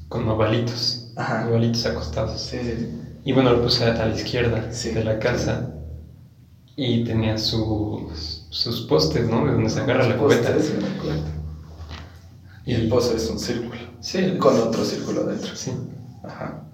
con 0.09 0.29
ovalitos. 0.29 1.13
Ajá. 1.17 1.49
Ovalitos 1.49 1.85
acostados. 1.87 2.41
sí, 2.41 2.59
sí, 2.63 2.73
sí. 2.79 2.99
Y 3.25 3.33
bueno, 3.33 3.53
lo 3.53 3.63
puse 3.63 3.85
a 3.85 4.07
la 4.07 4.15
izquierda 4.15 4.73
Sí. 4.73 4.91
de 4.91 5.05
la 5.05 5.19
casa. 5.19 5.75
Y 6.75 7.05
tenía 7.05 7.37
sus, 7.39 8.47
sus 8.51 8.83
postes, 8.87 9.29
¿no? 9.29 9.45
De 9.47 9.53
donde 9.53 9.71
se 9.71 9.81
agarra 9.81 10.09
la 10.09 10.17
cubeta. 10.17 10.59
sí. 10.59 10.73
Y 12.65 12.75
el 12.75 12.89
pozo 12.89 13.17
es 13.17 13.29
un 13.29 13.39
círculo. 13.39 13.81
Sí. 14.01 14.37
Con 14.39 14.59
otro 14.59 14.85
círculo 14.85 15.23
adentro. 15.23 15.55
Sí. 15.55 15.73
Ajá. 16.25 16.65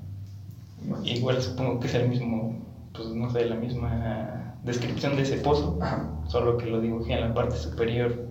Bueno. 0.84 1.04
Igual 1.04 1.42
supongo 1.42 1.80
que 1.80 1.86
es 1.88 1.94
el 1.94 2.08
mismo, 2.08 2.64
pues 2.94 3.08
no 3.08 3.30
sé, 3.30 3.46
la 3.46 3.56
misma 3.56 4.54
descripción 4.64 5.16
de 5.16 5.22
ese 5.22 5.38
pozo, 5.38 5.78
Ajá. 5.80 6.10
solo 6.28 6.56
que 6.58 6.66
lo 6.66 6.80
dibujé 6.80 7.14
en 7.14 7.20
la 7.22 7.34
parte 7.34 7.56
superior 7.56 8.28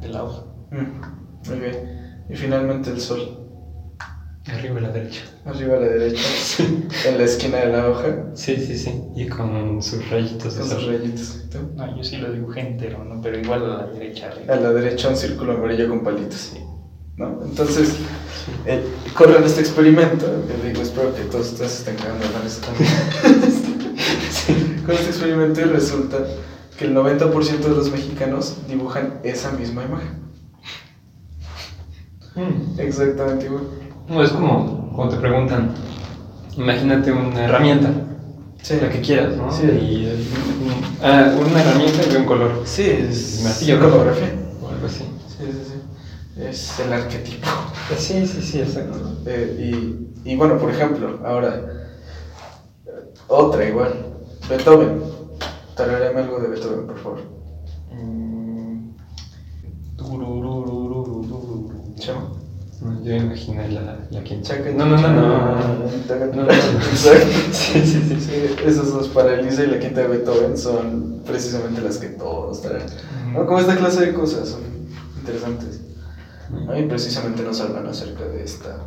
de 0.00 0.08
la 0.08 0.24
hoja. 0.24 0.44
Mm, 0.70 1.48
Muy 1.50 1.58
bien. 1.58 2.24
Y 2.30 2.34
finalmente 2.36 2.90
el 2.90 3.00
sol. 3.00 3.43
Arriba 4.46 4.78
a 4.78 4.82
la 4.82 4.88
derecha. 4.90 5.22
Arriba 5.46 5.76
a 5.76 5.80
la 5.80 5.88
derecha. 5.88 6.22
En 7.08 7.18
la 7.18 7.24
esquina 7.24 7.58
de 7.58 7.72
la 7.72 7.88
hoja. 7.88 8.26
Sí, 8.34 8.56
sí, 8.56 8.76
sí. 8.76 9.02
Y 9.16 9.26
con 9.26 9.82
sus 9.82 10.08
rayitos 10.10 10.54
Con 10.54 10.68
sus 10.68 10.86
rayitos. 10.86 11.44
¿Tú? 11.50 11.58
No, 11.74 11.96
yo 11.96 12.04
sí 12.04 12.18
lo 12.18 12.30
dibujé 12.32 12.60
entero, 12.60 13.02
¿no? 13.04 13.20
Pero 13.22 13.38
igual 13.38 13.64
a 13.64 13.68
la 13.78 13.86
derecha 13.86 14.28
arriba. 14.28 14.54
A 14.54 14.56
la 14.60 14.72
derecha 14.72 15.08
un 15.08 15.16
círculo 15.16 15.52
amarillo 15.52 15.88
con 15.88 16.04
palitos. 16.04 16.52
¿No? 17.16 17.40
Entonces, 17.42 17.94
eh, 18.66 18.82
corren 19.16 19.44
este 19.44 19.60
experimento. 19.60 20.26
Que 20.46 20.68
digo, 20.68 20.82
espero 20.82 21.14
que 21.14 21.22
todos 21.22 21.52
ustedes 21.52 21.78
estén 21.78 21.96
cagando 21.96 22.26
de 22.26 22.38
risa 22.42 22.60
también. 22.66 22.90
Con 24.84 24.94
este 24.96 25.08
experimento 25.08 25.60
y 25.62 25.64
resulta 25.64 26.18
que 26.76 26.84
el 26.84 26.94
90% 26.94 27.58
de 27.60 27.68
los 27.70 27.90
mexicanos 27.90 28.56
dibujan 28.68 29.20
esa 29.22 29.52
misma 29.52 29.84
imagen. 29.84 30.24
Mm. 32.34 32.80
Exactamente 32.80 33.46
igual. 33.46 33.83
No, 34.08 34.22
es 34.22 34.30
como 34.30 34.92
cuando 34.94 35.14
te 35.16 35.20
preguntan, 35.20 35.74
imagínate 36.56 37.12
una 37.12 37.44
herramienta, 37.44 37.90
Sí. 38.62 38.76
la 38.80 38.88
que 38.90 39.00
quieras, 39.00 39.36
¿no? 39.36 39.50
Sí. 39.52 39.64
Y 39.66 40.06
eh, 40.06 40.16
un- 40.64 41.04
ah, 41.06 41.34
una 41.38 41.60
herramienta 41.62 42.02
de 42.06 42.16
un 42.18 42.24
color. 42.24 42.62
Sí, 42.64 42.82
es 42.82 43.42
Martillo, 43.44 43.76
psicografía. 43.80 44.32
O 44.62 44.68
algo 44.68 44.86
así. 44.86 45.04
Sí, 45.28 45.44
sí, 45.46 45.58
sí. 45.66 46.40
Es 46.42 46.80
el 46.80 46.92
arquetipo. 46.92 47.46
Sí, 47.98 48.26
sí, 48.26 48.40
sí, 48.42 48.60
exacto. 48.60 48.98
Eh, 49.26 49.72
y, 50.24 50.30
y 50.32 50.36
bueno, 50.36 50.56
por 50.58 50.70
ejemplo, 50.70 51.20
ahora, 51.24 51.56
eh, 52.86 52.90
otra 53.28 53.68
igual. 53.68 53.92
Beethoven. 54.48 55.02
Tararéame 55.76 56.20
algo 56.20 56.38
de 56.40 56.48
Beethoven, 56.48 56.86
por 56.86 56.98
favor. 56.98 57.20
Mm. 57.92 58.90
Yo 63.02 63.12
imaginé 63.16 63.68
la, 63.70 63.98
la 64.10 64.24
quinta. 64.24 64.48
Chaca, 64.56 64.70
No, 64.72 64.84
no, 64.86 64.96
no, 64.96 65.10
no. 65.12 65.54
No. 66.34 66.48
Sí, 66.92 67.80
sí, 67.84 68.02
sí. 68.08 68.20
Sí, 68.20 68.32
esas 68.66 68.92
dos 68.92 69.08
para 69.08 69.34
Elisa 69.40 69.64
y 69.64 69.68
la 69.68 69.78
quinta 69.78 70.00
de 70.02 70.08
Beethoven 70.08 70.56
son 70.58 71.22
precisamente 71.24 71.80
las 71.80 71.98
que 71.98 72.08
todos 72.08 72.62
traen. 72.62 72.84
¿No? 73.32 73.46
Como 73.46 73.58
esta 73.60 73.76
clase 73.76 74.06
de 74.06 74.12
cosas 74.12 74.48
son 74.50 74.60
interesantes. 75.18 75.80
¿no? 76.50 76.78
Y 76.78 76.86
precisamente 76.86 77.42
nos 77.42 77.60
hablan 77.60 77.86
acerca 77.86 78.24
de 78.26 78.42
esta, 78.44 78.86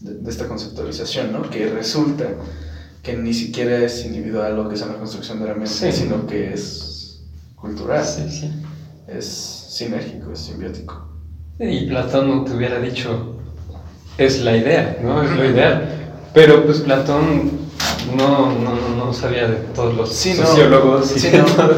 de, 0.00 0.14
de 0.14 0.30
esta 0.30 0.48
conceptualización, 0.48 1.32
¿no? 1.32 1.48
Que 1.48 1.68
resulta 1.70 2.24
que 3.02 3.16
ni 3.16 3.32
siquiera 3.32 3.78
es 3.78 4.04
individual 4.04 4.58
o 4.58 4.68
que 4.68 4.74
es 4.74 4.82
una 4.82 4.96
construcción 4.98 5.38
de 5.40 5.46
la 5.46 5.54
mente, 5.54 5.70
Sí. 5.70 5.92
sino 5.92 6.26
que 6.26 6.52
es 6.52 7.22
cultural, 7.54 8.04
Sí, 8.04 8.28
sí. 8.28 8.52
es 9.06 9.24
sinérgico, 9.26 10.32
es 10.32 10.40
simbiótico. 10.40 11.15
Y 11.58 11.86
Platón 11.86 12.28
no 12.28 12.44
te 12.44 12.52
hubiera 12.52 12.78
dicho, 12.80 13.36
es 14.18 14.42
la 14.42 14.56
idea, 14.56 14.98
¿no? 15.02 15.22
Es 15.22 15.30
lo 15.30 15.44
ideal. 15.44 15.88
Pero 16.34 16.64
pues 16.66 16.80
Platón 16.80 17.50
no, 18.16 18.52
no, 18.52 18.74
no, 18.96 19.12
sabía 19.12 19.48
de 19.48 19.56
todos 19.74 19.94
los 19.96 20.12
Sí, 20.12 20.34
no. 20.38 20.46
sociólogos 20.46 21.16
y 21.16 21.20
Sí, 21.20 21.28
de 21.30 21.38
no. 21.38 21.44
todo, 21.46 21.76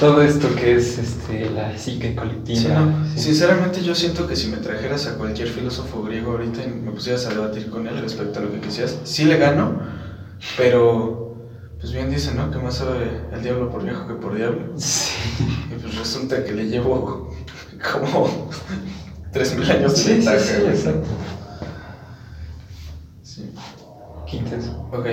todo 0.00 0.22
esto 0.22 0.48
que 0.56 0.74
es 0.74 0.98
este, 0.98 1.48
la 1.50 1.76
psique 1.78 2.14
colectiva. 2.16 2.92
Sí. 3.14 3.20
Sinceramente 3.20 3.82
yo 3.82 3.94
siento 3.94 4.26
que 4.26 4.34
si 4.34 4.48
me 4.48 4.56
trajeras 4.56 5.06
a 5.06 5.16
cualquier 5.16 5.48
filósofo 5.48 6.02
griego 6.02 6.32
ahorita 6.32 6.62
y 6.64 6.68
me 6.68 6.90
pusieras 6.90 7.26
a 7.26 7.30
debatir 7.30 7.70
con 7.70 7.86
él 7.86 7.98
respecto 8.00 8.40
a 8.40 8.42
lo 8.42 8.52
que 8.52 8.60
quisieras, 8.60 8.98
sí 9.04 9.24
le 9.26 9.38
gano, 9.38 9.80
pero 10.56 11.36
pues 11.78 11.92
bien 11.92 12.10
dice, 12.10 12.34
¿no? 12.34 12.50
Que 12.50 12.58
más 12.58 12.74
sabe 12.76 13.10
el 13.32 13.42
diablo 13.42 13.70
por 13.70 13.84
viejo 13.84 14.06
que 14.08 14.14
por 14.14 14.34
diablo. 14.34 14.72
Sí. 14.76 15.12
Y 15.70 15.80
pues 15.80 15.96
resulta 15.96 16.44
que 16.44 16.52
le 16.52 16.66
llevo 16.66 17.32
como 17.92 18.50
3.000 19.32 19.70
años 19.70 19.92
de 19.94 19.98
Sí, 19.98 20.04
sí, 20.04 20.12
ventaja. 20.12 20.38
sí, 20.40 20.60
güey. 20.60 20.68
exacto. 20.70 21.08
Sí. 23.22 23.50
Qué 24.26 24.36
intenso. 24.38 24.88
Ok. 24.92 25.06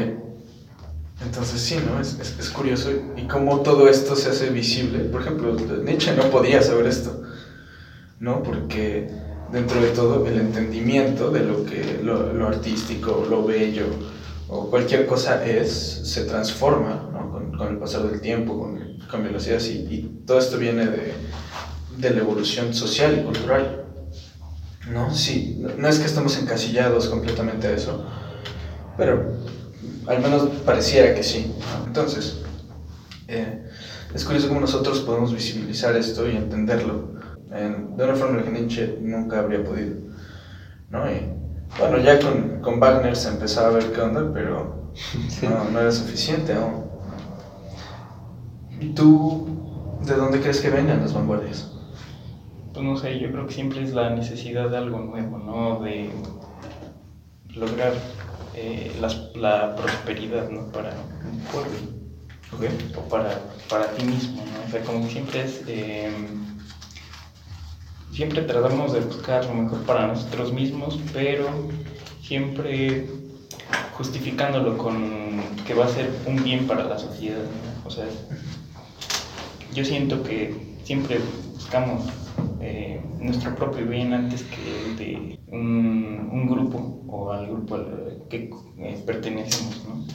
Entonces 1.22 1.60
sí, 1.62 1.78
¿no? 1.86 2.00
Es, 2.00 2.18
es, 2.20 2.38
es 2.40 2.50
curioso 2.52 2.92
y 3.16 3.28
cómo 3.28 3.62
todo 3.62 3.88
esto 3.90 4.16
se 4.16 4.30
hace 4.30 4.50
visible. 4.52 5.00
Por 5.06 5.22
ejemplo, 5.22 5.56
Nietzsche 5.84 6.16
no 6.16 6.30
podía 6.30 6.62
saber 6.62 6.86
esto, 6.88 7.22
¿no? 8.20 8.44
Porque 8.44 9.10
dentro 9.52 9.82
de 9.82 9.90
todo 9.90 10.26
el 10.28 10.40
entendimiento 10.40 11.32
de 11.32 11.42
lo 11.42 11.66
que 11.66 12.00
lo, 12.04 12.34
lo 12.34 12.48
artístico, 12.48 13.26
lo 13.30 13.44
bello 13.46 13.86
o 14.48 14.70
cualquier 14.70 15.08
cosa 15.08 15.44
es, 15.46 15.72
se 16.04 16.26
transforma, 16.26 17.10
¿no? 17.12 17.32
Con, 17.32 17.52
con 17.58 17.68
el 17.70 17.78
pasar 17.80 18.04
del 18.04 18.22
tiempo, 18.22 18.58
con, 18.60 18.80
con 19.10 19.24
velocidad 19.24 19.60
y, 19.62 19.72
y 19.94 20.24
todo 20.26 20.38
esto 20.40 20.58
viene 20.58 20.86
de, 20.88 21.14
de 21.98 22.10
la 22.12 22.20
evolución 22.20 22.74
social 22.74 23.18
y 23.20 23.24
cultural. 23.24 23.87
¿No? 24.92 25.14
Sí, 25.14 25.58
no, 25.78 25.88
es 25.88 26.00
que 26.00 26.06
estemos 26.06 26.38
encasillados 26.38 27.08
completamente 27.10 27.68
a 27.68 27.72
eso, 27.72 28.06
pero 28.96 29.34
al 30.08 30.22
menos 30.22 30.44
pareciera 30.66 31.14
que 31.14 31.24
sí. 31.24 31.54
Entonces, 31.86 32.42
eh, 33.28 33.68
es 34.14 34.24
curioso 34.24 34.48
cómo 34.48 34.62
nosotros 34.62 35.00
podemos 35.02 35.34
visibilizar 35.34 35.96
esto 35.96 36.30
y 36.30 36.38
entenderlo 36.38 37.16
en- 37.52 37.98
de 37.98 38.04
una 38.04 38.16
forma 38.16 38.44
que 38.44 38.52
Nietzsche 38.52 38.98
nunca 39.02 39.40
habría 39.40 39.64
podido. 39.64 39.96
¿no? 40.90 41.10
Y, 41.12 41.34
bueno, 41.80 41.98
ya 42.00 42.18
con, 42.20 42.62
con 42.62 42.80
Wagner 42.80 43.16
se 43.16 43.28
empezaba 43.30 43.68
a 43.68 43.72
ver 43.72 43.92
qué 43.92 44.02
onda, 44.02 44.32
pero 44.34 44.92
Sí. 45.30 45.46
no, 45.50 45.70
no 45.70 45.80
era 45.82 45.92
suficiente 45.92 46.54
aún. 46.54 46.86
¿Y 48.80 48.94
tú 48.94 49.98
de 50.06 50.16
dónde 50.16 50.40
crees 50.40 50.62
que 50.62 50.70
vengan 50.70 51.02
las 51.02 51.14
vanguardias? 51.14 51.74
Pues 52.78 52.86
no 52.86 52.96
sé, 52.96 53.18
yo 53.18 53.32
creo 53.32 53.48
que 53.48 53.56
siempre 53.56 53.82
es 53.82 53.92
la 53.92 54.12
necesidad 54.12 54.70
de 54.70 54.78
algo 54.78 55.00
nuevo, 55.00 55.40
¿no? 55.40 55.80
De 55.84 56.12
lograr 57.56 57.92
eh, 58.54 58.96
las- 59.02 59.36
la 59.36 59.76
prosperidad, 59.76 60.48
¿no? 60.52 60.72
Para 60.72 60.94
un 61.24 61.40
pueblo 61.52 61.76
o 62.96 63.02
para, 63.10 63.40
para 63.68 63.88
ti 63.96 64.06
mismo, 64.06 64.44
¿no? 64.46 64.68
O 64.68 64.70
sea, 64.70 64.84
como 64.84 65.08
que 65.08 65.12
siempre 65.12 65.42
es... 65.42 65.64
eh, 65.66 66.12
siempre 68.12 68.44
tratamos 68.44 68.94
de 68.94 69.00
buscar 69.00 69.44
lo 69.46 69.56
mejor 69.56 69.80
para 69.84 70.06
nosotros 70.06 70.54
mismos, 70.54 71.00
pero 71.14 71.48
siempre 72.22 73.08
justificándolo 73.98 74.78
con 74.78 75.42
que 75.66 75.74
va 75.74 75.86
a 75.86 75.90
ser 75.90 76.12
un 76.28 76.44
bien 76.44 76.68
para 76.68 76.84
la 76.84 77.00
sociedad, 77.00 77.42
¿no? 77.42 77.88
O 77.88 77.90
sea, 77.90 78.06
yo 79.74 79.84
siento 79.84 80.22
que 80.22 80.78
siempre 80.84 81.20
buscamos 81.72 82.04
eh, 82.62 83.02
nuestro 83.20 83.54
propio 83.54 83.86
bien 83.86 84.14
antes 84.14 84.44
que 84.44 84.94
de 84.96 85.38
un, 85.52 86.30
un 86.32 86.48
grupo 86.48 87.04
o 87.10 87.32
al 87.34 87.48
grupo 87.48 87.76
al 87.76 88.24
que 88.30 88.50
eh, 88.80 89.04
pertenecemos, 89.06 89.86
¿no? 89.86 90.06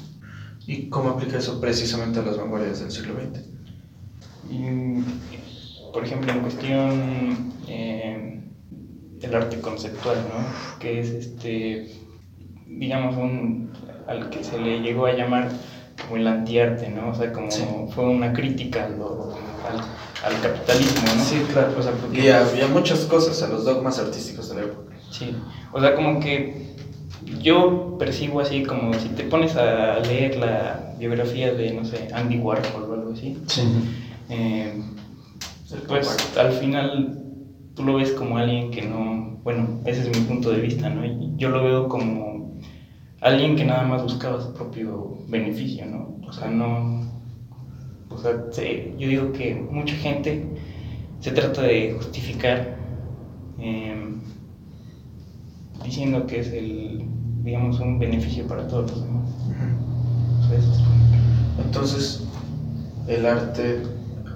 ¿Y 0.67 0.89
cómo 0.89 1.11
aplica 1.11 1.37
eso 1.37 1.61
precisamente 1.61 2.21
a 2.21 2.23
las 2.23 2.39
vanguardias 2.39 2.81
del 2.81 2.91
siglo 2.91 3.15
XX? 3.21 3.45
Y, 4.51 5.91
por 5.93 6.05
ejemplo, 6.07 6.33
en 6.33 6.41
cuestión 6.41 7.53
eh, 7.69 8.41
del 9.21 9.35
arte 9.35 9.61
conceptual, 9.61 10.17
¿no? 10.33 10.79
Que 10.79 11.01
es 11.01 11.11
este, 11.11 11.93
digamos, 12.67 13.15
un, 13.17 13.71
al 14.09 14.31
que 14.31 14.43
se 14.43 14.59
le 14.59 14.81
llegó 14.81 15.05
a 15.05 15.13
llamar 15.13 15.51
como 16.01 16.17
el 16.17 16.27
antiarte, 16.27 16.89
¿no? 16.89 17.11
O 17.11 17.15
sea, 17.15 17.31
como 17.31 17.51
Sí. 17.51 17.63
fue 17.91 18.07
una 18.09 18.33
crítica 18.33 18.87
a 18.87 18.89
lo- 18.89 19.35
al, 19.69 19.81
al 20.25 20.41
capitalismo, 20.41 21.03
¿no? 21.17 21.25
Sí, 21.25 21.37
claro. 21.53 21.73
O 21.79 21.83
sea, 21.83 21.93
porque- 21.93 22.21
Y 22.25 22.29
había 22.29 22.69
muchas 22.69 23.01
cosas 23.07 23.43
a 23.43 23.49
los 23.49 23.65
dogmas 23.65 23.99
artísticos 23.99 24.49
de 24.51 24.55
la 24.57 24.61
época. 24.63 24.95
Sí, 25.11 25.35
o 25.73 25.81
sea, 25.81 25.95
como 25.95 26.21
que 26.21 26.73
yo 27.41 27.97
percibo 27.99 28.41
así 28.41 28.63
como 28.63 28.95
si 28.95 29.09
te 29.11 29.25
pones 29.25 29.57
a 29.57 29.99
leer 30.01 30.37
la 30.37 30.95
biografía 30.99 31.53
de, 31.53 31.73
no 31.73 31.85
sé, 31.85 32.09
Andy 32.15 32.39
Warhol 32.39 32.91
o 32.91 32.95
algo 32.95 33.13
así, 33.13 33.37
Sí. 33.47 33.63
eh, 34.31 34.81
pues 35.89 36.17
al 36.37 36.53
final 36.53 37.19
tú 37.75 37.85
lo 37.85 37.95
ves 37.95 38.13
como 38.13 38.37
alguien 38.39 38.71
que 38.71 38.83
no, 38.83 39.39
bueno, 39.43 39.81
ese 39.85 40.03
es 40.03 40.09
mi 40.09 40.25
punto 40.27 40.51
de 40.51 40.61
vista, 40.61 40.89
¿no? 40.91 41.03
Yo 41.37 41.49
lo 41.49 41.65
veo 41.65 41.89
como 41.89 42.61
alguien 43.21 43.57
que 43.57 43.65
nada 43.65 43.83
más 43.85 44.03
buscaba 44.03 44.41
su 44.43 44.53
propio 44.53 45.19
beneficio, 45.29 45.87
¿no? 45.87 46.17
O 46.27 46.33
sea, 46.33 46.49
no, 46.49 47.12
o 48.15 48.19
sea, 48.19 48.45
se- 48.53 48.95
yo 48.99 49.09
digo 49.09 49.33
que 49.33 49.55
mucha 49.55 49.95
gente 49.95 50.45
se 51.21 51.31
trata 51.33 51.63
de 51.63 51.95
justificar 51.97 52.77
em, 53.59 54.21
diciendo 55.85 56.27
que 56.27 56.41
es 56.41 56.49
el, 56.49 57.05
digamos, 57.45 57.79
un 57.81 57.99
beneficio 57.99 58.47
para 58.47 58.67
todos 58.69 58.91
los 58.91 59.03
demás. 59.05 59.29
O 60.45 60.49
sea, 60.49 60.59
eso 60.59 60.73
es 60.73 60.79
como- 60.79 61.65
Entonces, 61.65 62.25
el 63.09 63.27
arte, 63.27 63.83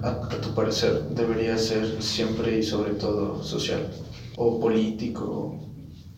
a, 0.03 0.09
a 0.09 0.29
tu 0.41 0.53
parecer, 0.53 1.09
debería 1.09 1.57
ser 1.57 2.01
siempre 2.01 2.57
y 2.59 2.63
sobre 2.63 2.91
todo 2.93 3.43
social 3.43 3.89
o 4.35 4.59
político, 4.59 5.57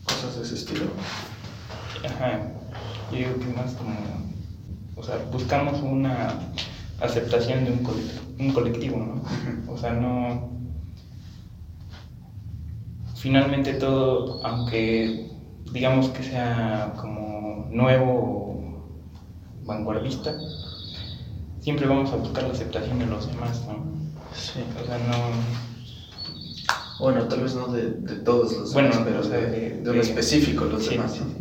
cosas 0.03 0.35
de 0.37 0.43
ese 0.43 0.55
estilo. 0.55 0.85
Ajá, 2.05 2.39
yo 3.11 3.17
digo 3.17 3.33
que 3.39 3.45
más 3.55 3.73
como, 3.73 3.95
o 4.95 5.03
sea, 5.03 5.17
buscamos 5.31 5.81
una 5.81 6.33
aceptación 7.01 7.65
de 7.65 7.71
un, 7.71 7.79
cole- 7.79 8.11
un 8.39 8.51
colectivo, 8.53 8.97
¿no? 8.97 9.71
O 9.71 9.77
sea, 9.77 9.93
no... 9.93 10.49
Finalmente 13.15 13.73
todo, 13.73 14.39
aunque 14.45 15.29
digamos 15.73 16.07
que 16.09 16.23
sea 16.23 16.93
como 16.97 17.67
nuevo 17.69 18.11
o 18.13 19.65
vanguardista, 19.65 20.33
siempre 21.59 21.85
vamos 21.85 22.11
a 22.11 22.15
buscar 22.15 22.43
la 22.43 22.51
aceptación 22.53 22.97
de 22.99 23.05
los 23.07 23.27
demás, 23.27 23.65
¿no? 23.67 23.83
Sí. 24.33 24.61
O 24.81 24.85
sea, 24.85 24.97
no... 24.99 25.15
Bueno, 27.03 27.25
tal 27.27 27.41
vez 27.41 27.55
no 27.55 27.67
de, 27.67 27.91
de 27.91 28.15
todos 28.17 28.53
los 28.57 28.73
Bueno, 28.73 28.89
demás, 28.89 29.05
pero 29.05 29.19
o 29.19 29.23
sea, 29.23 29.37
de, 29.37 29.47
de- 29.51 29.81
de 29.81 29.89
un 29.89 29.95
de- 29.97 30.01
específico 30.01 30.65
los 30.65 30.83
sí, 30.85 30.91
demás. 30.91 31.13
sí, 31.13 31.19
¿no? 31.19 31.25
sí. 31.29 31.35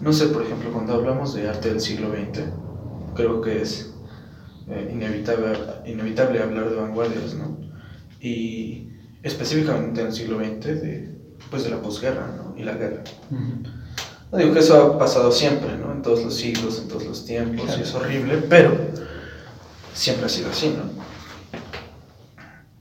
No 0.00 0.12
sé, 0.12 0.26
por 0.28 0.42
ejemplo, 0.42 0.72
cuando 0.72 0.94
hablamos 0.94 1.34
de 1.34 1.48
arte 1.48 1.68
del 1.70 1.80
siglo 1.80 2.08
XX, 2.10 2.44
creo 3.14 3.40
que 3.40 3.62
es 3.62 3.91
eh, 4.68 4.90
inevitable, 4.92 5.58
inevitable 5.86 6.40
hablar 6.42 6.70
de 6.70 6.76
vanguardias, 6.76 7.34
¿no? 7.34 7.58
Y 8.20 8.88
específicamente 9.22 10.00
en 10.00 10.08
el 10.08 10.12
siglo 10.12 10.38
XX, 10.38 10.64
de, 10.64 11.18
pues 11.50 11.64
de 11.64 11.70
la 11.70 11.80
posguerra, 11.82 12.28
¿no? 12.36 12.54
Y 12.56 12.62
la 12.62 12.74
guerra. 12.74 13.02
Ujú. 13.30 13.62
No 14.30 14.38
digo 14.38 14.52
que 14.54 14.60
eso 14.60 14.76
ha 14.80 14.98
pasado 14.98 15.30
siempre, 15.30 15.76
¿no? 15.76 15.92
En 15.92 16.02
todos 16.02 16.22
los 16.24 16.34
siglos, 16.34 16.78
en 16.80 16.88
todos 16.88 17.04
los 17.04 17.24
tiempos, 17.26 17.66
Claro. 17.66 17.80
y 17.80 17.82
es 17.82 17.94
horrible, 17.94 18.36
pero 18.48 18.76
siempre 19.92 20.26
ha 20.26 20.28
sido 20.28 20.50
así, 20.50 20.68
¿no? 20.76 21.02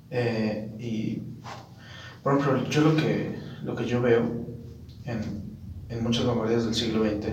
Eh, 0.09 0.69
y, 0.79 1.21
por 2.23 2.37
ejemplo, 2.37 2.69
yo 2.69 2.81
lo 2.81 2.95
que, 2.95 3.37
lo 3.63 3.75
que 3.75 3.85
yo 3.85 4.01
veo 4.01 4.45
en, 5.05 5.21
en 5.89 6.03
muchas 6.03 6.25
vanguardias 6.25 6.65
del 6.65 6.75
siglo 6.75 7.03
XX 7.03 7.27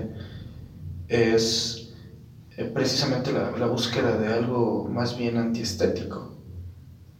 es 1.08 1.77
eh, 2.58 2.64
precisamente 2.74 3.32
la, 3.32 3.50
la 3.52 3.66
búsqueda 3.66 4.16
de 4.18 4.32
algo 4.32 4.88
más 4.90 5.16
bien 5.16 5.36
antiestético, 5.38 6.36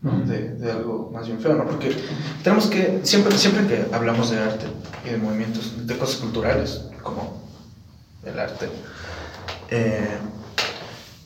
¿no? 0.02 0.10
Ujú. 0.12 0.26
de, 0.30 0.54
de 0.54 0.70
algo 0.72 1.10
más 1.12 1.26
bien 1.26 1.40
feo, 1.40 1.54
¿no? 1.54 1.64
Porque 1.66 1.94
tenemos 2.42 2.66
que, 2.66 3.00
siempre, 3.04 3.36
siempre 3.38 3.66
que 3.66 3.94
hablamos 3.94 4.30
de 4.30 4.38
arte 4.38 4.66
y 5.06 5.10
de 5.10 5.16
movimientos, 5.18 5.86
de 5.86 5.96
cosas 5.96 6.16
culturales, 6.16 6.82
como 7.02 7.42
el 8.24 8.38
arte, 8.38 8.68
eh, 9.70 10.08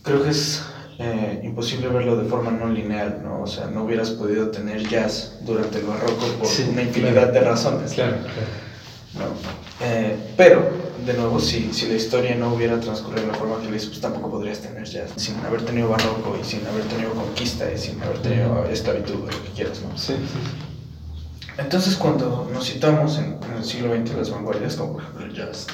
creo 0.03 0.23
que 0.23 0.31
es 0.31 0.63
eh, 0.99 1.41
imposible 1.45 1.89
verlo 1.89 2.17
de 2.17 2.29
forma 2.29 2.51
no 2.51 2.69
lineal, 2.69 3.21
¿no? 3.25 3.43
O 3.43 3.47
sea, 3.47 3.67
no 3.67 3.85
hubieras 3.85 4.11
podido 4.11 4.51
tener 4.51 4.87
jazz 4.89 5.39
durante 5.43 5.79
el 5.79 5.87
barroco 5.87 6.27
por 6.39 6.47
Sí, 6.47 6.67
una 6.71 6.83
infinidad 6.83 7.31
claro. 7.31 7.33
de 7.33 7.41
razones. 7.41 7.93
Claro, 7.93 8.17
claro. 8.19 9.31
¿no? 9.31 9.87
Eh, 9.87 10.17
pero, 10.37 10.69
de 11.05 11.15
nuevo, 11.15 11.41
si, 11.41 11.73
si 11.73 11.87
la 11.87 11.95
historia 11.95 12.35
no 12.35 12.55
hubiera 12.55 12.79
transcurrido 12.81 13.23
de 13.23 13.33
la 13.33 13.35
forma 13.35 13.61
que 13.61 13.69
lo 13.69 13.77
hizo, 13.77 13.89
pues 13.89 14.01
tampoco 14.01 14.31
podrías 14.31 14.61
tener 14.61 14.85
jazz. 14.85 15.11
Sin 15.17 15.37
haber 15.41 15.63
tenido 15.63 15.89
barroco 15.89 16.37
y 16.41 16.45
sin 16.45 16.67
haber 16.67 16.85
tenido 16.85 17.13
conquista 17.13 17.73
y 17.73 17.79
sin 17.79 18.01
haber 18.03 18.19
tenido 18.19 18.65
esclavitud, 18.67 19.15
o 19.15 19.27
lo 19.27 19.43
que 19.43 19.51
quieras, 19.55 19.81
¿no? 19.83 19.97
Sí, 19.97 20.15
sí. 20.15 21.49
Entonces, 21.59 21.97
cuando 21.97 22.49
nos 22.53 22.67
citamos 22.67 23.19
en, 23.19 23.39
en 23.43 23.59
el 23.59 23.65
siglo 23.65 23.95
XX 23.95 24.17
las 24.17 24.31
vanguardias, 24.31 24.77
como 24.77 24.95
por 24.95 25.03
ejemplo 25.03 25.27
el 25.27 25.35
jazz, 25.35 25.67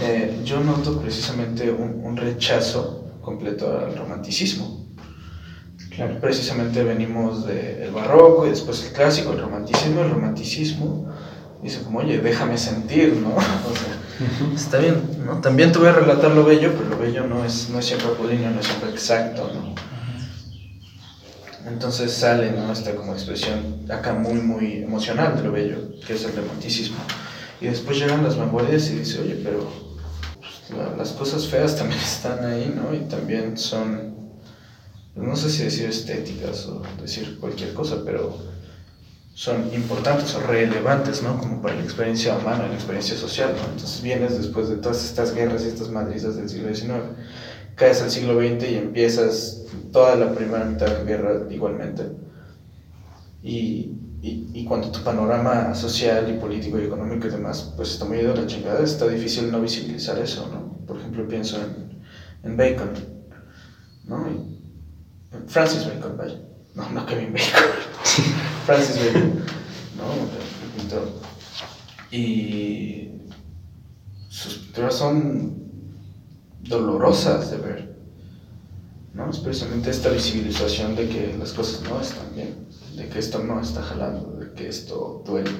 eh, 0.00 0.40
yo 0.44 0.60
noto 0.60 1.00
precisamente 1.00 1.70
un, 1.70 2.02
un 2.04 2.16
rechazo 2.16 3.04
completo 3.20 3.78
al 3.78 3.96
romanticismo. 3.96 4.86
Claro. 5.90 6.20
Precisamente 6.20 6.84
venimos 6.84 7.46
del 7.46 7.90
barroco 7.90 8.46
y 8.46 8.50
después 8.50 8.84
el 8.84 8.92
clásico, 8.92 9.32
el 9.32 9.40
romanticismo. 9.40 10.02
El 10.02 10.10
romanticismo 10.10 11.08
dice 11.62 11.82
como, 11.82 12.00
oye, 12.00 12.18
déjame 12.18 12.58
sentir, 12.58 13.16
¿no? 13.16 13.30
O 13.36 13.74
sea, 13.74 13.96
está 14.54 14.78
bien, 14.78 15.00
¿no? 15.24 15.40
También 15.40 15.72
te 15.72 15.78
voy 15.78 15.88
a 15.88 15.92
relatar 15.92 16.30
lo 16.32 16.44
bello, 16.44 16.72
pero 16.76 16.88
lo 16.90 16.98
bello 16.98 17.26
no 17.26 17.44
es, 17.44 17.68
no 17.70 17.78
es 17.78 17.84
siempre 17.86 18.08
apolíneo, 18.08 18.50
no 18.50 18.60
es 18.60 18.66
siempre 18.66 18.90
exacto, 18.90 19.50
¿no? 19.54 19.74
Entonces 21.68 22.12
sale, 22.12 22.52
¿no? 22.52 22.72
Esta 22.72 22.94
como 22.94 23.12
expresión 23.12 23.84
acá 23.90 24.14
muy, 24.14 24.34
muy 24.34 24.82
emocional 24.84 25.36
de 25.36 25.42
lo 25.42 25.52
bello, 25.52 25.78
que 26.06 26.14
es 26.14 26.24
el 26.24 26.36
romanticismo. 26.36 26.98
Y 27.60 27.66
después 27.66 27.98
llegan 27.98 28.22
las 28.22 28.36
vanguardias 28.36 28.88
y 28.90 28.96
dice, 28.98 29.20
oye, 29.20 29.40
pero 29.42 29.68
pues, 30.38 30.78
la- 30.78 30.96
las 30.96 31.10
cosas 31.12 31.46
feas 31.46 31.76
también 31.76 32.00
están 32.04 32.44
ahí, 32.44 32.72
¿no? 32.74 32.94
Y 32.94 33.00
también 33.08 33.56
son, 33.58 34.14
pues, 35.14 35.26
no 35.26 35.34
sé 35.34 35.50
si 35.50 35.64
decir 35.64 35.86
estéticas 35.88 36.66
o 36.66 36.82
decir 37.02 37.38
cualquier 37.40 37.74
cosa, 37.74 37.96
pero 38.04 38.38
son 39.36 39.70
importantes 39.74 40.34
o 40.34 40.40
relevantes, 40.40 41.22
¿no? 41.22 41.36
Como 41.38 41.60
para 41.60 41.74
la 41.74 41.82
experiencia 41.82 42.38
humana, 42.38 42.68
la 42.68 42.74
experiencia 42.74 43.14
social, 43.18 43.54
¿no? 43.54 43.64
Entonces 43.70 44.00
vienes 44.00 44.38
después 44.38 44.70
de 44.70 44.76
todas 44.76 45.04
estas 45.04 45.34
guerras 45.34 45.62
y 45.62 45.68
estas 45.68 45.90
madrizas 45.90 46.36
del 46.36 46.48
siglo 46.48 46.74
XIX, 46.74 47.04
caes 47.74 48.00
al 48.00 48.10
siglo 48.10 48.40
XX 48.40 48.70
y 48.70 48.74
empiezas 48.76 49.64
toda 49.92 50.16
la 50.16 50.32
primera 50.32 50.64
mitad 50.64 50.86
de 50.86 50.94
la 50.94 51.04
guerra 51.04 51.42
igualmente. 51.50 52.04
Y, 53.42 53.92
y, 54.22 54.48
y 54.54 54.64
cuando 54.64 54.90
tu 54.90 55.04
panorama 55.04 55.74
social 55.74 56.34
y 56.34 56.40
político 56.40 56.78
y 56.78 56.84
económico 56.84 57.26
y 57.26 57.30
demás, 57.30 57.74
pues 57.76 57.90
está 57.90 58.06
muy 58.06 58.20
a 58.20 58.22
la 58.22 58.46
chingada, 58.46 58.82
está 58.82 59.06
difícil 59.06 59.52
no 59.52 59.60
visibilizar 59.60 60.18
eso, 60.18 60.48
¿no? 60.48 60.78
Por 60.86 60.96
ejemplo, 60.96 61.28
pienso 61.28 61.58
en, 61.58 62.02
en 62.42 62.56
Bacon, 62.56 62.90
¿no? 64.06 64.26
Francis 65.46 65.84
Bacon, 65.84 66.16
vaya. 66.16 66.40
No, 66.74 66.88
no 66.88 67.04
Kevin 67.04 67.34
Bacon. 67.34 68.46
Francis 68.66 68.96
Bacon, 68.98 69.44
¿no? 69.96 70.76
Pintor. 70.76 71.08
Y 72.10 73.10
sus 74.28 74.54
pinturas 74.54 74.94
son 74.96 75.54
dolorosas 76.62 77.52
de 77.52 77.58
ver, 77.58 77.96
¿no? 79.14 79.30
Es 79.30 79.38
precisamente 79.38 79.90
esta 79.90 80.10
visibilización 80.10 80.96
de 80.96 81.08
que 81.08 81.36
las 81.38 81.52
cosas 81.52 81.82
no 81.88 82.00
están 82.00 82.34
bien, 82.34 82.66
de 82.96 83.08
que 83.08 83.20
esto 83.20 83.38
no 83.38 83.60
está 83.60 83.82
jalando, 83.82 84.32
de 84.32 84.52
que 84.52 84.68
esto 84.68 85.22
duele. 85.24 85.50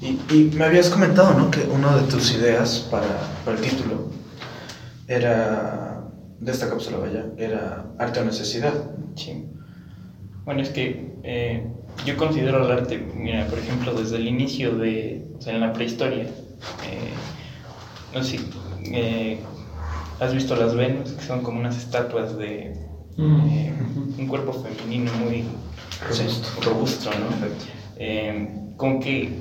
Y, 0.00 0.20
y 0.32 0.50
me 0.54 0.64
habías 0.64 0.90
comentado, 0.90 1.34
¿no? 1.34 1.50
Que 1.50 1.62
una 1.62 1.96
de 1.96 2.06
tus 2.06 2.32
ideas 2.32 2.86
para, 2.88 3.18
para 3.44 3.56
el 3.56 3.64
título 3.64 4.10
era, 5.08 6.08
de 6.38 6.52
esta 6.52 6.68
cápsula, 6.68 6.98
vaya, 6.98 7.26
era 7.36 7.86
arte 7.98 8.20
o 8.20 8.24
necesidad. 8.24 8.74
Sí. 9.16 9.44
Bueno, 10.46 10.62
es 10.62 10.70
que 10.70 11.10
eh, 11.24 11.66
yo 12.06 12.16
considero 12.16 12.64
el 12.64 12.70
arte, 12.70 13.04
mira, 13.14 13.46
por 13.48 13.58
ejemplo, 13.58 13.92
desde 13.92 14.16
el 14.16 14.28
inicio 14.28 14.76
de, 14.76 15.26
o 15.38 15.42
sea, 15.42 15.54
en 15.54 15.60
la 15.60 15.72
prehistoria, 15.72 16.22
eh, 16.22 17.10
no 18.14 18.22
sé 18.22 18.38
si 18.38 18.50
eh, 18.94 19.40
has 20.20 20.32
visto 20.32 20.56
las 20.56 20.74
Venus, 20.74 21.10
que 21.12 21.22
son 21.24 21.42
como 21.42 21.60
unas 21.60 21.76
estatuas 21.76 22.38
de, 22.38 22.74
Mm. 23.18 24.18
un 24.18 24.26
cuerpo 24.28 24.52
femenino 24.52 25.10
muy 25.14 25.42
Robusto. 26.06 26.60
robusto 26.70 27.10
¿no? 27.12 28.76
Con 28.76 29.00
que 29.00 29.32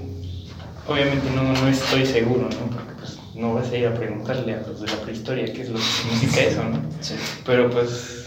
obviamente 0.87 1.29
no, 1.35 1.43
no 1.43 1.67
estoy 1.67 2.05
seguro, 2.05 2.43
¿no? 2.43 2.67
Porque 2.73 2.93
pues 2.97 3.19
no 3.35 3.53
vas 3.53 3.69
a 3.69 3.77
ir 3.77 3.87
a 3.87 3.93
preguntarle 3.93 4.53
a 4.53 4.61
los 4.61 4.79
de 4.79 4.87
la 4.87 4.95
prehistoria 5.01 5.43
qué 5.51 5.63
es 5.63 5.69
lo 5.71 5.75
que 5.75 5.81
significa 5.83 6.41
eso, 6.43 6.63
¿no? 6.63 6.79
Sí. 7.01 7.15
Pero 7.45 7.69
pues 7.69 8.24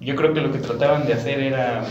yo 0.00 0.16
creo 0.16 0.32
que 0.34 0.40
lo 0.40 0.52
que 0.52 0.58
trataban 0.58 1.06
de 1.06 1.14
hacer 1.14 1.40
era 1.40 1.84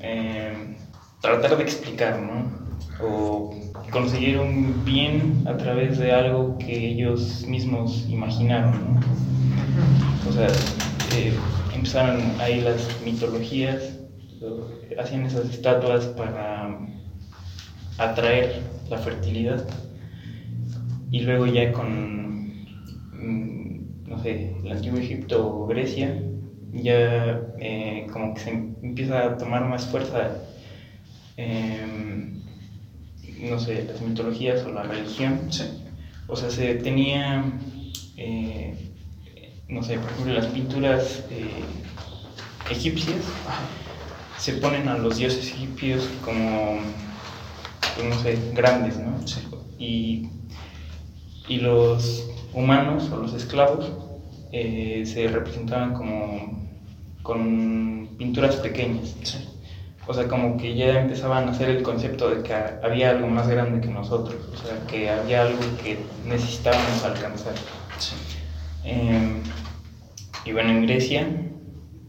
eh, 0.00 0.78
tratar 1.20 1.56
de 1.56 1.62
explicar, 1.62 2.20
¿no? 2.20 2.52
O 2.98 3.50
conseguir 3.90 4.38
un 4.38 4.84
bien 4.84 5.44
a 5.46 5.56
través 5.56 5.98
de 5.98 6.12
algo 6.12 6.58
que 6.58 6.88
ellos 6.90 7.44
mismos 7.46 8.06
imaginaron, 8.08 8.84
¿no? 8.84 10.28
O 10.28 10.32
sea, 10.32 10.48
empezaron 11.72 12.40
ahí 12.40 12.60
las 12.60 13.00
mitologías, 13.04 14.00
lo- 14.40 14.80
hacían 14.98 15.24
esas 15.26 15.48
estatuas 15.50 16.06
para 16.08 16.78
atraer 17.98 18.80
la 18.88 18.98
fertilidad 18.98 19.66
y 21.10 21.20
luego 21.20 21.46
ya 21.46 21.72
con, 21.72 22.64
mm, 23.12 24.08
no 24.08 24.18
sé, 24.22 24.60
el 24.64 24.72
antiguo 24.72 24.98
Egipto 24.98 25.46
o 25.46 25.66
Grecia, 25.66 26.22
ya 26.74 27.40
eh, 27.60 28.06
como 28.12 28.34
que 28.34 28.40
se 28.40 28.50
empieza 28.50 29.24
a 29.24 29.38
tomar 29.38 29.64
más 29.64 29.86
fuerza, 29.86 30.30
em, 31.36 32.42
no 33.40 33.58
sé, 33.58 33.84
las 33.84 34.00
mitologías 34.00 34.64
o 34.64 34.72
la 34.72 34.82
religión. 34.82 35.52
Sí. 35.52 35.64
O 36.26 36.36
sea, 36.36 36.50
se 36.50 36.74
tenía, 36.76 37.44
eh, 38.16 38.74
no 39.68 39.82
sé, 39.82 39.98
por 39.98 40.10
ejemplo, 40.10 40.34
las 40.34 40.46
pinturas 40.46 41.24
eh, 41.30 41.64
egipcias 42.70 43.24
se 44.38 44.54
ponen 44.54 44.88
a 44.88 44.98
los 44.98 45.16
dioses 45.18 45.52
egipcios 45.52 46.08
como, 46.24 46.78
pues, 47.96 48.08
no 48.08 48.18
sé, 48.22 48.38
grandes, 48.54 48.98
¿no? 48.98 49.26
Sí. 49.26 49.40
Y, 49.78 50.28
y 51.48 51.58
los 51.58 52.24
humanos 52.52 53.10
o 53.10 53.16
los 53.18 53.34
esclavos 53.34 53.92
eh, 54.52 55.02
se 55.04 55.28
representaban 55.28 55.94
como 55.94 56.63
con 57.24 58.10
pinturas 58.18 58.56
pequeñas. 58.56 59.16
Sí. 59.22 59.48
O 60.06 60.12
sea, 60.12 60.28
como 60.28 60.58
que 60.58 60.74
ya 60.76 61.00
empezaban 61.00 61.48
a 61.48 61.52
hacer 61.52 61.70
el 61.70 61.82
concepto 61.82 62.28
de 62.28 62.42
que 62.42 62.54
había 62.54 63.10
algo 63.10 63.26
más 63.26 63.48
grande 63.48 63.80
que 63.80 63.88
nosotros, 63.88 64.36
o 64.52 64.56
sea, 64.56 64.86
que 64.86 65.08
había 65.08 65.42
algo 65.42 65.60
que 65.82 65.98
necesitábamos 66.26 67.02
alcanzar. 67.02 67.54
Sí. 67.98 68.14
Eh, 68.84 69.40
y 70.44 70.52
bueno, 70.52 70.70
en 70.72 70.82
Grecia, 70.82 71.26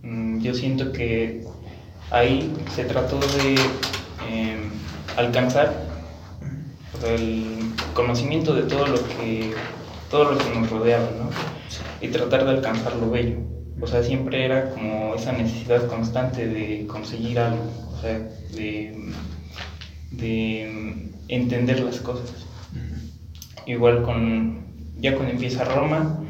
mm, 0.03 0.41
yo 0.41 0.53
siento 0.53 0.91
que 0.91 1.45
ahí 2.11 2.53
se 2.75 2.83
trató 2.83 3.17
de 3.17 3.55
eh, 4.29 4.57
alcanzar 5.15 5.73
el 7.07 7.45
conocimiento 7.93 8.53
de 8.53 8.63
todo 8.63 8.87
lo 8.87 9.07
que 9.07 9.53
todo 10.09 10.33
lo 10.33 10.37
que 10.37 10.49
nos 10.59 10.69
rodeaba, 10.69 11.09
¿no? 11.17 11.29
Y 12.01 12.09
tratar 12.09 12.43
de 12.43 12.51
alcanzar 12.51 12.95
lo 12.97 13.09
bello. 13.09 13.54
O 13.81 13.87
sea, 13.87 14.01
siempre 14.03 14.45
era 14.45 14.69
como 14.71 15.15
esa 15.15 15.33
necesidad 15.33 15.87
constante 15.87 16.47
de 16.47 16.87
conseguir 16.87 17.39
algo, 17.39 17.63
o 17.93 18.01
sea, 18.01 18.19
de, 18.53 19.11
de 20.11 21.11
entender 21.27 21.81
las 21.81 21.99
cosas. 21.99 22.45
Igual 23.65 24.03
con, 24.03 24.65
ya 24.99 25.15
cuando 25.15 25.33
empieza 25.33 25.65
Roma, 25.65 26.23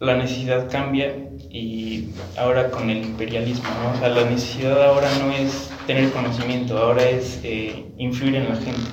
la 0.00 0.16
necesidad 0.16 0.70
cambia 0.70 1.14
y 1.50 2.10
ahora 2.36 2.70
con 2.70 2.90
el 2.90 3.04
imperialismo, 3.04 3.68
¿no? 3.82 3.92
O 3.92 3.98
sea, 3.98 4.08
la 4.08 4.28
necesidad 4.28 4.82
ahora 4.82 5.08
no 5.18 5.30
es 5.32 5.70
tener 5.86 6.10
conocimiento, 6.10 6.78
ahora 6.78 7.08
es 7.08 7.40
eh, 7.44 7.86
influir 7.98 8.36
en 8.36 8.48
la 8.48 8.56
gente. 8.56 8.90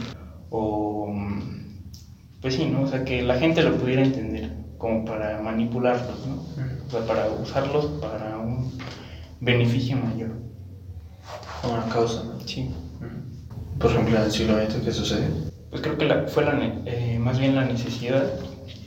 O, 0.50 1.14
pues 2.42 2.56
sí, 2.56 2.66
¿no? 2.66 2.84
O 2.84 2.88
sea, 2.88 3.04
que 3.04 3.22
la 3.22 3.36
gente 3.40 3.64
lo 3.64 3.76
pudiera 3.76 4.04
entender, 4.04 4.52
como 4.78 5.06
para 5.06 5.42
manipularlos, 5.42 6.28
¿no? 6.28 6.46
O 6.92 6.98
sea, 6.98 7.08
para 7.08 7.30
usarlos 7.32 7.86
para 8.02 8.38
un 8.38 8.72
beneficio 9.40 9.96
mayor. 9.96 10.32
Una 11.64 11.86
causa, 11.88 12.24
¿no? 12.24 12.40
Sí. 12.46 12.70
Por 13.80 13.92
ejemplo, 13.92 14.18
en 14.18 14.24
el 14.24 14.32
siglo 14.32 14.56
XX, 14.58 14.76
¿qué 14.84 14.92
sucede? 14.92 15.30
Pues 15.70 15.82
creo 15.82 15.98
que 15.98 16.06
la- 16.06 16.28
fue 16.28 16.44
la 16.44 16.60
eh, 16.86 17.18
más 17.18 17.40
bien 17.40 17.56
la 17.56 17.64
necesidad 17.64 18.26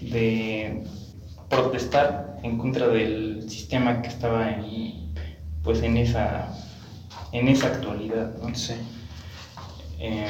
de 0.02 0.84
protestar 1.48 2.36
en 2.42 2.58
contra 2.58 2.88
del 2.88 3.48
sistema 3.48 4.02
que 4.02 4.08
estaba 4.08 4.50
en, 4.50 5.14
pues 5.62 5.82
en 5.82 5.96
esa, 5.96 6.48
en 7.32 7.48
esa 7.48 7.68
actualidad. 7.68 8.36
¿no? 8.38 8.54
Sí. 8.54 8.74
Eh, 9.98 10.26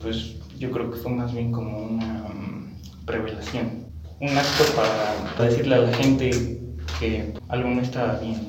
pues 0.00 0.36
yo 0.58 0.70
creo 0.70 0.90
que 0.90 0.96
fue 0.98 1.10
más 1.10 1.32
bien 1.32 1.50
como 1.50 1.76
una 1.78 2.22
mm, 2.28 2.80
revelación, 3.06 3.79
un 4.20 4.36
acto 4.36 4.64
para, 4.76 5.34
para 5.34 5.48
decirle 5.48 5.74
a 5.74 5.78
la 5.78 5.96
gente 5.96 6.60
que 6.98 7.34
algo 7.48 7.70
no 7.70 7.80
estaba 7.80 8.18
bien. 8.18 8.48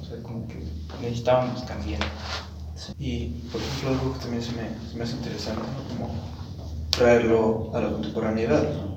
O 0.00 0.04
sea, 0.04 0.20
como 0.22 0.48
que 0.48 0.64
necesitábamos 1.00 1.62
cambiar. 1.62 2.00
Y, 2.98 3.26
por 3.52 3.60
ejemplo, 3.60 3.90
algo 3.90 4.12
que 4.14 4.20
también 4.20 4.42
se 4.42 4.52
me, 4.52 4.68
se 4.90 4.96
me 4.96 5.04
hace 5.04 5.14
interesante, 5.14 5.62
¿no? 5.62 5.96
Como 5.96 6.14
traerlo 6.90 7.70
a 7.72 7.80
la 7.80 7.92
contemporaneidad, 7.92 8.62
¿no? 8.62 8.94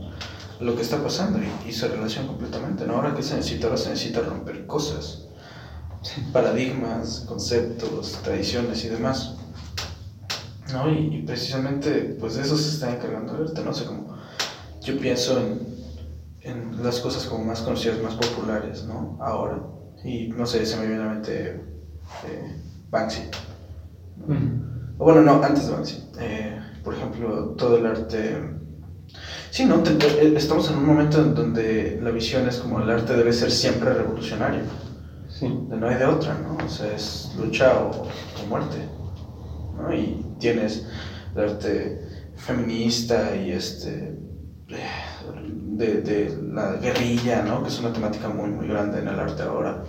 Lo 0.60 0.76
que 0.76 0.82
está 0.82 1.02
pasando 1.02 1.40
y, 1.40 1.70
y 1.70 1.72
se 1.72 1.88
relaciona 1.88 2.28
completamente, 2.28 2.86
¿no? 2.88 2.96
Ahora 2.96 3.14
que 3.14 3.22
se 3.22 3.36
necesita, 3.36 3.68
ahora 3.68 3.78
se 3.78 3.90
necesita 3.92 4.22
romper 4.22 4.66
cosas, 4.66 5.28
paradigmas, 6.34 7.24
conceptos, 7.28 8.14
tradiciones 8.24 8.84
y 8.84 8.90
demás. 8.90 9.36
¿No? 10.74 10.92
Y, 10.92 11.16
y 11.16 11.22
precisamente, 11.22 12.18
pues 12.20 12.36
de 12.36 12.42
eso 12.42 12.58
se 12.58 12.70
está 12.70 12.94
encargando 12.94 13.34
ahorita, 13.34 13.62
¿no? 13.62 13.70
O 13.70 13.74
sea, 13.74 13.88
como 13.88 14.17
yo 14.88 14.98
pienso 14.98 15.38
en, 15.38 15.68
en 16.42 16.84
las 16.84 17.02
cosas 17.02 17.26
como 17.26 17.44
más 17.44 17.60
conocidas, 17.62 18.02
más 18.02 18.14
populares, 18.14 18.86
¿no? 18.86 19.18
Ahora. 19.22 19.62
Y 20.04 20.30
no 20.30 20.46
sé, 20.46 20.66
se 20.66 20.78
me 20.78 20.88
viene 20.88 21.04
a 21.04 21.06
la 21.08 21.14
mente 21.14 21.62
eh, 22.26 22.62
Banksy. 22.90 23.24
O 24.98 25.04
bueno, 25.04 25.22
no, 25.24 25.44
antes 25.44 25.68
de 25.68 25.74
Banksy. 25.74 26.04
Eh, 26.20 26.60
por 26.86 26.94
ejemplo, 26.94 27.50
todo 27.58 27.78
el 27.78 27.86
arte. 27.86 28.38
Sí, 29.52 29.66
¿no? 29.66 29.84
Eh, 29.86 30.34
estamos 30.38 30.72
en 30.72 30.78
un 30.78 30.86
momento 30.86 31.22
en 31.22 31.36
donde 31.36 32.00
la 32.02 32.12
visión 32.12 32.48
es 32.48 32.58
como 32.58 32.80
el 32.80 32.90
arte 32.90 33.14
debe 33.14 33.34
ser 33.34 33.52
siempre 33.52 33.94
revolucionario. 33.94 34.62
Sí. 35.28 35.48
De 35.70 35.76
no 35.76 35.90
hay 35.90 35.98
de 35.98 36.06
otra, 36.06 36.34
¿no? 36.36 36.66
O 36.66 36.70
sea, 36.70 36.96
es 36.96 37.36
lucha 37.38 37.78
o, 37.78 38.04
o 38.04 38.48
muerte. 38.48 38.78
¿no? 39.76 39.94
Y 39.94 40.26
tienes 40.40 40.88
el 41.36 41.42
arte 41.42 42.08
feminista 42.38 43.36
y 43.36 43.52
este. 43.52 44.27
De, 44.68 46.02
de 46.02 46.38
la 46.54 46.74
guerrilla, 46.74 47.44
¿no? 47.44 47.62
Que 47.64 47.70
es 47.70 47.80
una 47.80 47.94
temática 47.94 48.28
muy, 48.30 48.50
muy 48.50 48.68
grande 48.68 49.00
en 49.00 49.08
el 49.08 49.20
arte 49.20 49.44
ahora, 49.44 49.84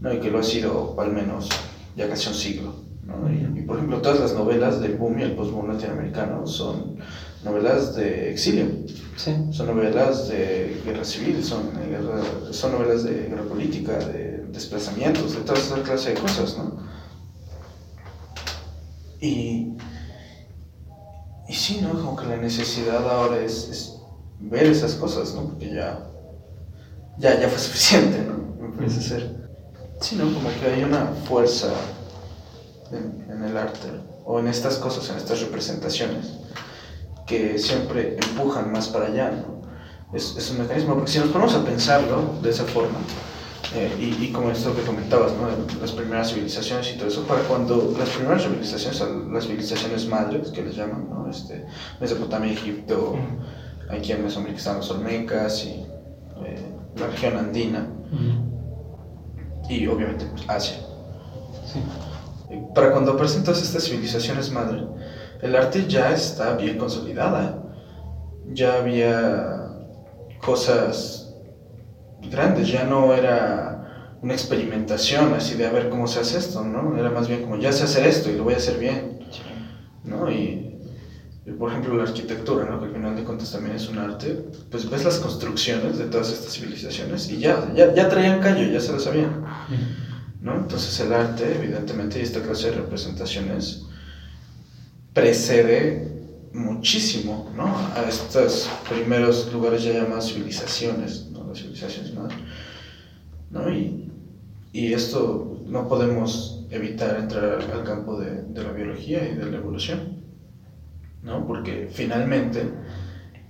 ¿no? 0.00 0.12
Y 0.12 0.18
que 0.20 0.30
lo 0.30 0.38
ha 0.40 0.42
sido 0.42 0.98
al 0.98 1.12
menos 1.12 1.48
ya 1.96 2.08
casi 2.08 2.28
un 2.28 2.34
siglo, 2.34 2.74
¿no? 3.04 3.30
Y, 3.30 3.60
y, 3.60 3.62
por 3.62 3.76
ejemplo, 3.76 4.00
todas 4.00 4.18
las 4.20 4.32
novelas 4.34 4.80
del 4.80 4.96
boom 4.96 5.18
y 5.18 5.22
el 5.22 5.36
post-boom 5.36 5.68
latinoamericano 5.68 6.46
son 6.46 6.96
novelas 7.44 7.94
de 7.94 8.32
exilio, 8.32 8.66
Sí. 9.16 9.34
son 9.52 9.66
novelas 9.66 10.28
de 10.28 10.80
guerra 10.84 11.04
civil, 11.04 11.44
son, 11.44 11.70
guerra- 11.88 12.52
son 12.52 12.72
novelas 12.72 13.04
de 13.04 13.28
guerra 13.28 13.42
política, 13.44 13.98
de 13.98 14.44
desplazamientos, 14.50 15.34
de 15.34 15.40
toda 15.42 15.58
esa 15.58 15.82
clase 15.82 16.14
de 16.14 16.20
cosas, 16.20 16.56
¿no? 16.58 16.78
Y, 19.20 19.76
y 21.48 21.52
sí, 21.54 21.80
¿no? 21.82 21.90
Como 21.92 22.16
que 22.16 22.26
la 22.26 22.36
necesidad 22.36 23.08
ahora 23.08 23.40
es, 23.40 23.68
es 23.68 23.94
ver 24.40 24.66
esas 24.66 24.94
cosas, 24.94 25.34
¿no? 25.34 25.44
Porque 25.48 25.72
ya, 25.72 26.06
ya, 27.18 27.40
ya 27.40 27.48
fue 27.48 27.58
suficiente, 27.68 28.22
¿no? 28.22 28.68
Me 28.68 28.76
parece 28.76 29.02
ser. 29.02 29.48
Sí, 30.00 30.16
¿no? 30.16 30.32
Como 30.32 30.48
que 30.60 30.66
hay 30.66 30.84
una 30.84 31.06
fuerza 31.28 31.68
en, 32.92 33.26
en 33.30 33.44
el 33.44 33.56
arte, 33.56 33.88
o 34.24 34.38
en 34.38 34.48
estas 34.48 34.76
cosas, 34.76 35.08
en 35.10 35.16
estas 35.16 35.40
representaciones, 35.40 36.38
que 37.26 37.58
siempre 37.58 38.16
empujan 38.16 38.72
más 38.72 38.88
para 38.88 39.06
allá, 39.06 39.30
¿no? 39.30 39.58
Es, 40.12 40.36
es 40.36 40.50
un 40.50 40.60
mecanismo, 40.60 40.94
porque 40.94 41.10
si 41.10 41.18
nos 41.18 41.28
ponemos 41.28 41.54
a 41.54 41.64
pensarlo 41.64 42.34
de 42.42 42.50
esa 42.50 42.64
forma, 42.64 42.98
eh, 43.74 43.94
y, 43.98 44.24
y 44.24 44.32
como 44.32 44.50
esto 44.50 44.74
que 44.74 44.80
comentabas, 44.82 45.32
¿no? 45.32 45.48
las 45.78 45.92
primeras 45.92 46.30
civilizaciones 46.30 46.90
y 46.90 46.96
todo 46.96 47.08
eso, 47.08 47.26
para 47.26 47.42
cuando 47.42 47.94
las 47.98 48.08
primeras 48.08 48.42
civilizaciones, 48.42 49.02
las 49.30 49.44
civilizaciones 49.44 50.06
madres, 50.06 50.48
que 50.48 50.62
les 50.62 50.76
llaman, 50.76 51.10
¿no? 51.10 51.28
este, 51.28 51.66
Mesopotamia, 52.00 52.50
Egipto, 52.50 53.18
aquí 53.90 54.12
en 54.12 54.22
Mesoamérica 54.22 54.58
están 54.58 54.76
los 54.76 54.90
Olmecas 54.90 55.64
y 55.64 55.86
eh, 56.44 56.66
la 56.96 57.06
región 57.06 57.36
andina, 57.36 57.86
y 59.68 59.86
obviamente 59.86 60.26
pues, 60.26 60.44
Asia. 60.48 60.78
Sí. 61.66 61.80
Para 62.74 62.92
cuando 62.92 63.12
aparecen 63.12 63.44
todas 63.44 63.62
estas 63.62 63.84
civilizaciones 63.84 64.50
madre, 64.50 64.86
el 65.42 65.54
arte 65.54 65.86
ya 65.86 66.12
está 66.12 66.56
bien 66.56 66.78
consolidada. 66.78 67.62
Ya 68.50 68.76
había 68.76 69.68
cosas 70.40 71.34
grandes, 72.30 72.68
ya 72.68 72.84
no 72.84 73.12
era 73.12 74.16
una 74.22 74.32
experimentación 74.32 75.34
así 75.34 75.54
de 75.54 75.66
a 75.66 75.70
ver 75.70 75.90
cómo 75.90 76.06
se 76.08 76.20
hace 76.20 76.38
esto, 76.38 76.64
¿no? 76.64 76.96
Era 76.98 77.10
más 77.10 77.28
bien 77.28 77.42
como 77.42 77.56
ya 77.56 77.72
sé 77.72 77.84
hacer 77.84 78.06
esto 78.06 78.30
y 78.30 78.36
lo 78.36 78.44
voy 78.44 78.54
a 78.54 78.56
hacer 78.56 78.78
bien, 78.78 79.20
¿no? 80.04 80.30
Y, 80.30 80.67
por 81.52 81.70
ejemplo 81.70 81.96
la 81.96 82.04
arquitectura, 82.04 82.66
¿no? 82.66 82.80
Que 82.80 82.86
al 82.86 82.92
final 82.92 83.16
de 83.16 83.24
cuentas 83.24 83.52
también 83.52 83.76
es 83.76 83.88
un 83.88 83.98
arte, 83.98 84.44
pues 84.70 84.88
ves 84.90 85.04
las 85.04 85.18
construcciones 85.18 85.98
de 85.98 86.04
todas 86.06 86.30
estas 86.30 86.52
civilizaciones 86.52 87.30
y 87.30 87.38
ya, 87.38 87.72
ya, 87.74 87.94
ya 87.94 88.08
traían 88.08 88.40
callo, 88.40 88.70
ya 88.70 88.80
se 88.80 88.92
lo 88.92 89.00
sabían, 89.00 89.44
¿no? 90.40 90.56
Entonces 90.56 90.98
el 91.00 91.12
arte, 91.12 91.56
evidentemente, 91.56 92.18
y 92.18 92.22
esta 92.22 92.42
clase 92.42 92.70
de 92.70 92.76
representaciones 92.76 93.84
precede 95.14 96.08
muchísimo, 96.52 97.50
¿no? 97.56 97.66
A 97.94 98.08
estos 98.08 98.68
primeros 98.88 99.52
lugares 99.52 99.82
ya 99.84 99.92
llamadas 99.92 100.32
civilizaciones, 100.32 101.30
¿no? 101.30 101.46
Las 101.48 101.58
civilizaciones 101.58 102.14
¿no? 102.14 102.28
¿no? 103.50 103.72
Y, 103.72 104.10
y, 104.72 104.92
esto 104.92 105.62
no 105.66 105.88
podemos 105.88 106.66
evitar 106.70 107.18
entrar 107.18 107.60
al 107.72 107.84
campo 107.84 108.20
de, 108.20 108.42
de, 108.42 108.62
la 108.62 108.72
biología 108.72 109.26
y 109.28 109.34
de 109.34 109.50
la 109.50 109.56
evolución, 109.56 110.17
¿no? 111.22 111.46
Porque 111.46 111.88
finalmente 111.90 112.70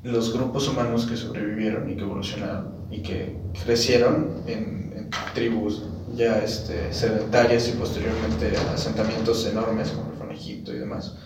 los 0.02 0.32
grupos 0.32 0.68
humanos 0.68 1.06
que 1.06 1.16
sobrevivieron 1.16 1.90
y 1.90 1.96
que 1.96 2.02
evolucionaron 2.02 2.86
y 2.90 3.02
que 3.02 3.36
crecieron 3.64 4.42
en, 4.46 4.92
en 4.96 5.10
tribus 5.34 5.82
ya 6.14 6.38
este, 6.38 6.92
sedentarias 6.92 7.68
y 7.68 7.72
posteriormente 7.72 8.56
asentamientos 8.72 9.46
enormes 9.46 9.90
como 9.90 10.12
el 10.30 10.36
Egipto 10.36 10.72
y 10.72 10.78
demás, 10.78 11.16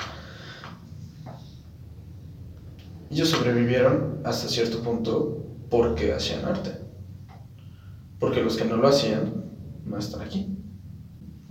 ellos 3.11 3.28
sobrevivieron 3.28 4.22
hasta 4.24 4.49
cierto 4.49 4.82
punto 4.82 5.45
porque 5.68 6.14
hacían 6.14 6.45
arte. 6.45 6.72
Porque 8.18 8.43
los 8.43 8.57
que 8.57 8.64
no 8.64 8.76
lo 8.76 8.88
hacían 8.88 9.45
no 9.84 9.99
están 9.99 10.22
aquí. 10.22 10.57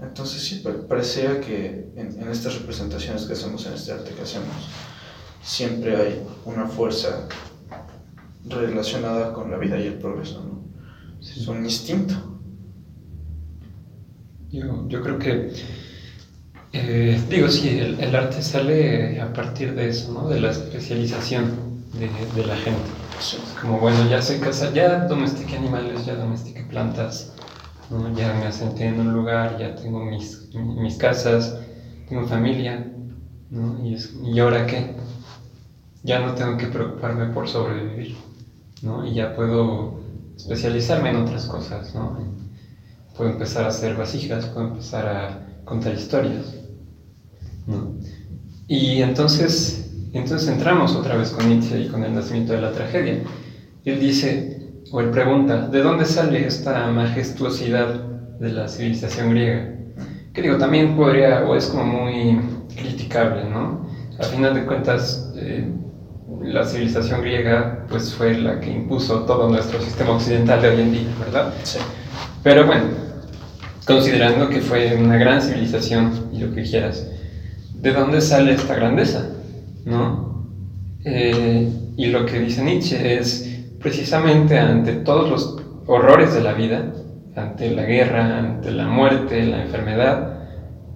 Entonces 0.01 0.41
sí, 0.41 0.63
parecía 0.89 1.39
que 1.39 1.91
en, 1.95 2.19
en, 2.19 2.29
estas 2.29 2.59
representaciones 2.59 3.25
que 3.25 3.33
hacemos, 3.33 3.65
en 3.67 3.73
este 3.73 3.91
arte 3.91 4.11
que 4.15 4.23
hacemos, 4.23 4.47
siempre 5.43 5.95
hay 5.95 6.23
una 6.45 6.67
fuerza 6.67 7.27
relacionada 8.45 9.31
con 9.33 9.51
la 9.51 9.57
vida 9.57 9.79
y 9.79 9.87
el 9.87 9.95
progreso, 9.95 10.43
¿no? 10.43 10.61
Es 11.19 11.47
un 11.47 11.63
instinto. 11.63 12.15
Yo, 14.49 14.87
yo 14.87 15.01
creo 15.03 15.19
que, 15.19 15.53
eh, 16.73 17.21
digo, 17.29 17.47
sí, 17.47 17.69
el, 17.69 17.99
el, 17.99 18.15
arte 18.15 18.41
sale 18.41 19.21
a 19.21 19.31
partir 19.31 19.75
de 19.75 19.89
eso, 19.89 20.11
¿no? 20.13 20.27
De 20.27 20.39
la 20.39 20.49
especialización 20.49 21.85
de, 21.93 22.09
de 22.35 22.47
la 22.47 22.55
gente. 22.55 22.89
Sí. 23.19 23.37
Como, 23.61 23.79
bueno, 23.79 24.09
ya 24.09 24.19
soy 24.19 24.39
casa, 24.39 24.73
ya 24.73 25.05
domestiqué 25.05 25.57
animales, 25.57 26.05
ya 26.05 26.15
domestiqué 26.15 26.63
plantas, 26.63 27.33
¿no? 27.91 28.15
ya 28.15 28.33
me 28.33 28.45
asenté 28.45 28.85
en 28.85 28.99
un 28.99 29.13
lugar, 29.13 29.57
ya 29.59 29.75
tengo 29.75 30.03
mis, 30.05 30.49
mis 30.53 30.95
casas, 30.95 31.59
tengo 32.07 32.25
familia, 32.25 32.91
¿no? 33.49 33.85
Y, 33.85 33.93
es, 33.95 34.13
¿Y 34.23 34.39
ahora 34.39 34.65
qué? 34.65 34.95
Ya 36.03 36.19
no 36.19 36.33
tengo 36.33 36.57
que 36.57 36.67
preocuparme 36.67 37.27
por 37.27 37.47
sobrevivir, 37.47 38.15
¿no? 38.81 39.05
Y 39.05 39.13
ya 39.13 39.35
puedo 39.35 39.99
especializarme 40.35 41.11
en 41.11 41.17
otras 41.17 41.45
cosas, 41.45 41.93
¿no? 41.93 42.17
Puedo 43.15 43.29
empezar 43.29 43.65
a 43.65 43.67
hacer 43.67 43.95
vasijas, 43.95 44.45
puedo 44.47 44.69
empezar 44.69 45.07
a 45.07 45.63
contar 45.65 45.93
historias, 45.93 46.55
¿no? 47.67 47.95
Y 48.67 49.01
entonces, 49.01 49.91
entonces 50.13 50.47
entramos 50.47 50.95
otra 50.95 51.17
vez 51.17 51.31
con 51.31 51.47
Nietzsche 51.47 51.81
y 51.81 51.87
con 51.89 52.03
el 52.03 52.15
nacimiento 52.15 52.53
de 52.53 52.61
la 52.61 52.71
tragedia. 52.71 53.21
Él 53.83 53.99
dice, 53.99 54.50
o 54.91 54.99
él 54.99 55.09
pregunta, 55.09 55.67
¿de 55.67 55.81
dónde 55.81 56.05
sale 56.05 56.45
esta 56.45 56.87
majestuosidad 56.91 57.93
de 58.39 58.49
la 58.49 58.67
civilización 58.67 59.29
griega? 59.31 59.69
Que 60.33 60.41
digo, 60.41 60.57
también 60.57 60.95
podría, 60.95 61.45
o 61.45 61.55
es 61.55 61.67
como 61.67 61.83
muy 61.85 62.39
criticable, 62.75 63.45
¿no? 63.45 63.87
A 64.19 64.23
final 64.23 64.53
de 64.53 64.65
cuentas, 64.65 65.31
eh, 65.37 65.69
la 66.43 66.65
civilización 66.65 67.21
griega 67.21 67.85
pues 67.89 68.13
fue 68.13 68.37
la 68.37 68.59
que 68.59 68.71
impuso 68.71 69.21
todo 69.21 69.49
nuestro 69.49 69.81
sistema 69.81 70.11
occidental 70.11 70.61
de 70.61 70.69
hoy 70.69 70.81
en 70.81 70.91
día, 70.91 71.07
¿verdad? 71.19 71.53
Sí. 71.63 71.79
Pero 72.43 72.65
bueno, 72.65 72.83
considerando 73.85 74.49
que 74.49 74.59
fue 74.59 74.95
una 74.95 75.17
gran 75.17 75.41
civilización 75.41 76.29
y 76.33 76.39
lo 76.39 76.53
que 76.53 76.63
quieras, 76.63 77.07
¿de 77.75 77.93
dónde 77.93 78.21
sale 78.21 78.53
esta 78.53 78.75
grandeza? 78.75 79.27
¿No? 79.85 80.47
Eh, 81.05 81.67
y 81.97 82.07
lo 82.07 82.25
que 82.25 82.39
dice 82.39 82.63
Nietzsche 82.63 83.17
es 83.17 83.50
precisamente 83.81 84.57
ante 84.59 84.93
todos 84.93 85.29
los 85.29 85.57
horrores 85.87 86.33
de 86.33 86.41
la 86.41 86.53
vida, 86.53 86.93
ante 87.35 87.71
la 87.71 87.83
guerra, 87.83 88.37
ante 88.37 88.71
la 88.71 88.87
muerte, 88.87 89.45
la 89.45 89.63
enfermedad, 89.63 90.39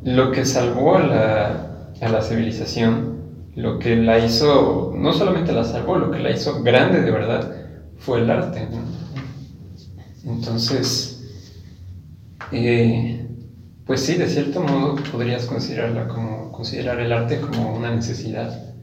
lo 0.04 0.32
que 0.32 0.46
salvó 0.46 0.98
a 0.98 1.04
la, 1.04 1.90
a 2.02 2.10
la 2.10 2.22
civilización, 2.22 3.16
lo 3.56 3.80
que 3.80 3.96
la 3.96 4.20
hizo, 4.20 4.94
no 4.96 5.14
solamente 5.14 5.54
la 5.54 5.64
salvó, 5.64 5.98
lo 5.98 6.12
que 6.12 6.20
la 6.20 6.32
hizo 6.32 6.62
grande 6.62 7.02
de 7.02 7.12
verdad, 7.12 7.52
fue 7.98 8.20
el 8.22 8.30
arte. 8.30 8.68
¿no? 8.70 10.34
Entonces, 10.34 11.24
eh, 12.52 13.28
pues 13.86 14.02
sí, 14.02 14.16
de 14.16 14.28
cierto 14.28 14.62
modo 14.62 14.96
podrías 15.12 15.46
considerarla 15.46 16.08
como, 16.08 16.52
considerar 16.52 17.00
el 17.00 17.12
arte 17.12 17.40
como 17.40 17.76
una 17.76 17.94
necesidad, 17.94 18.74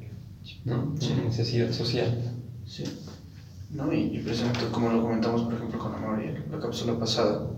¿no? 0.65 0.95
Una 1.13 1.25
necesidad 1.25 1.71
social. 1.73 2.33
Sí. 2.65 2.85
¿No? 3.73 3.93
Y, 3.93 4.21
precisamente 4.25 4.67
como 4.71 4.91
lo 4.91 5.03
comentamos, 5.03 5.43
por 5.43 5.55
ejemplo, 5.55 5.79
con 5.79 5.95
Amor 5.95 6.23
en 6.23 6.51
la 6.51 6.61
cápsula 6.61 6.99
pasada, 6.99 7.51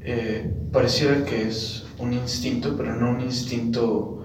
eh, 0.00 0.52
pareciera 0.72 1.24
que 1.24 1.48
es 1.48 1.86
un 1.98 2.12
instinto, 2.12 2.74
pero 2.76 2.94
no 2.96 3.10
un 3.10 3.20
instinto 3.20 4.24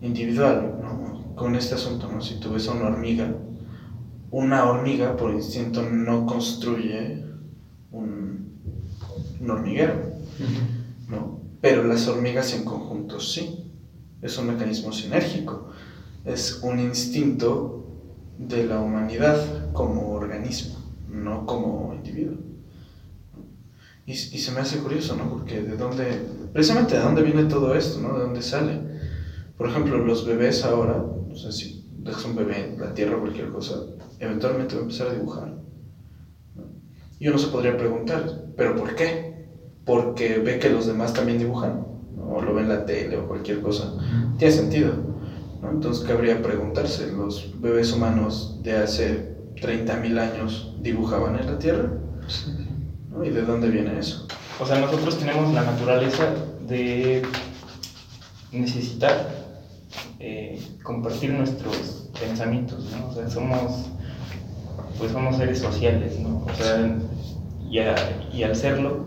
individual, 0.00 0.78
¿no? 0.82 1.34
Con 1.34 1.56
este 1.56 1.74
asunto, 1.74 2.10
¿no? 2.10 2.20
Si 2.20 2.38
tú 2.40 2.52
ves 2.52 2.68
a 2.68 2.72
una 2.72 2.86
hormiga, 2.86 3.34
una 4.30 4.64
hormiga 4.70 5.16
por 5.16 5.32
instinto 5.32 5.82
no 5.82 6.26
construye 6.26 7.24
un, 7.90 8.52
un 9.40 9.50
hormiguero, 9.50 9.94
¿no? 11.08 11.40
Pero 11.60 11.84
las 11.84 12.06
hormigas 12.08 12.54
en 12.54 12.64
conjunto 12.64 13.20
sí. 13.20 13.66
Es 14.22 14.36
un 14.36 14.48
mecanismo 14.48 14.92
sinérgico. 14.92 15.70
Es 16.24 16.60
un 16.62 16.78
instinto 16.78 17.89
de 18.48 18.64
la 18.64 18.80
humanidad 18.80 19.72
como 19.72 20.12
organismo, 20.12 20.76
no 21.08 21.44
como 21.46 21.92
individuo. 21.94 22.38
Y, 24.06 24.12
y, 24.12 24.16
se 24.16 24.50
me 24.50 24.60
hace 24.60 24.78
curioso, 24.78 25.14
¿no? 25.14 25.28
Porque 25.28 25.60
de 25.60 25.76
dónde, 25.76 26.20
precisamente 26.52 26.96
de 26.96 27.02
dónde 27.02 27.22
viene 27.22 27.44
todo 27.44 27.74
esto, 27.74 28.00
¿no? 28.00 28.18
De 28.18 28.24
dónde 28.24 28.42
sale. 28.42 28.80
Por 29.56 29.68
ejemplo, 29.68 29.98
los 29.98 30.26
bebés 30.26 30.64
ahora, 30.64 30.96
o 30.96 31.36
sea, 31.36 31.52
si 31.52 31.86
dejas 31.98 32.24
un 32.24 32.34
bebé 32.34 32.72
en 32.72 32.80
la 32.80 32.94
tierra 32.94 33.16
o 33.16 33.20
cualquier 33.20 33.50
cosa, 33.50 33.74
eventualmente 34.18 34.74
va 34.74 34.80
a 34.80 34.84
empezar 34.84 35.08
a 35.08 35.12
dibujar. 35.12 35.48
¿no? 36.56 36.64
Y 37.18 37.28
uno 37.28 37.38
se 37.38 37.48
podría 37.48 37.76
preguntar, 37.76 38.52
¿pero 38.56 38.74
por 38.74 38.94
qué? 38.94 39.46
Porque 39.84 40.38
ve 40.38 40.58
que 40.58 40.70
los 40.70 40.86
demás 40.86 41.12
también 41.12 41.38
dibujan, 41.38 41.86
¿no? 42.16 42.32
o 42.32 42.40
lo 42.40 42.54
ve 42.54 42.62
en 42.62 42.68
la 42.70 42.86
tele 42.86 43.18
o 43.18 43.28
cualquier 43.28 43.60
cosa. 43.60 43.92
Tiene 44.38 44.54
sentido. 44.54 45.09
¿No? 45.62 45.70
Entonces 45.70 46.06
cabría 46.06 46.42
preguntarse, 46.42 47.10
¿los 47.12 47.60
bebés 47.60 47.92
humanos 47.92 48.58
de 48.62 48.76
hace 48.76 49.36
30.000 49.56 50.18
años 50.18 50.74
dibujaban 50.80 51.38
en 51.38 51.46
la 51.46 51.58
Tierra? 51.58 51.90
¿Y 53.22 53.28
de 53.30 53.42
dónde 53.42 53.68
viene 53.68 53.98
eso? 53.98 54.26
O 54.60 54.66
sea, 54.66 54.78
nosotros 54.78 55.18
tenemos 55.18 55.52
la 55.54 55.62
naturaleza 55.62 56.34
de 56.66 57.22
necesitar 58.52 59.28
eh, 60.18 60.60
compartir 60.82 61.32
nuestros 61.32 62.08
pensamientos, 62.18 62.90
¿no? 62.92 63.08
O 63.08 63.14
sea, 63.14 63.28
somos, 63.28 63.86
pues 64.98 65.12
somos 65.12 65.36
seres 65.36 65.58
sociales, 65.58 66.18
¿no? 66.18 66.44
O 66.44 66.54
sea, 66.54 66.96
y, 67.70 67.78
a, 67.78 67.94
y 68.32 68.42
al 68.42 68.54
serlo, 68.56 69.06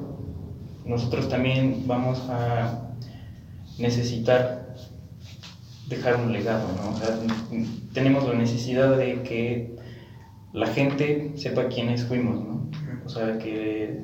nosotros 0.86 1.30
también 1.30 1.84
vamos 1.88 2.20
a 2.30 2.94
necesitar 3.78 4.63
dejar 5.88 6.16
un 6.16 6.32
legado, 6.32 6.68
¿no? 6.76 6.92
O 6.92 6.98
sea, 6.98 7.20
tenemos 7.94 8.28
la 8.28 8.36
necesidad 8.36 8.98
de 8.98 9.22
que 9.24 9.76
la 10.54 10.68
gente 10.68 11.34
sepa 11.36 11.68
quiénes 11.68 12.06
fuimos, 12.06 12.44
¿no? 12.44 12.70
O 13.06 13.10
sea, 13.10 13.38
que 13.38 14.02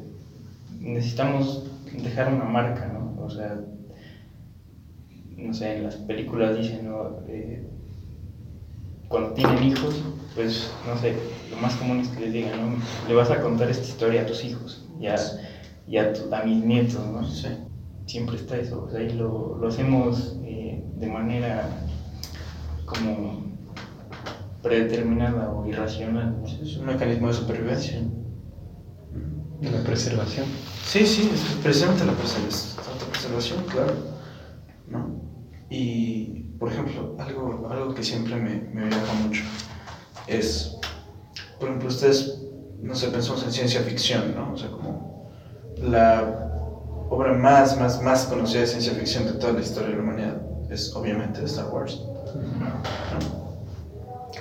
necesitamos 0.80 1.66
dejar 2.04 2.34
una 2.34 2.46
marca, 2.46 2.88
¿no? 2.88 3.24
O 3.24 3.30
sea, 3.30 3.60
no 5.38 5.54
sé, 5.54 5.78
en 5.78 5.84
las 5.84 5.96
películas 5.96 6.58
dicen, 6.58 6.90
¿no? 6.90 7.20
Eh, 7.28 7.64
cuando 9.08 9.34
tienen 9.34 9.64
hijos, 9.64 10.04
pues, 10.36 10.72
no 10.88 10.98
sé, 11.00 11.16
lo 11.50 11.58
más 11.58 11.76
común 11.76 12.00
es 12.00 12.10
que 12.10 12.22
les 12.22 12.34
digan, 12.34 12.60
¿no? 12.60 12.78
Le 13.08 13.16
vas 13.16 13.32
a 13.32 13.42
contar 13.42 13.70
esta 13.70 13.88
historia 13.88 14.22
a 14.22 14.26
tus 14.26 14.44
hijos 14.44 14.86
y 15.00 15.08
a, 15.08 15.16
y 15.88 15.98
a, 15.98 16.14
tu, 16.14 16.34
a 16.34 16.44
mis 16.44 16.64
nietos, 16.64 17.06
¿no? 17.08 17.26
Sí. 17.26 17.48
Siempre 18.06 18.38
está 18.38 18.58
eso, 18.58 18.86
o 18.86 18.90
sea, 18.90 19.04
y 19.04 19.14
lo, 19.14 19.58
lo 19.58 19.68
hacemos 19.68 20.40
eh, 20.44 20.79
de 21.00 21.08
manera 21.08 21.70
como 22.86 23.50
predeterminada 24.62 25.52
o 25.52 25.66
irracional. 25.66 26.44
Es 26.62 26.76
un 26.78 26.88
mecanismo 26.88 27.28
de 27.28 27.34
supervivencia. 27.34 28.02
La 29.62 29.84
preservación. 29.84 30.46
Sí, 30.86 31.06
sí, 31.06 31.30
es 31.34 31.42
precisamente 31.62 32.06
la 32.06 32.14
preservación, 32.14 32.82
preservación 33.12 33.64
claro. 33.66 33.94
¿no? 34.88 35.22
Y, 35.70 36.56
por 36.58 36.72
ejemplo, 36.72 37.16
algo, 37.20 37.68
algo 37.70 37.94
que 37.94 38.04
siempre 38.04 38.36
me, 38.36 38.62
me 38.74 38.88
viaja 38.88 39.14
mucho 39.26 39.44
es, 40.28 40.78
por 41.60 41.68
ejemplo, 41.68 41.90
ustedes, 41.90 42.42
no 42.82 42.96
sé, 42.96 43.10
pensamos 43.10 43.44
en 43.44 43.52
ciencia 43.52 43.82
ficción, 43.82 44.34
¿no? 44.34 44.54
O 44.54 44.58
sea, 44.58 44.72
como 44.72 45.30
la 45.82 46.50
obra 47.10 47.34
más, 47.34 47.78
más, 47.78 48.02
más 48.02 48.26
conocida 48.26 48.62
de 48.62 48.68
ciencia 48.68 48.94
ficción 48.94 49.26
de 49.26 49.34
toda 49.34 49.54
la 49.54 49.60
historia 49.60 49.90
de 49.90 49.96
la 49.98 50.04
humanidad 50.04 50.42
es 50.70 50.96
obviamente 50.96 51.44
Star 51.46 51.70
Wars. 51.72 52.02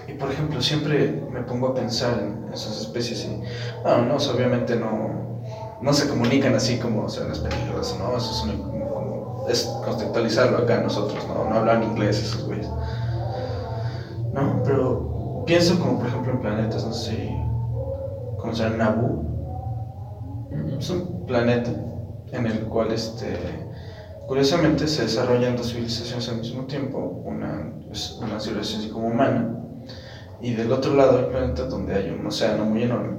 Y 0.07 0.12
por 0.14 0.31
ejemplo, 0.31 0.61
siempre 0.61 1.22
me 1.31 1.41
pongo 1.43 1.68
a 1.68 1.74
pensar 1.74 2.18
en 2.18 2.53
esas 2.53 2.81
especies 2.81 3.24
y, 3.24 3.43
bueno, 3.83 4.07
no, 4.07 4.16
obviamente 4.16 4.76
no, 4.76 5.41
no 5.81 5.93
se 5.93 6.09
comunican 6.09 6.55
así 6.55 6.79
como 6.79 7.03
o 7.03 7.20
en 7.20 7.29
las 7.29 7.39
películas, 7.39 7.97
¿no? 7.99 8.16
Eso 8.16 8.31
es, 8.31 8.53
como, 8.53 9.47
es 9.49 9.64
contextualizarlo 9.85 10.59
acá 10.59 10.81
nosotros, 10.81 11.26
¿no? 11.29 11.49
No 11.49 11.57
hablan 11.57 11.83
inglés 11.83 12.18
esos 12.18 12.45
güeyes. 12.47 12.68
¿No? 14.33 14.62
Pero 14.64 15.45
pienso 15.47 15.79
como 15.79 15.99
por 15.99 16.09
ejemplo 16.09 16.33
en 16.33 16.41
planetas, 16.41 16.85
no 16.85 16.93
sé 16.93 17.11
si 17.11 17.37
conocen 18.39 18.79
Naboo. 18.79 19.24
Es 20.79 20.91
un 20.91 21.26
planeta 21.26 21.70
en 22.33 22.47
el 22.47 22.61
cual 22.64 22.93
este, 22.93 23.37
curiosamente 24.29 24.87
se 24.87 25.03
desarrollan 25.03 25.57
dos 25.57 25.70
civilizaciones 25.70 26.29
al 26.29 26.37
mismo 26.37 26.64
tiempo, 26.66 26.99
una 27.24 27.72
es 27.91 28.18
una 28.20 28.39
civilización 28.39 28.83
así 28.83 28.91
como 28.91 29.09
humana, 29.09 29.55
y 30.43 30.53
del 30.53 30.70
otro 30.70 30.95
lado 30.95 31.16
del 31.16 31.26
planeta 31.26 31.64
donde 31.64 31.95
hay 31.95 32.11
un 32.11 32.26
océano 32.26 32.66
muy 32.66 32.83
enorme, 32.83 33.16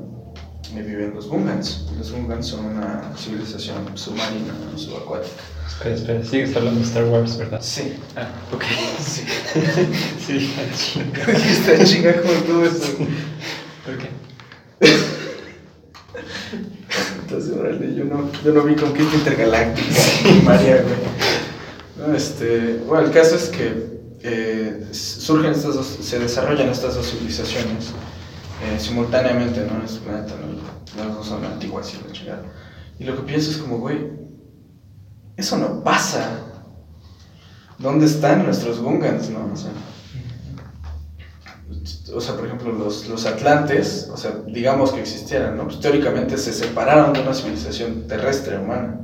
viven 0.71 1.15
los 1.15 1.27
Gungans. 1.27 1.87
Los 1.97 2.11
Gungans 2.11 2.45
son 2.45 2.65
una 2.65 3.11
civilización 3.17 3.97
submarina, 3.97 4.53
subacuática. 4.75 5.41
Espera, 5.67 5.95
espera, 5.95 6.23
sigues 6.23 6.55
hablando 6.55 6.79
de 6.79 6.85
Star 6.85 7.05
Wars, 7.05 7.37
¿verdad? 7.37 7.59
Sí. 7.61 7.95
Ah, 8.15 8.29
ok. 8.53 8.63
Sí. 8.99 9.23
sí, 10.27 10.53
la 10.55 10.75
chinga. 10.75 11.31
Está 11.33 11.83
chinga 11.83 12.21
como 12.21 12.33
todo 12.43 12.65
eso. 12.65 12.93
Ok. 13.87 15.08
Órale, 17.59 17.93
yo 17.93 18.05
no, 18.05 18.31
yo 18.43 18.53
no 18.53 18.63
vi 18.63 18.75
Conquista 18.75 19.17
Intergaláctica 19.17 19.89
María, 20.45 20.81
güey. 20.81 20.95
No, 21.97 22.15
este, 22.15 22.81
bueno, 22.87 23.07
el 23.07 23.11
caso 23.11 23.35
es 23.35 23.49
que 23.49 23.99
eh, 24.21 24.87
surgen 24.91 25.51
estas 25.51 25.75
dos, 25.75 25.85
se 25.85 26.19
desarrollan 26.19 26.69
estas 26.69 26.95
dos 26.95 27.09
civilizaciones 27.11 27.91
eh, 28.63 28.79
simultáneamente, 28.79 29.65
¿no? 29.65 29.79
En 29.79 29.85
este 29.85 29.99
planeta, 29.99 30.35
¿no? 30.35 31.03
Las 31.03 31.15
dos 31.15 31.27
son 31.27 31.43
antiguas 31.43 31.93
y 31.93 32.07
la 32.07 32.13
chingada. 32.13 32.43
Y 32.97 33.03
lo 33.03 33.15
que 33.17 33.23
pienso 33.23 33.51
es 33.51 33.57
como, 33.57 33.79
güey, 33.79 34.07
eso 35.35 35.57
no 35.57 35.83
pasa. 35.83 36.39
¿Dónde 37.77 38.05
están 38.05 38.45
nuestros 38.45 38.79
Gungans, 38.79 39.29
no? 39.29 39.49
O 39.51 39.55
sea, 39.57 39.71
o 42.13 42.21
sea, 42.21 42.35
por 42.35 42.45
ejemplo, 42.45 42.71
los, 42.71 43.07
los 43.07 43.25
atlantes, 43.25 44.09
o 44.11 44.17
sea, 44.17 44.31
digamos 44.47 44.91
que 44.91 45.01
existieran, 45.01 45.57
¿no? 45.57 45.65
Pues 45.65 45.79
teóricamente 45.79 46.37
se 46.37 46.53
separaron 46.53 47.13
de 47.13 47.21
una 47.21 47.33
civilización 47.33 48.07
terrestre 48.07 48.57
humana. 48.57 48.99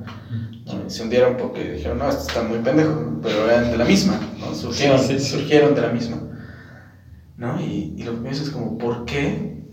¿no? 0.65 0.89
se 0.89 1.03
hundieron 1.03 1.37
porque 1.37 1.73
dijeron, 1.73 1.99
no, 1.99 2.09
estos 2.09 2.27
están 2.27 2.49
muy 2.49 2.57
pendejos, 2.59 2.95
pero 3.21 3.49
eran 3.49 3.69
de 3.71 3.77
la 3.77 3.85
misma, 3.85 4.19
¿no? 4.39 4.53
Surgieron, 4.55 4.99
Sí, 4.99 5.07
sí, 5.07 5.19
sí. 5.19 5.31
surgieron 5.31 5.75
de 5.75 5.81
la 5.81 5.89
misma. 5.89 6.17
¿No? 7.37 7.59
Y, 7.61 7.93
y 7.97 8.03
lo 8.03 8.13
que 8.13 8.21
pienso 8.21 8.43
es 8.43 8.49
como, 8.49 8.77
¿por 8.77 9.05
qué 9.05 9.63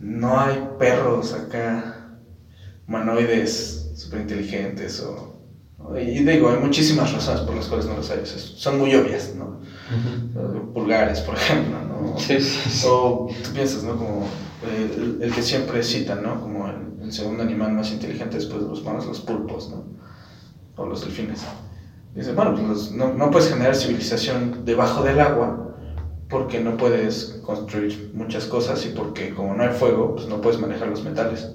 no 0.00 0.38
hay 0.40 0.68
perros 0.78 1.32
acá 1.32 2.16
humanoides 2.86 3.92
súper 3.96 4.20
inteligentes 4.22 5.00
o... 5.00 5.34
Y 5.98 6.24
digo, 6.24 6.50
hay 6.50 6.58
muchísimas 6.58 7.12
razones 7.12 7.42
por 7.42 7.54
las 7.54 7.66
cuales 7.66 7.86
no 7.86 7.94
los 7.96 8.10
hay, 8.10 8.18
o 8.20 8.26
sea, 8.26 8.38
son 8.38 8.78
muy 8.78 8.94
obvias, 8.94 9.34
¿no? 9.36 9.60
Pulgares, 10.74 11.20
por 11.20 11.34
ejemplo, 11.36 11.76
¿no? 11.80 12.18
Sí, 12.18 12.40
sí, 12.40 12.70
sí. 12.70 12.86
O 12.90 13.28
tú 13.44 13.50
piensas, 13.52 13.82
¿no? 13.84 13.96
Como 13.96 14.26
eh, 14.66 14.90
el, 14.96 15.22
el 15.22 15.32
que 15.32 15.42
siempre 15.42 15.82
citan, 15.82 16.22
¿no? 16.22 16.40
Como 16.40 16.66
el, 16.68 17.02
el 17.02 17.12
segundo 17.12 17.42
animal 17.42 17.72
más 17.72 17.90
inteligente 17.92 18.36
después 18.36 18.62
de 18.62 18.68
los 18.68 18.82
humanos, 18.82 19.06
los 19.06 19.20
pulpos, 19.20 19.70
¿no? 19.70 19.84
O 20.76 20.86
los 20.86 21.02
delfines. 21.02 21.44
Dice, 22.14 22.32
bueno, 22.32 22.54
pues 22.54 22.66
los- 22.66 22.92
no, 22.92 23.12
no 23.14 23.30
puedes 23.30 23.48
generar 23.48 23.74
civilización 23.76 24.64
debajo 24.64 25.02
del 25.04 25.20
agua 25.20 25.62
porque 26.28 26.60
no 26.60 26.76
puedes 26.76 27.40
construir 27.44 28.10
muchas 28.14 28.46
cosas 28.46 28.84
y 28.84 28.88
porque 28.88 29.34
como 29.34 29.54
no 29.54 29.62
hay 29.62 29.70
fuego, 29.70 30.16
pues 30.16 30.26
no 30.28 30.40
puedes 30.40 30.60
manejar 30.60 30.88
los 30.88 31.04
metales. 31.04 31.48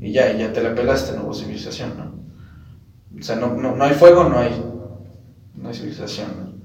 Y 0.00 0.12
ya, 0.12 0.30
y 0.32 0.38
ya 0.38 0.52
te 0.52 0.62
la 0.62 0.74
pelaste, 0.74 1.16
no 1.16 1.24
hubo 1.24 1.34
civilización, 1.34 1.94
¿no? 1.96 2.12
O 3.18 3.22
sea, 3.22 3.36
no, 3.36 3.54
no, 3.54 3.74
no 3.74 3.84
hay 3.84 3.94
fuego, 3.94 4.24
no 4.24 4.38
hay, 4.38 4.62
no 5.54 5.68
hay 5.68 5.74
civilización, 5.74 6.28
¿no? 6.38 6.55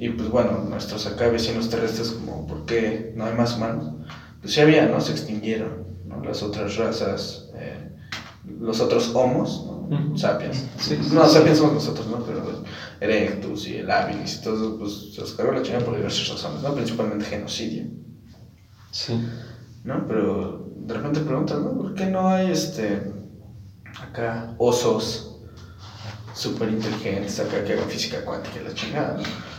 Y 0.00 0.08
pues 0.08 0.30
bueno, 0.30 0.64
nuestros 0.66 1.06
acá 1.06 1.28
vecinos 1.28 1.68
terrestres, 1.68 2.08
como, 2.12 2.46
¿por 2.46 2.64
qué 2.64 3.12
no 3.16 3.26
hay 3.26 3.34
más 3.34 3.56
humanos? 3.56 3.92
Pues 4.40 4.54
sí 4.54 4.60
había, 4.60 4.86
¿no? 4.86 4.98
Se 4.98 5.12
extinguieron, 5.12 5.86
¿no? 6.06 6.24
Las 6.24 6.42
otras 6.42 6.76
razas, 6.76 7.50
eh, 7.54 7.92
los 8.58 8.80
otros 8.80 9.14
homos, 9.14 9.66
¿no? 9.66 10.16
Sapiens. 10.16 10.56
Sí, 10.78 10.96
sí, 11.02 11.14
no, 11.14 11.26
sí. 11.26 11.34
sapiens 11.34 11.58
somos 11.58 11.74
nosotros, 11.74 12.06
¿no? 12.06 12.24
Pero 12.24 12.64
el 13.00 13.10
Erectus 13.10 13.68
y 13.68 13.76
el 13.76 13.90
Habilis 13.90 14.38
y 14.38 14.42
todo 14.42 14.54
eso, 14.56 14.78
pues 14.78 15.14
se 15.14 15.20
los 15.20 15.32
cargó 15.34 15.52
la 15.52 15.62
chingada 15.62 15.84
por 15.84 15.94
diversas 15.94 16.28
razones, 16.30 16.62
¿no? 16.62 16.74
Principalmente 16.74 17.26
genocidio. 17.26 17.84
Sí. 18.90 19.20
¿no? 19.84 20.06
Pero 20.06 20.66
de 20.76 20.94
repente 20.94 21.20
preguntas, 21.20 21.58
¿no? 21.60 21.76
¿Por 21.76 21.94
qué 21.94 22.06
no 22.06 22.28
hay 22.28 22.50
este 22.50 23.12
acá 24.00 24.54
osos 24.56 25.42
súper 26.32 26.70
inteligentes 26.70 27.38
acá 27.38 27.62
que 27.64 27.74
hagan 27.74 27.88
física 27.88 28.24
cuántica 28.24 28.60
y 28.60 28.64
la 28.64 28.74
chingada, 28.74 29.18
¿no? 29.18 29.49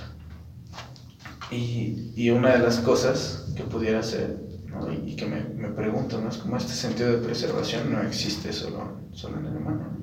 Y, 1.52 2.14
y 2.16 2.30
una 2.32 2.54
de 2.54 2.60
las 2.60 2.80
cosas 2.80 3.52
que 3.56 3.64
pudiera 3.64 4.02
ser, 4.04 4.38
¿no? 4.68 4.92
Y, 4.92 5.12
y 5.12 5.16
que 5.16 5.26
me, 5.26 5.44
me 5.44 5.70
pregunto, 5.70 6.20
¿no? 6.22 6.30
Es 6.30 6.38
como 6.38 6.58
este 6.58 6.74
sentido 6.74 7.12
de 7.12 7.18
preservación 7.18 7.92
no 7.92 8.02
existe 8.02 8.54
solo, 8.54 9.02
solo 9.12 9.40
en 9.40 9.46
el 9.48 9.58
humano. 9.58 9.98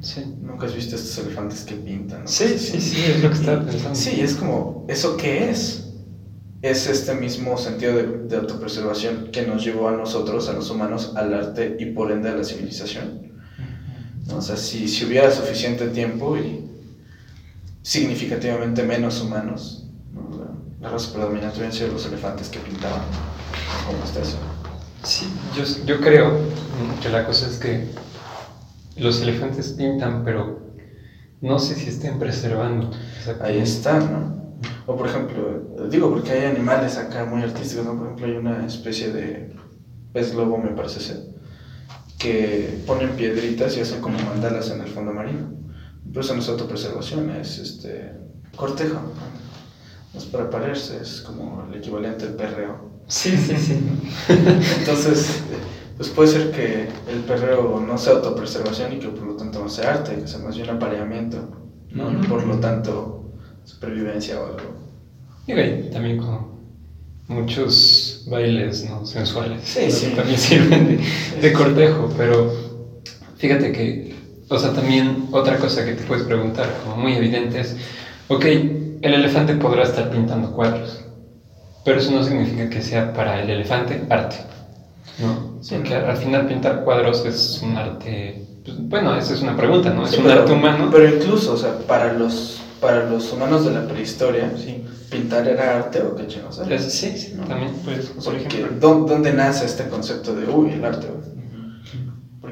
Sí. 0.00 0.22
Nunca 0.42 0.66
has 0.66 0.74
visto 0.74 0.94
estos 0.96 1.18
elefantes 1.24 1.64
que 1.64 1.74
pintan, 1.76 2.22
¿no? 2.22 2.28
Sí, 2.28 2.58
sí, 2.58 2.80
sí, 2.80 3.04
es 3.04 3.22
lo 3.22 3.30
que 3.30 3.36
estaba 3.36 3.64
pensando. 3.64 3.94
Sí, 3.94 4.20
es 4.20 4.34
como, 4.34 4.86
¿eso 4.88 5.16
qué 5.16 5.50
es? 5.50 5.92
Es 6.62 6.86
este 6.86 7.14
mismo 7.14 7.58
sentido 7.58 7.96
de, 7.96 8.06
de 8.28 8.36
autopreservación 8.36 9.30
que 9.32 9.46
nos 9.46 9.64
llevó 9.64 9.88
a 9.88 9.92
nosotros, 9.96 10.48
a 10.48 10.52
los 10.52 10.70
humanos, 10.70 11.12
al 11.16 11.34
arte 11.34 11.76
y 11.78 11.86
por 11.86 12.12
ende 12.12 12.28
a 12.28 12.36
la 12.36 12.44
civilización. 12.44 13.32
¿no? 14.26 14.36
O 14.36 14.42
sea, 14.42 14.56
si, 14.56 14.88
si 14.88 15.04
hubiera 15.04 15.30
suficiente 15.30 15.88
tiempo 15.88 16.36
y 16.38 16.70
significativamente 17.84 18.82
menos 18.82 19.20
humanos, 19.20 19.84
¿no? 20.12 20.54
la, 20.80 20.88
raza 20.88 21.12
predominante 21.12 21.58
hubieran 21.58 21.72
sido 21.72 21.92
los 21.92 22.06
elefantes 22.06 22.48
que 22.48 22.58
pintaban. 22.58 23.02
¿Cómo 23.86 24.02
está 24.02 24.22
eso? 24.22 24.38
Sí, 25.02 25.28
yo, 25.54 25.64
yo 25.84 26.00
creo 26.00 26.32
que 27.02 27.10
la 27.10 27.26
cosa 27.26 27.46
es 27.46 27.58
que 27.58 27.86
los 28.96 29.20
elefantes 29.20 29.68
pintan, 29.72 30.24
pero 30.24 30.60
no 31.42 31.58
sé 31.58 31.74
si 31.74 31.90
estén 31.90 32.18
preservando. 32.18 32.90
Ahí 33.42 33.58
está, 33.58 34.00
¿no? 34.00 34.34
O 34.86 34.96
por 34.96 35.06
ejemplo, 35.06 35.76
digo 35.90 36.10
porque 36.10 36.32
hay 36.32 36.46
animales 36.46 36.96
acá 36.96 37.26
muy 37.26 37.42
artísticos, 37.42 37.84
¿no? 37.84 37.98
Por 37.98 38.06
ejemplo, 38.06 38.26
hay 38.26 38.36
una 38.36 38.66
especie 38.66 39.12
de 39.12 39.54
pez 40.14 40.32
globo, 40.32 40.56
me 40.56 40.70
parece 40.70 41.00
ser, 41.00 41.18
que 42.18 42.82
ponen 42.86 43.10
piedritas 43.10 43.76
y 43.76 43.80
hacen 43.80 44.00
como 44.00 44.18
mandalas 44.20 44.70
en 44.70 44.80
el 44.80 44.88
fondo 44.88 45.12
marino. 45.12 45.63
Pero 46.08 46.20
eso 46.20 46.34
no 46.34 46.40
es 46.40 46.48
autopreservación, 46.48 47.30
es 47.30 47.58
este 47.58 48.12
cortejo. 48.56 49.00
es 50.16 50.24
para 50.24 50.48
pararse, 50.48 50.98
es 51.00 51.20
como 51.22 51.66
el 51.68 51.78
equivalente 51.78 52.26
al 52.26 52.34
perreo. 52.34 52.90
Sí, 53.08 53.36
sí, 53.36 53.56
sí. 53.56 53.78
Entonces, 54.78 55.42
pues 55.96 56.08
puede 56.08 56.28
ser 56.28 56.50
que 56.50 56.88
el 57.12 57.20
perreo 57.26 57.80
no 57.80 57.98
sea 57.98 58.14
autopreservación 58.14 58.94
y 58.94 58.98
que 58.98 59.08
por 59.08 59.26
lo 59.26 59.34
tanto 59.34 59.60
no 59.60 59.68
sea 59.68 59.94
arte, 59.94 60.16
que 60.16 60.26
sea 60.26 60.40
más 60.40 60.56
bien 60.56 60.70
apareamiento, 60.70 61.48
¿no? 61.90 62.20
Por 62.22 62.46
lo 62.46 62.58
tanto 62.58 63.32
supervivencia 63.64 64.40
o 64.40 64.46
algo. 64.46 64.74
Y 65.46 65.90
también 65.90 66.18
con 66.18 66.54
muchos 67.28 68.24
bailes 68.28 68.88
¿no? 68.88 69.04
sensuales. 69.06 69.62
Sí, 69.64 69.90
sí. 69.90 70.12
También 70.16 70.38
sirven 70.38 70.86
de, 70.86 71.40
de 71.40 71.52
cortejo, 71.52 72.10
pero 72.16 72.52
fíjate 73.36 73.72
que, 73.72 74.13
o 74.48 74.58
sea, 74.58 74.72
también 74.72 75.28
otra 75.32 75.56
cosa 75.58 75.84
que 75.84 75.92
te 75.94 76.04
puedes 76.04 76.24
preguntar, 76.24 76.68
como 76.84 76.96
muy 76.96 77.14
evidente, 77.14 77.60
es, 77.60 77.76
ok, 78.28 78.44
el 78.44 79.14
elefante 79.14 79.54
podrá 79.54 79.82
estar 79.84 80.10
pintando 80.10 80.52
cuadros, 80.52 81.00
pero 81.84 81.98
eso 81.98 82.10
no 82.12 82.22
significa 82.22 82.68
que 82.68 82.82
sea 82.82 83.12
para 83.12 83.42
el 83.42 83.50
elefante 83.50 84.02
arte, 84.10 84.36
¿no? 85.18 85.62
Sí, 85.62 85.74
Porque 85.76 85.94
al 85.94 86.16
final 86.16 86.46
pintar 86.46 86.84
cuadros 86.84 87.24
es 87.24 87.60
un 87.62 87.76
arte, 87.76 88.44
pues, 88.64 88.76
bueno, 88.88 89.16
esa 89.16 89.34
es 89.34 89.40
una 89.42 89.56
pregunta, 89.56 89.90
¿no? 89.90 90.04
Es 90.04 90.10
Sí, 90.12 90.18
un 90.18 90.24
pero- 90.24 90.40
arte 90.40 90.52
humano. 90.52 90.88
Pero 90.90 91.14
incluso, 91.16 91.52
o 91.54 91.56
sea, 91.56 91.78
para 91.86 92.12
los, 92.14 92.60
para 92.80 93.04
los 93.08 93.32
humanos 93.32 93.64
de 93.64 93.72
la 93.72 93.86
prehistoria, 93.86 94.52
Sí. 94.56 94.84
pintar 95.10 95.46
era 95.48 95.76
arte 95.76 96.02
o 96.02 96.14
qué. 96.16 96.26
Es- 96.74 96.92
sí, 96.92 97.12
sí, 97.16 97.34
No. 97.36 97.44
también. 97.44 97.70
Pues, 97.84 98.10
O 98.16 98.20
sea, 98.20 98.32
por 98.32 98.40
que, 98.42 98.46
ejemplo, 98.58 98.76
¿dó- 98.80 99.06
¿dónde 99.06 99.32
nace 99.32 99.64
este 99.66 99.84
concepto 99.88 100.34
de, 100.34 100.46
uy, 100.46 100.72
el 100.72 100.84
arte? 100.84 101.06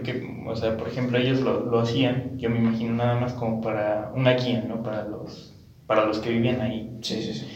Porque, 0.02 0.28
o 0.46 0.56
sea, 0.56 0.76
por 0.76 0.88
ejemplo, 0.88 1.16
ellos 1.18 1.40
lo, 1.40 1.60
lo 1.64 1.78
hacían, 1.78 2.36
yo 2.38 2.50
me 2.50 2.58
imagino 2.58 2.94
nada 2.94 3.20
más 3.20 3.32
como 3.34 3.60
para 3.60 4.10
una 4.14 4.32
guía, 4.32 4.64
¿no? 4.66 4.82
Para 4.82 5.04
los, 5.04 5.54
para 5.86 6.04
los 6.06 6.18
que 6.18 6.30
vivían 6.30 6.60
ahí. 6.60 6.98
Sí, 7.02 7.22
sí, 7.22 7.32
sí. 7.34 7.46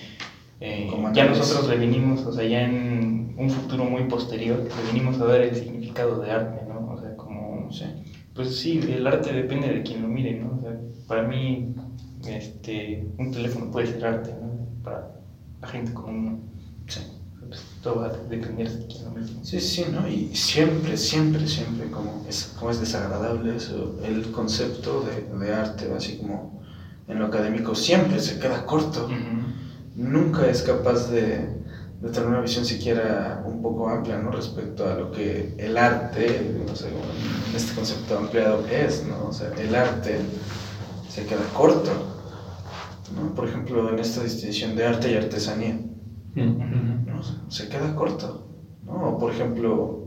Eh, 0.61 0.87
Como 0.89 1.13
ya 1.13 1.27
nosotros 1.27 1.69
le 1.69 1.77
vinimos, 1.77 2.25
o 2.25 2.33
sea, 2.33 2.45
ya 2.45 2.63
en 2.63 3.35
un 3.37 3.51
futuro 3.51 3.85
muy 3.85 4.05
posterior, 4.05 4.59
le 4.59 4.93
vinimos 4.93 5.21
a 5.21 5.27
dar 5.27 5.41
el 5.43 5.55
significado 5.55 6.21
de 6.21 6.31
arte, 6.31 6.65
¿no? 6.67 6.89
O 6.89 6.99
sea, 7.01 7.17
como, 7.17 7.71
Sí. 7.71 7.85
pues 8.33 8.57
sí, 8.57 8.79
el 8.89 9.07
arte 9.07 9.33
depende 9.33 9.69
de 9.69 9.83
quien 9.83 10.03
lo 10.03 10.09
mire, 10.09 10.33
¿no? 10.35 10.55
O 10.57 10.61
sea, 10.61 10.75
para 11.09 11.23
mí, 11.23 11.75
este, 12.29 13.05
un 13.19 13.31
teléfono 13.33 13.71
puede 13.71 13.87
ser 13.89 14.05
arte, 14.07 14.35
¿no? 14.41 14.67
Para 14.83 15.09
la 15.61 15.69
gente 15.69 15.93
común, 15.93 16.56
Todo 17.87 18.01
va 18.01 18.07
a 18.07 18.09
depender 18.29 18.69
de 18.69 18.87
quien 18.89 19.05
lo 19.05 19.11
mire. 19.13 19.29
Sí, 19.45 19.61
sí, 19.61 19.87
¿no? 19.93 20.09
Y 20.09 20.35
siempre, 20.35 20.97
siempre, 20.97 21.47
siempre, 21.47 21.89
como 21.89 22.25
es, 22.29 22.53
como 22.59 22.73
es 22.73 22.81
desagradable 22.81 23.55
eso, 23.55 23.95
el 24.03 24.33
concepto 24.33 25.05
de, 25.07 25.39
de 25.39 25.55
arte, 25.55 25.93
así 25.97 26.17
como 26.17 26.65
en 27.07 27.21
lo 27.21 27.27
académico, 27.27 27.77
siempre 27.77 28.19
se 28.19 28.41
queda 28.41 28.67
corto. 28.67 29.09
Nunca 29.95 30.49
es 30.49 30.63
capaz 30.63 31.13
de, 31.13 31.63
de 32.01 32.11
tener 32.11 32.29
una 32.29 32.41
visión 32.41 32.65
siquiera 32.65 33.45
un 33.47 33.63
poco 33.63 33.89
amplia, 33.89 34.19
¿no? 34.19 34.33
Respecto 34.33 34.85
a 34.85 34.97
lo 34.97 35.13
que 35.13 35.55
el 35.57 35.79
arte, 35.79 36.57
no 36.67 36.75
sé, 36.75 36.89
este 37.55 37.73
concepto 37.73 38.19
ampliado 38.19 38.67
es, 38.67 39.05
¿no? 39.05 39.29
O 39.29 39.33
sea, 39.33 39.53
el 39.61 39.73
arte 39.77 40.19
se 41.09 41.25
queda 41.25 41.45
corto, 41.55 41.93
¿no? 43.15 43.33
Por 43.37 43.47
ejemplo, 43.47 43.91
en 43.91 44.01
esta 44.01 44.25
distinción 44.25 44.75
de 44.75 44.87
arte 44.87 45.13
y 45.13 45.15
artesanía. 45.15 45.79
¿No? 46.45 47.23
Se 47.51 47.69
queda 47.69 47.95
corto, 47.95 48.47
¿no? 48.85 49.19
Por 49.19 49.33
ejemplo, 49.33 50.01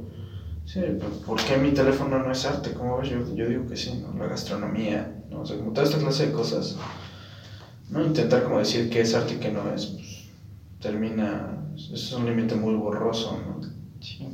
sí, 0.65 0.81
¿por- 0.99 1.21
¿por 1.25 1.43
qué 1.45 1.57
mi 1.57 1.71
teléfono 1.73 2.19
no 2.19 2.31
es 2.31 2.45
arte? 2.45 2.73
¿Cómo 2.73 2.97
ves? 2.97 3.09
Yo, 3.09 3.35
yo 3.35 3.47
digo 3.47 3.67
que 3.67 3.75
sí, 3.77 3.93
¿no? 4.01 4.17
La 4.17 4.27
gastronomía, 4.27 5.11
¿no? 5.29 5.41
O 5.41 5.45
sea, 5.45 5.57
como 5.57 5.71
toda 5.73 5.87
esta 5.87 5.99
clase 5.99 6.27
de 6.27 6.31
cosas, 6.33 6.77
¿no? 7.89 8.03
Intentar 8.03 8.43
como 8.43 8.59
decir 8.59 8.89
qué 8.89 9.01
es 9.01 9.13
arte 9.15 9.33
y 9.35 9.37
qué 9.37 9.51
no 9.51 9.69
es, 9.73 9.87
pues, 9.87 10.29
termina, 10.79 11.57
es 11.75 12.11
un 12.13 12.25
límite 12.25 12.55
muy 12.55 12.75
borroso, 12.75 13.37
¿no? 13.45 13.61
Sí. 14.01 14.27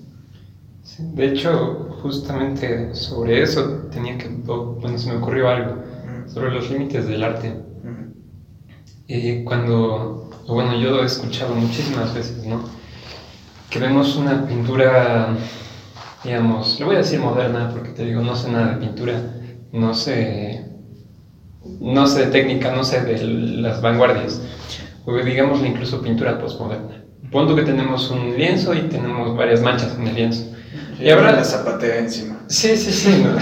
Sí, 0.84 1.04
De 1.14 1.28
hecho, 1.28 1.90
justamente 2.02 2.94
sobre 2.96 3.42
eso 3.42 3.64
tenía 3.92 4.18
que, 4.18 4.28
bueno, 4.28 4.98
se 4.98 5.10
me 5.10 5.18
ocurrió 5.18 5.50
algo, 5.50 5.78
sobre 6.28 6.52
los 6.52 6.70
límites 6.70 7.06
del 7.08 7.24
arte. 7.24 7.56
Y 9.08 9.44
cuando, 9.44 10.30
bueno, 10.54 10.78
yo 10.80 11.02
he 11.02 11.06
escuchado 11.06 11.56
muchísimas 11.56 12.14
veces, 12.14 12.46
¿no? 12.46 12.64
Que 13.70 13.80
vemos 13.80 14.16
una 14.16 14.46
pintura, 14.48 15.30
digamos, 16.24 16.80
le 16.80 16.86
voy 16.86 16.96
a 16.96 17.00
decir 17.00 17.20
moderna 17.20 17.70
porque 17.74 17.90
te 17.90 18.06
digo, 18.06 18.22
no 18.22 18.36
sé 18.36 18.52
nada 18.52 18.74
de 18.74 18.86
pintura, 18.86 19.22
no 19.72 19.94
sé, 19.94 20.66
no 21.80 22.08
sé 22.08 22.26
de 22.26 22.32
técnica, 22.32 22.72
no 22.74 22.84
sé 22.84 23.02
de 23.02 23.24
las 23.24 23.82
vanguardias, 23.82 24.42
o 25.06 25.14
digámosle 25.18 25.68
incluso 25.68 26.02
pintura 26.02 26.38
postmoderna. 26.40 27.02
Punto 27.32 27.56
que 27.56 27.64
tenemos 27.64 28.10
un 28.12 28.38
lienzo 28.38 28.74
y 28.74 28.82
tenemos 28.82 29.36
varias 29.36 29.62
manchas 29.62 29.96
en 29.98 30.08
el 30.08 30.16
lienzo. 30.16 30.46
Y 31.00 31.10
habrá- 31.10 31.34
la 31.34 31.44
zapatea 31.44 31.98
encima. 32.00 32.40
Sí, 32.48 32.78
sí, 32.78 32.92
sí, 32.92 33.24
¿no? 33.24 33.36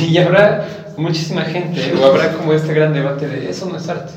y 0.06 0.16
habrá 0.18 0.66
muchísima 0.96 1.42
gente, 1.42 1.92
o 2.00 2.04
habrá 2.06 2.32
como 2.32 2.52
este 2.54 2.72
gran 2.72 2.92
debate 2.92 3.28
de 3.28 3.50
eso 3.50 3.66
no 3.68 3.76
es 3.76 3.88
arte. 3.88 4.14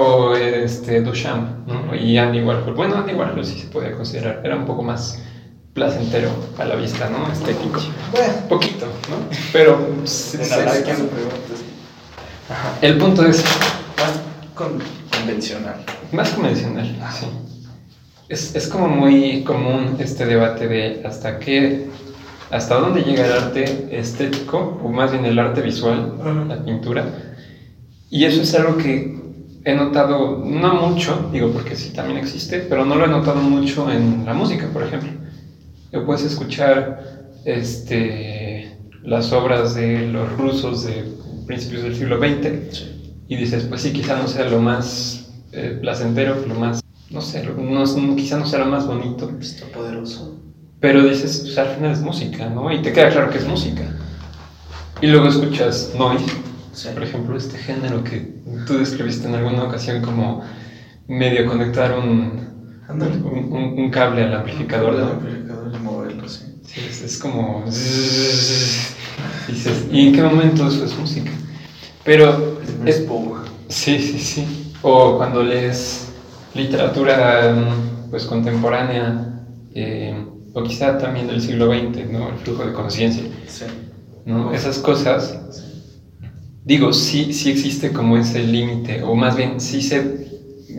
O 0.00 0.32
este 0.36 1.00
Duchamp, 1.02 1.66
¿no? 1.66 1.92
Y 1.92 2.16
Andy 2.18 2.40
Warhol. 2.40 2.72
Bueno, 2.74 2.98
Andy 2.98 3.14
Warhol 3.14 3.44
sí 3.44 3.58
se 3.58 3.66
podía 3.66 3.92
considerar, 3.96 4.42
era 4.44 4.54
un 4.54 4.64
poco 4.64 4.84
más 4.84 5.20
placentero 5.74 6.30
a 6.56 6.64
la 6.64 6.76
vista, 6.76 7.10
¿no? 7.10 7.32
Estético. 7.32 7.80
Bueno, 8.12 8.32
Poquito, 8.48 8.86
¿no? 8.86 9.16
Pero 9.52 9.76
quién 10.84 10.98
lo 11.00 11.06
preguntes. 11.08 11.64
el 12.80 12.96
punto 12.98 13.26
es 13.26 13.42
Más 13.98 14.20
con- 14.54 14.78
convencional. 15.10 15.74
más 16.12 16.30
convencional, 16.30 16.96
sí. 17.18 17.26
Es, 18.28 18.54
es 18.54 18.68
como 18.68 18.86
muy 18.86 19.42
común 19.42 19.96
este 19.98 20.26
debate 20.26 20.68
de 20.68 21.02
hasta 21.04 21.40
qué, 21.40 21.88
hasta 22.52 22.76
dónde 22.76 23.02
llega 23.02 23.26
el 23.26 23.32
arte 23.32 23.88
estético, 23.90 24.80
o 24.84 24.88
más 24.90 25.10
bien 25.10 25.24
el 25.24 25.38
arte 25.40 25.60
visual, 25.60 26.14
Ajá. 26.20 26.44
la 26.46 26.64
pintura. 26.64 27.04
Y 28.10 28.24
eso 28.26 28.42
es 28.42 28.54
algo 28.54 28.76
que 28.76 29.17
he 29.70 29.74
notado, 29.74 30.42
no 30.44 30.74
mucho, 30.74 31.28
digo 31.32 31.50
porque 31.50 31.76
sí 31.76 31.90
también 31.90 32.18
existe, 32.18 32.60
pero 32.60 32.84
no 32.84 32.94
lo 32.94 33.04
he 33.04 33.08
notado 33.08 33.40
mucho 33.40 33.90
en 33.90 34.24
la 34.24 34.32
música, 34.34 34.66
por 34.72 34.82
ejemplo. 34.82 35.10
Yo 35.92 36.04
puedes 36.06 36.24
escuchar 36.24 37.28
este, 37.44 38.76
las 39.02 39.32
obras 39.32 39.74
de 39.74 40.06
los 40.08 40.32
rusos 40.38 40.84
de 40.84 41.04
principios 41.46 41.82
del 41.82 41.94
siglo 41.96 42.18
XX 42.18 42.76
Sí. 42.76 43.14
y 43.28 43.36
dices, 43.36 43.64
pues 43.64 43.82
sí, 43.82 43.92
quizá 43.92 44.16
no 44.18 44.26
sea 44.28 44.48
lo 44.48 44.60
más 44.60 45.30
eh, 45.52 45.78
placentero, 45.80 46.44
lo 46.46 46.54
más, 46.54 46.80
no 47.10 47.20
sé, 47.20 47.42
lo- 47.44 47.54
no, 47.54 47.84
no- 47.84 48.16
quizá 48.16 48.38
no 48.38 48.46
sea 48.46 48.60
lo 48.60 48.66
más 48.66 48.86
bonito, 48.86 49.30
Está 49.40 49.66
poderoso. 49.66 50.38
pero 50.80 51.02
dices, 51.04 51.40
pues 51.42 51.58
al 51.58 51.68
final 51.74 51.92
es 51.92 52.00
música, 52.00 52.48
¿no? 52.48 52.70
Y 52.72 52.80
te 52.82 52.92
queda 52.92 53.10
claro 53.10 53.30
que 53.30 53.38
es 53.38 53.46
música. 53.46 53.82
Y 55.00 55.06
luego 55.06 55.28
escuchas 55.28 55.92
noise, 55.98 56.26
Sí. 56.78 56.88
por 56.94 57.02
ejemplo, 57.02 57.36
este 57.36 57.58
género 57.58 58.04
que 58.04 58.34
tú 58.66 58.78
describiste 58.78 59.26
en 59.28 59.34
alguna 59.34 59.64
ocasión 59.64 60.00
como 60.02 60.42
medio 61.08 61.46
conectar 61.46 61.98
un, 61.98 62.48
un, 62.88 63.02
un- 63.50 63.78
un 63.78 63.90
cable 63.90 64.22
al 64.24 64.34
amplificador, 64.34 64.94
¿no? 64.94 65.06
amplificador 65.06 65.72
y 65.74 65.78
moverlo, 65.78 66.28
sí. 66.28 66.44
Sí, 66.64 66.80
es, 66.88 67.00
es 67.02 67.18
como... 67.18 67.64
Dices, 69.48 69.86
¿y 69.90 70.08
en 70.08 70.12
qué 70.14 70.22
momento 70.22 70.68
eso 70.68 70.84
es 70.84 70.98
música? 70.98 71.30
Pero 72.04 72.60
es, 72.84 72.96
Spook. 72.98 73.38
Sí, 73.68 73.98
sí, 73.98 74.18
sí. 74.18 74.72
O 74.82 75.16
cuando 75.16 75.42
lees 75.42 76.08
literatura 76.54 77.54
pues 78.10 78.24
contemporánea, 78.26 79.42
eh, 79.74 80.14
o 80.54 80.62
quizá 80.62 80.98
también 80.98 81.26
del 81.26 81.40
siglo 81.40 81.66
XX, 81.72 82.06
¿no? 82.10 82.28
El 82.30 82.36
flujo 82.38 82.64
de 82.64 82.72
conciencia, 82.72 83.24
Sí. 83.46 83.64
¿no? 84.24 84.52
Esas 84.52 84.78
cosas, 84.78 85.38
digo, 86.68 86.92
sí, 86.92 87.32
sí 87.32 87.50
existe 87.50 87.92
como 87.94 88.18
ese 88.18 88.42
límite, 88.42 89.02
o 89.02 89.14
más 89.14 89.34
bien 89.34 89.58
sí 89.58 89.80
se 89.80 90.28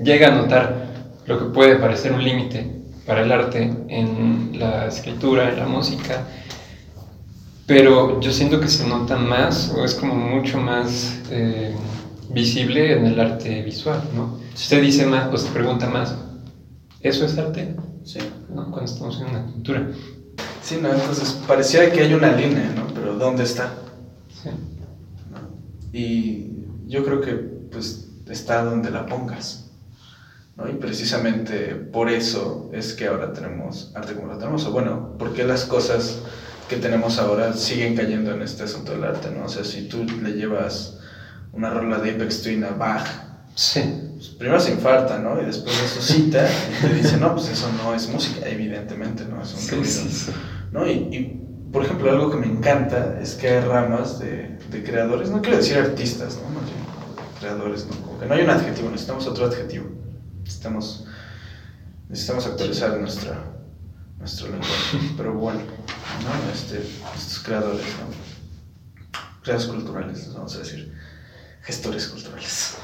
llega 0.03 0.27
a 0.27 0.35
notar 0.35 1.15
lo 1.25 1.39
que 1.39 1.45
puede 1.45 1.77
parecer 1.77 2.13
un 2.13 2.23
límite 2.23 2.83
para 3.07 3.23
el 3.23 3.31
arte 3.31 3.73
en 3.87 4.59
la 4.59 4.85
escritura, 4.85 5.49
en 5.49 5.57
la 5.57 5.65
música, 5.65 6.27
pero 7.65 8.19
yo 8.21 8.31
siento 8.31 8.59
que 8.59 8.67
se 8.67 8.87
nota 8.87 9.17
más, 9.17 9.73
o 9.75 9.83
es 9.83 9.95
como 9.95 10.13
mucho 10.13 10.59
más 10.59 11.17
eh, 11.31 11.73
visible 12.29 12.95
en 12.95 13.07
el 13.07 13.19
arte 13.19 13.63
visual, 13.63 14.03
¿no? 14.15 14.37
Si 14.53 14.65
usted 14.65 14.83
dice 14.83 15.07
más, 15.07 15.29
pues 15.29 15.45
te 15.45 15.49
pregunta 15.49 15.89
más, 15.89 16.15
¿eso 17.01 17.25
es 17.25 17.35
arte? 17.35 17.75
Sí. 18.03 18.19
¿No? 18.53 18.69
Cuando 18.69 18.85
estamos 18.85 19.19
en 19.21 19.29
una 19.29 19.43
pintura. 19.43 19.87
Sí, 20.61 20.77
no, 20.79 20.93
entonces 20.93 21.31
pareciera 21.47 21.91
que 21.91 22.01
hay 22.01 22.13
una 22.13 22.31
línea, 22.31 22.73
¿no? 22.75 22.85
Pero 22.93 23.15
¿dónde 23.15 23.43
está? 23.43 23.73
Sí. 24.43 24.49
Y 25.93 26.65
yo 26.87 27.03
creo 27.03 27.21
que 27.21 27.33
pues 27.33 28.07
está 28.29 28.63
donde 28.63 28.91
la 28.91 29.05
pongas. 29.05 29.65
¿no? 30.57 30.67
Y 30.69 30.73
precisamente 30.73 31.73
por 31.75 32.09
eso 32.09 32.69
es 32.73 32.93
que 32.93 33.07
ahora 33.07 33.31
tenemos 33.33 33.91
arte 33.95 34.13
como 34.13 34.27
lo 34.33 34.37
tenemos. 34.37 34.65
O 34.65 34.71
bueno, 34.71 35.15
porque 35.17 35.43
las 35.45 35.65
cosas 35.65 36.19
que 36.67 36.75
tenemos 36.77 37.17
ahora 37.17 37.53
siguen 37.53 37.95
cayendo 37.95 38.31
en 38.33 38.41
este 38.41 38.63
asunto 38.63 38.91
del 38.91 39.03
arte, 39.03 39.31
¿no? 39.31 39.45
O 39.45 39.49
sea, 39.49 39.63
si 39.63 39.87
tú 39.87 40.03
le 40.21 40.33
llevas 40.33 40.99
una 41.53 41.69
rola 41.71 41.97
de 41.99 42.11
Apex 42.11 42.41
Twin 42.43 42.63
a 42.63 42.71
Bach, 42.71 43.07
Sí. 43.55 43.81
pues, 44.15 44.27
primero 44.29 44.59
se 44.59 44.71
infarta, 44.73 45.17
¿no? 45.19 45.41
Y 45.41 45.45
después 45.45 45.75
resucita 45.81 46.47
y 46.47 46.87
te 46.87 46.93
dice, 46.93 47.17
no, 47.17 47.33
pues 47.35 47.49
eso 47.49 47.69
no 47.83 47.95
es 47.95 48.07
música, 48.09 48.47
evidentemente, 48.47 49.25
¿no? 49.25 49.41
Es 49.41 49.53
un 49.53 49.59
Sí, 49.59 49.69
ruido. 49.71 49.85
sí, 49.85 50.09
sí. 50.09 50.31
¿no? 50.71 50.85
Y, 50.87 50.91
y, 50.91 51.41
por 51.71 51.83
ejemplo, 51.85 52.09
algo 52.11 52.29
que 52.31 52.37
me 52.37 52.47
encanta 52.47 53.19
es 53.21 53.35
que 53.35 53.47
hay 53.49 53.61
ramas 53.61 54.19
de, 54.19 54.57
de 54.69 54.83
creadores, 54.83 55.29
no 55.29 55.41
quiero 55.41 55.57
decir 55.57 55.77
artistas, 55.77 56.35
¿no? 56.37 57.39
Creadores, 57.39 57.85
¿no? 57.87 57.95
Como 58.01 58.19
que 58.19 58.25
no 58.25 58.33
hay 58.33 58.41
un 58.43 58.49
adjetivo, 58.49 58.89
necesitamos 58.89 59.25
otro 59.27 59.45
adjetivo. 59.45 59.87
Necesitamos, 60.43 61.05
necesitamos 62.09 62.45
actualizar 62.47 62.97
nuestra, 62.99 63.43
nuestro 64.17 64.47
lenguaje. 64.47 64.97
Pero 65.17 65.33
bueno, 65.35 65.59
¿no? 65.59 66.51
Este, 66.53 66.79
estos 67.15 67.39
creadores, 67.39 67.81
¿no? 67.81 69.19
Creadores 69.43 69.69
culturales, 69.71 70.17
les 70.25 70.33
vamos 70.33 70.55
a 70.55 70.59
decir. 70.59 70.93
Gestores 71.61 72.07
culturales. 72.07 72.75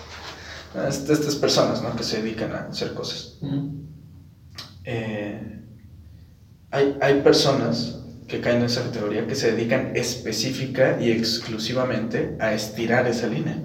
Ah, 0.76 0.88
est- 0.88 1.10
Estas 1.10 1.36
personas, 1.36 1.82
¿no? 1.82 1.96
Que 1.96 2.04
se 2.04 2.22
dedican 2.22 2.52
a 2.54 2.60
hacer 2.70 2.94
cosas. 2.94 3.40
Eh, 4.84 5.62
hay, 6.72 6.98
hay 7.02 7.22
personas 7.22 8.00
que 8.28 8.41
caen 8.41 8.57
en 8.57 8.65
esa 8.65 8.84
categoría 8.84 9.28
que 9.28 9.36
se 9.36 9.51
dedican 9.51 9.95
específica 9.95 10.97
y 10.99 11.11
exclusivamente 11.11 12.36
a 12.39 12.53
estirar 12.53 13.07
esa 13.07 13.28
línea. 13.28 13.57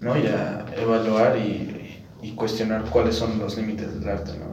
¿no? 0.00 0.16
Y 0.18 0.26
a 0.26 0.66
evaluar 0.76 1.38
y, 1.38 2.04
y 2.22 2.32
cuestionar 2.32 2.84
cuáles 2.84 3.16
son 3.16 3.38
los 3.38 3.56
límites 3.56 3.98
del 3.98 4.08
arte, 4.08 4.32
¿no? 4.38 4.52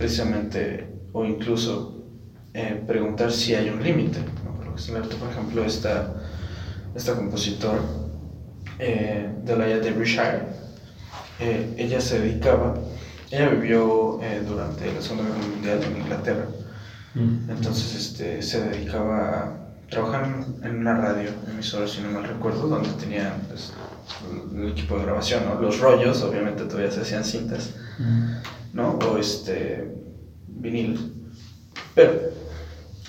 precisamente, 0.00 0.88
o 1.12 1.26
incluso 1.26 2.06
eh, 2.54 2.82
preguntar 2.86 3.30
si 3.30 3.54
hay 3.54 3.68
un 3.68 3.82
límite, 3.82 4.18
¿no? 4.44 4.64
Lo 4.64 4.74
que 4.74 4.80
es 4.80 4.88
el 4.88 4.96
arte, 4.96 5.14
por 5.16 5.28
ejemplo, 5.28 5.62
esta, 5.62 6.14
esta 6.94 7.14
compositor, 7.14 7.80
eh, 8.78 9.28
Delia 9.44 9.78
Derbyshire, 9.78 10.46
eh, 11.38 11.74
ella 11.76 12.00
se 12.00 12.18
dedicaba, 12.18 12.74
ella 13.30 13.50
vivió 13.50 14.20
eh, 14.22 14.42
durante 14.46 14.90
la 14.90 15.02
Segunda 15.02 15.24
Guerra 15.24 15.48
Mundial 15.48 15.80
en 15.84 16.02
Inglaterra. 16.02 16.46
Entonces 17.48 17.94
este, 17.96 18.40
se 18.42 18.68
dedicaba 18.68 19.28
a 19.28 19.88
trabajar 19.90 20.24
en- 20.62 20.76
una 20.78 20.94
radio 20.96 21.30
emisora, 21.50 21.86
si 21.88 22.00
no 22.02 22.10
mal 22.12 22.24
recuerdo, 22.24 22.68
donde 22.68 22.88
tenía 22.90 23.36
pues, 23.48 23.72
el 24.54 24.68
equipo 24.70 24.96
de 24.96 25.04
grabación, 25.04 25.44
¿no? 25.46 25.60
los 25.60 25.80
rollos, 25.80 26.22
obviamente 26.22 26.64
todavía 26.64 26.90
se 26.90 27.00
hacían 27.00 27.24
cintas. 27.24 27.74
¿no? 28.72 28.90
o 28.92 29.18
este, 29.18 29.92
vinil. 30.46 31.32
Pero 31.94 32.12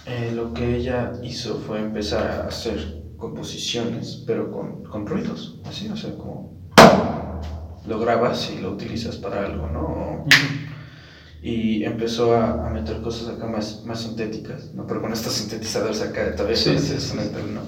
eh, 0.08 0.32
lo 0.36 0.54
que 0.54 0.76
ella 0.78 1.14
hizo 1.22 1.60
fue 1.60 1.80
empezar 1.80 2.28
a 2.32 2.48
hacer 2.48 3.04
composiciones, 3.18 4.24
pero 4.26 4.50
con, 4.52 4.84
con 4.84 5.06
ruidos, 5.06 5.60
así, 5.66 5.88
o 5.90 5.96
sea, 5.96 6.16
como 6.18 6.60
lo 7.86 8.00
grabas 8.00 8.52
y 8.52 8.60
lo 8.62 8.72
utilizas 8.72 9.18
para 9.18 9.46
algo, 9.46 9.68
¿no? 9.68 9.80
O- 9.82 10.26
y 11.42 11.84
empezó 11.84 12.36
a, 12.36 12.68
a 12.68 12.70
meter 12.70 13.02
cosas 13.02 13.36
acá 13.36 13.48
más, 13.48 13.84
más 13.86 14.02
sintéticas, 14.02 14.74
¿no? 14.76 14.86
Pero 14.86 15.02
con 15.02 15.12
estos 15.12 15.34
sintetizadores 15.34 16.02
acá 16.02 16.36
todavía 16.36 16.56
Sí, 16.58 16.78
sí, 16.78 17.00
sí, 17.00 17.00
sí. 17.00 17.18
¿no? 17.54 17.62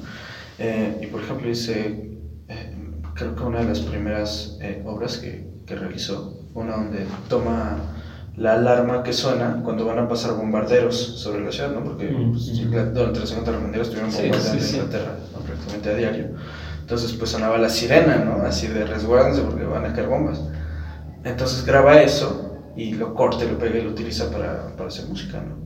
Eh, 0.59 0.99
y 1.01 1.07
por 1.07 1.21
ejemplo 1.21 1.49
hice, 1.49 2.11
eh, 2.47 2.77
creo 3.15 3.35
que 3.35 3.43
una 3.43 3.59
de 3.59 3.65
las 3.69 3.79
primeras 3.79 4.57
eh, 4.61 4.83
obras 4.85 5.17
que, 5.17 5.47
que 5.65 5.75
realizó 5.75 6.39
una 6.53 6.75
donde 6.77 7.05
toma 7.27 7.77
la 8.37 8.53
alarma 8.53 9.03
que 9.03 9.13
suena 9.13 9.61
cuando 9.63 9.85
van 9.85 9.99
a 9.99 10.07
pasar 10.07 10.35
bombarderos 10.35 10.95
sobre 10.95 11.43
la 11.43 11.51
ciudad, 11.51 11.71
¿no? 11.71 11.83
Porque 11.83 12.09
Mm, 12.09 12.31
pues, 12.31 12.49
mm. 12.49 12.93
Durante 12.93 13.19
la 13.19 13.25
Segunda 13.25 13.51
Guerra 13.51 13.63
Mundial 13.63 13.81
estuvieron 13.81 14.11
bombardeando. 14.11 14.65
Inglaterra 14.65 15.15
¿no? 15.33 15.39
prácticamente 15.39 15.89
a 15.89 15.95
diario. 15.95 16.27
Entonces 16.81 17.13
pues 17.13 17.31
sonaba 17.31 17.57
la 17.57 17.69
sirena, 17.69 18.17
¿no? 18.17 18.43
Así 18.45 18.67
de 18.67 18.85
resguárdense 18.85 19.41
porque 19.41 19.63
van 19.63 19.85
a 19.85 19.93
caer 19.93 20.07
bombas. 20.07 20.41
Entonces 21.23 21.65
graba 21.65 22.01
eso 22.01 22.52
y 22.75 22.93
lo 22.93 23.13
corta 23.13 23.45
y 23.45 23.49
lo 23.49 23.57
pega 23.57 23.79
y 23.79 23.83
lo 23.83 23.91
utiliza 23.91 24.29
para, 24.31 24.75
para 24.75 24.89
hacer 24.89 25.05
música, 25.07 25.41
¿no? 25.41 25.61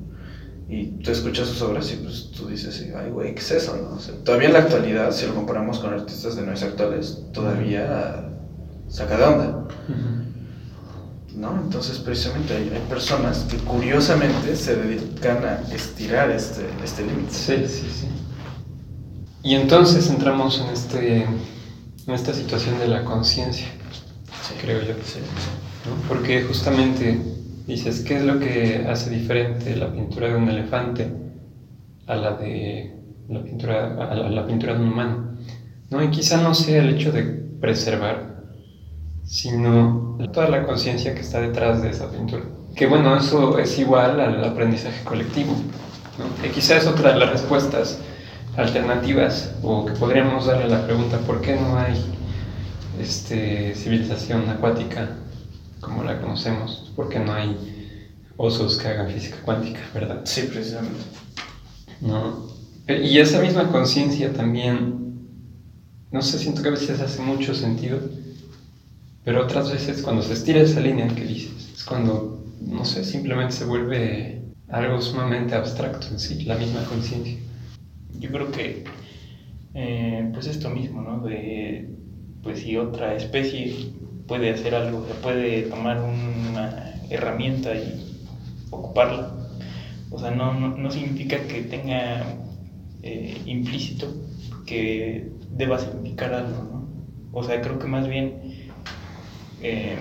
Y 0.69 0.87
tú 1.01 1.11
escuchas 1.11 1.47
sus 1.47 1.61
obras 1.61 1.91
y 1.93 1.95
pues 1.97 2.31
tú 2.31 2.47
dices, 2.47 2.85
ay, 2.97 3.09
güey, 3.09 3.33
¿qué 3.33 3.39
es 3.39 3.51
eso, 3.51 3.77
no? 3.77 3.95
O 3.95 3.99
sea, 3.99 4.15
todavía 4.23 4.47
en 4.47 4.53
la 4.53 4.59
actualidad, 4.59 5.11
si 5.11 5.25
lo 5.25 5.33
comparamos 5.35 5.79
con 5.79 5.93
artistas 5.93 6.35
de 6.35 6.41
noise 6.45 6.65
actuales, 6.65 7.23
todavía 7.33 8.29
saca 8.89 9.17
de 9.17 9.23
onda. 9.23 9.67
¿no? 11.35 11.51
Entonces, 11.63 11.99
precisamente 11.99 12.53
hay, 12.55 12.63
hay 12.73 12.83
personas 12.89 13.45
que 13.49 13.57
curiosamente 13.57 14.55
se 14.55 14.75
dedican 14.75 15.45
a 15.45 15.61
estirar 15.73 16.31
este, 16.31 16.65
este 16.83 17.05
límite. 17.05 17.31
Sí, 17.31 17.55
sí, 17.67 17.87
sí. 17.89 18.07
Y 19.43 19.55
entonces 19.55 20.09
entramos 20.09 20.59
en, 20.59 20.67
este, 20.73 21.23
en 21.23 22.13
esta 22.13 22.33
situación 22.33 22.77
de 22.79 22.87
la 22.87 23.05
conciencia, 23.05 23.67
Sí. 24.47 24.55
creo 24.61 24.81
yo. 24.81 24.93
Sí, 25.05 25.19
sí. 25.19 25.66
¿No? 25.87 26.07
Porque 26.07 26.43
justamente 26.43 27.19
dices, 27.65 28.01
¿qué 28.01 28.17
es 28.17 28.23
lo 28.23 28.39
que 28.39 28.85
hace 28.89 29.09
diferente 29.09 29.75
la 29.75 29.91
pintura 29.91 30.29
de 30.29 30.35
un 30.35 30.49
elefante 30.49 31.07
a 32.07 32.15
la 32.15 32.31
de 32.33 32.93
la 33.29 33.43
pintura, 33.43 33.93
a 34.09 34.15
la, 34.15 34.27
a 34.27 34.29
la 34.29 34.47
pintura 34.47 34.73
de 34.73 34.81
un 34.81 34.89
humano? 34.89 35.37
¿no? 35.89 36.03
Y 36.03 36.09
quizá 36.09 36.41
no 36.41 36.53
sea 36.53 36.81
el 36.81 36.89
hecho 36.89 37.11
de 37.11 37.23
preservar, 37.23 38.43
sino 39.23 40.17
toda 40.33 40.49
la 40.49 40.63
conciencia 40.65 41.13
que 41.13 41.21
está 41.21 41.41
detrás 41.41 41.81
de 41.81 41.89
esa 41.89 42.09
pintura. 42.11 42.43
Que 42.75 42.87
bueno, 42.87 43.17
eso 43.17 43.57
es 43.57 43.77
igual 43.79 44.19
al 44.19 44.43
aprendizaje 44.43 45.03
colectivo, 45.03 45.53
¿no? 46.17 46.41
que 46.41 46.51
quizá 46.51 46.77
es 46.77 46.85
otra 46.85 47.13
de 47.13 47.19
las 47.19 47.31
respuestas 47.31 47.99
alternativas 48.57 49.55
o 49.61 49.85
que 49.85 49.93
podríamos 49.93 50.47
darle 50.47 50.65
a 50.65 50.79
la 50.79 50.85
pregunta 50.85 51.19
¿por 51.19 51.41
qué 51.41 51.55
no 51.55 51.77
hay 51.77 51.95
este, 52.99 53.75
civilización 53.75 54.49
acuática 54.49 55.09
como 55.81 56.03
la 56.03 56.19
conocemos? 56.21 56.91
¿Por 56.95 57.09
qué 57.09 57.19
no 57.19 57.33
hay 57.33 57.55
osos 58.37 58.77
que 58.77 58.87
hagan 58.87 59.09
física 59.09 59.37
cuántica, 59.43 59.79
verdad? 59.93 60.21
Sí, 60.25 60.43
precisamente. 60.43 61.01
¿no? 62.01 62.47
Y 62.87 63.17
esa 63.19 63.41
misma 63.41 63.71
conciencia 63.71 64.31
también, 64.31 65.19
no 66.11 66.21
sé, 66.21 66.39
siento 66.39 66.61
que 66.61 66.69
a 66.69 66.71
veces 66.71 67.01
hace 67.01 67.21
mucho 67.21 67.53
sentido, 67.53 67.99
pero 69.25 69.43
otras 69.43 69.71
veces 69.71 70.01
cuando 70.01 70.21
se 70.21 70.33
estira 70.33 70.61
esa 70.61 70.79
línea 70.79 71.07
que 71.07 71.25
dices, 71.25 71.73
es 71.75 71.83
cuando, 71.83 72.45
no 72.61 72.85
sé, 72.85 73.03
simplemente 73.03 73.53
se 73.53 73.65
vuelve 73.65 74.41
algo 74.69 75.01
sumamente 75.01 75.55
abstracto 75.55 76.07
en 76.07 76.19
sí, 76.19 76.43
la 76.43 76.55
misma 76.55 76.83
conciencia. 76.85 77.37
Yo 78.19 78.29
creo 78.29 78.51
que, 78.51 78.85
eh, 79.73 80.29
pues 80.33 80.47
esto 80.47 80.69
mismo, 80.69 81.01
¿no? 81.01 81.19
De, 81.19 81.89
pues 82.41 82.61
si 82.61 82.77
otra 82.77 83.15
especie 83.15 83.91
puede 84.27 84.51
hacer 84.51 84.75
algo, 84.75 85.05
puede 85.21 85.63
tomar 85.63 85.99
una 86.01 86.93
herramienta 87.09 87.73
y 87.75 88.25
ocuparla. 88.69 89.31
O 90.11 90.19
sea, 90.19 90.31
no, 90.31 90.53
no, 90.53 90.77
no 90.77 90.91
significa 90.91 91.37
que 91.47 91.61
tenga 91.63 92.23
eh, 93.03 93.41
implícito 93.45 94.13
que 94.65 95.31
deba 95.51 95.79
significar 95.79 96.33
algo, 96.33 96.63
¿no? 96.63 96.87
O 97.31 97.43
sea, 97.43 97.61
creo 97.61 97.77
que 97.79 97.87
más 97.87 98.07
bien 98.07 98.69
eh, 99.61 99.95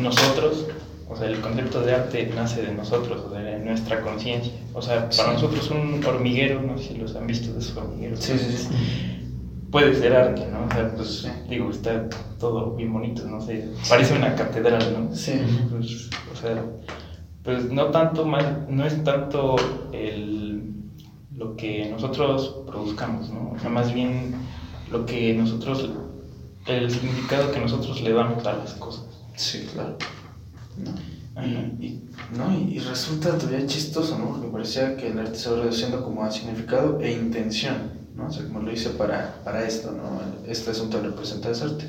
nosotros, 0.00 0.66
o 1.08 1.16
sea, 1.16 1.28
el 1.28 1.40
concepto 1.40 1.80
de 1.82 1.94
arte 1.94 2.30
nace 2.34 2.62
de 2.62 2.72
nosotros, 2.74 3.22
o 3.26 3.30
sea, 3.30 3.40
de 3.40 3.58
nuestra 3.58 4.00
conciencia. 4.02 4.52
O 4.72 4.82
sea, 4.82 5.08
para 5.10 5.12
Sí. 5.12 5.22
nosotros 5.34 5.70
un 5.70 6.04
hormiguero, 6.04 6.60
no 6.62 6.78
sé 6.78 6.88
si 6.88 6.94
los 6.96 7.14
han 7.16 7.26
visto 7.26 7.52
de 7.52 7.58
esos 7.60 7.76
hormigueros. 7.76 8.20
Sí, 8.20 8.32
sí, 8.38 8.56
sí. 8.56 8.68
Puede 9.74 9.92
ser 9.92 10.14
arte, 10.14 10.46
¿no? 10.52 10.66
O 10.66 10.70
sea, 10.70 10.94
pues 10.94 11.08
Sí. 11.22 11.28
digo, 11.50 11.68
está 11.68 12.08
todo 12.38 12.76
bien 12.76 12.92
bonito, 12.92 13.26
no 13.26 13.40
sé, 13.40 13.70
parece 13.88 14.14
una 14.16 14.32
catedral, 14.36 14.84
¿no? 15.08 15.12
Sí. 15.12 15.32
Pues, 15.68 16.10
o 16.32 16.36
sea, 16.40 16.64
pues 17.42 17.72
no 17.72 17.86
tanto 17.86 18.24
más, 18.24 18.44
no 18.68 18.86
es 18.86 19.02
tanto 19.02 19.56
el, 19.92 20.62
lo 21.34 21.56
que 21.56 21.88
nosotros 21.90 22.58
produzcamos, 22.68 23.30
¿no? 23.30 23.50
O 23.56 23.58
sea, 23.58 23.68
más 23.68 23.92
bien 23.92 24.36
lo 24.92 25.04
que 25.06 25.34
nosotros, 25.34 25.90
el 26.66 26.88
significado 26.88 27.50
que 27.50 27.58
nosotros 27.58 28.00
le 28.00 28.12
damos 28.12 28.46
a 28.46 28.52
las 28.52 28.74
cosas. 28.74 29.06
Sí, 29.34 29.66
claro. 29.72 29.96
¿No? 31.34 31.42
Y- 31.44 32.00
¿no? 32.38 32.56
y, 32.56 32.76
y 32.76 32.78
resulta 32.78 33.36
todavía 33.36 33.66
chistoso, 33.66 34.16
¿no? 34.18 34.26
Porque 34.30 34.46
parecía 34.52 34.96
que 34.96 35.08
el 35.08 35.18
arte 35.18 35.34
se 35.34 35.50
va 35.50 35.56
reduciendo 35.62 36.04
como 36.04 36.22
a 36.22 36.30
significado 36.30 37.00
e 37.00 37.10
intención, 37.10 38.03
¿no? 38.14 38.26
O 38.26 38.32
sea, 38.32 38.44
como 38.46 38.60
lo 38.60 38.72
hice 38.72 38.90
para, 38.90 39.42
para 39.44 39.66
esto, 39.66 39.92
¿no? 39.92 40.20
Este 40.50 40.70
asunto 40.70 41.00
representa 41.00 41.50
ese 41.50 41.64
arte, 41.64 41.88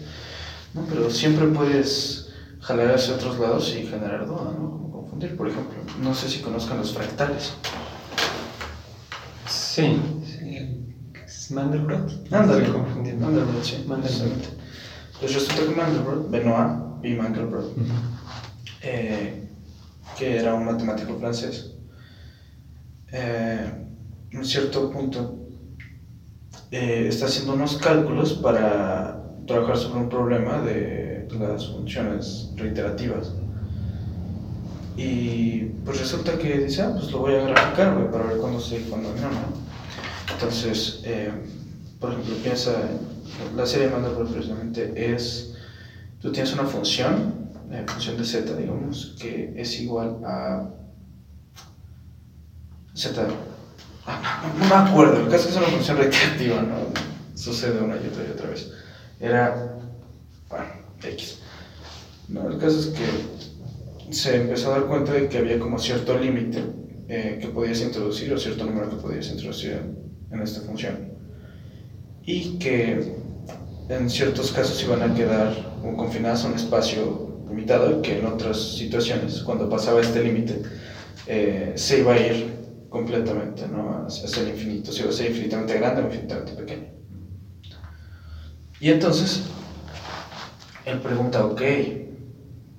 ¿no? 0.74 0.86
Pero 0.90 1.10
siempre 1.10 1.48
puedes 1.48 2.30
jalar 2.62 2.96
hacia 2.96 3.16
otros 3.16 3.40
lados 3.40 3.76
y 3.78 3.86
generar 3.86 4.26
duda, 4.26 4.52
¿no? 4.58 4.72
Como 4.72 4.92
confundir, 4.92 5.38
por 5.38 5.48
ejemplo. 5.48 5.78
No 6.02 6.14
sé 6.14 6.30
si 6.30 6.42
conozcan 6.42 6.78
los 6.80 6.94
fractales. 6.94 7.54
Sí, 9.48 10.02
sí. 10.26 10.86
¿Es 11.26 11.52
Mandelbrot? 11.52 12.10
Estoy 12.10 12.72
confundiendo. 12.72 13.26
Mandelbrot, 13.28 13.64
sí. 13.64 13.86
Mandelbrot. 13.88 14.66
Pues 15.20 15.34
resulta 15.34 15.62
que 15.64 15.76
Mandelbrot, 15.76 16.30
Benoit 16.30 17.06
y 17.06 17.14
Mandelbrot, 17.14 17.74
eh, 18.82 19.48
que 20.18 20.38
era 20.38 20.56
un 20.56 20.66
matemático 20.66 21.18
francés, 21.20 21.72
eh, 23.12 23.72
en 24.32 24.46
cierto 24.46 24.92
punto 24.92 25.45
eh, 26.72 27.08
está 27.10 27.26
haciendo 27.26 27.54
unos 27.54 27.78
cálculos 27.78 28.34
para 28.34 29.22
trabajar 29.48 29.78
sobre 29.78 30.02
un 30.02 30.10
problema 30.10 30.62
de 30.62 31.28
las 31.40 31.68
funciones 31.68 32.52
reiterativas. 32.56 33.34
Y 34.98 35.60
pues 35.84 36.00
resulta 36.00 36.38
que 36.38 36.60
dice, 36.60 36.82
ah, 36.82 36.94
pues 36.94 37.12
lo 37.12 37.20
voy 37.20 37.36
a 37.36 37.44
graficar, 37.48 37.96
güey, 37.96 38.10
para 38.12 38.26
ver 38.26 38.38
cuándo 38.38 38.60
sí 38.60 38.76
y 38.78 38.90
cuándo 38.90 39.10
no. 39.10 40.34
Entonces, 40.34 41.02
eh, 41.04 41.32
por 42.00 42.12
ejemplo, 42.12 42.36
piensa, 42.44 42.72
en- 42.82 43.58
la 43.58 43.66
serie 43.66 43.88
de 43.88 43.94
Mandelbrot 43.94 44.32
precisamente 44.32 45.14
es, 45.14 45.56
tú 46.22 46.32
tienes 46.32 46.54
una 46.54 46.64
función, 46.64 47.50
eh, 47.72 47.84
función 47.88 48.18
de 48.18 48.24
z, 48.26 48.56
digamos, 48.56 49.16
que 49.20 49.54
es 49.58 49.80
igual 49.82 50.18
a 50.26 50.70
z, 52.94 53.28
no, 54.08 54.66
me 54.66 54.76
acuerdo, 54.76 55.22
el 55.22 55.30
caso 55.30 55.50
es 55.50 55.56
una 55.56 55.68
función 55.68 55.98
reiterativa, 55.98 56.62
¿no? 56.62 56.76
Sucede 57.34 57.80
una 57.82 57.96
y 57.96 58.08
otra 58.08 58.24
y 58.28 58.32
otra 58.32 58.50
vez. 58.50 58.72
Era, 59.20 59.78
bueno, 60.50 60.66
x. 61.04 61.40
No, 62.28 62.50
el 62.50 62.58
caso 62.58 62.80
es 62.80 62.88
que 62.88 64.14
se 64.14 64.36
empezó 64.36 64.74
a 64.74 64.80
dar 64.80 64.88
cuenta 64.88 65.14
de 65.14 65.28
que 65.28 65.38
había 65.38 65.60
como 65.60 65.80
cierto 65.80 66.18
límite 66.18 66.64
eh, 67.08 67.40
que 67.42 67.48
podías 67.50 67.82
introducir 67.82 68.34
o 68.34 68.38
cierto 68.38 68.66
número 68.66 68.90
que 68.90 68.96
podías 68.98 69.28
introducir 69.30 69.74
en, 69.74 69.98
en 70.32 70.42
esta 70.42 70.62
función. 70.62 71.14
Y 72.24 72.58
que 72.58 73.16
en 73.90 74.10
ciertos 74.10 74.52
casos 74.52 74.82
iban 74.84 75.04
a 75.04 75.14
quedar 75.14 75.54
confinadas 75.96 76.44
a 76.44 76.48
un 76.48 76.56
espacio 76.56 77.44
limitado 77.48 78.02
que 78.02 78.20
en 78.20 78.26
otras 78.26 78.60
situaciones, 78.78 79.42
cuando 79.42 79.70
pasaba 79.70 80.02
este 80.02 80.24
límite, 80.24 80.62
eh, 81.28 81.74
se 81.76 82.00
iba 82.00 82.14
a 82.14 82.20
ir 82.20 82.65
completamente 82.96 83.68
¿no? 83.68 84.06
hacia 84.08 84.42
el 84.42 84.50
infinito, 84.52 84.90
se 84.90 85.02
iba 85.02 85.10
a 85.10 85.14
ser 85.14 85.32
infinitamente 85.32 85.78
grande 85.78 86.02
o 86.02 86.06
infinitamente 86.06 86.54
pequeño. 86.54 86.88
Y 88.80 88.90
entonces, 88.90 89.44
él 90.86 91.02
pregunta, 91.02 91.46
ok, 91.46 91.62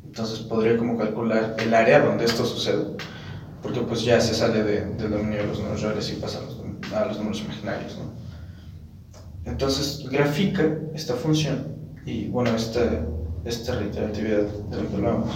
entonces 0.06 0.38
podría 0.38 0.78
como 0.78 0.96
calcular 0.96 1.54
el 1.58 1.74
área 1.74 2.00
donde 2.00 2.24
esto 2.24 2.46
sucede, 2.46 2.96
porque 3.60 3.80
pues 3.80 4.04
ya 4.04 4.18
se 4.18 4.32
sale 4.32 4.62
de, 4.62 4.86
del 4.86 5.10
dominio 5.10 5.40
de 5.40 5.48
los 5.48 5.58
números 5.58 5.82
reales 5.82 6.10
y 6.10 6.14
pasa 6.14 6.38
a 6.38 7.04
los, 7.04 7.18
números 7.18 7.42
imaginarios, 7.42 7.98
¿no? 7.98 8.14
Entonces 9.44 10.08
grafica 10.08 10.78
esta 10.94 11.12
función 11.12 11.76
y 12.06 12.28
bueno, 12.28 12.56
esta, 12.56 13.04
esta 13.44 13.74
reiteratividad 13.74 14.44
de 14.70 14.82
lo 14.82 14.88
que 14.88 14.96
hablamos 14.96 15.30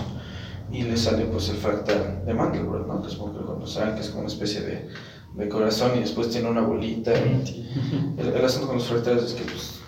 y 0.73 0.83
le 0.83 0.97
sale 0.97 1.25
pues 1.27 1.49
el 1.49 1.57
fractal 1.57 2.25
de 2.25 2.35
Mandelbrot, 2.35 2.87
¿no? 2.87 3.03
que 3.03 3.09
es 3.09 3.15
como 3.15 3.33
que 3.33 4.01
es 4.01 4.09
como 4.09 4.21
una 4.21 4.29
especie 4.29 4.61
de, 4.61 4.89
de, 5.35 5.49
corazón 5.49 5.93
y 5.97 6.01
después 6.01 6.31
tiene 6.31 6.49
una 6.49 6.61
bolita. 6.61 7.13
Y 7.13 8.17
el, 8.19 8.29
el, 8.29 8.45
asunto 8.45 8.69
con 8.69 8.77
los 8.77 8.87
fractales 8.87 9.25
es 9.25 9.33
que 9.35 9.43
pues, 9.45 9.81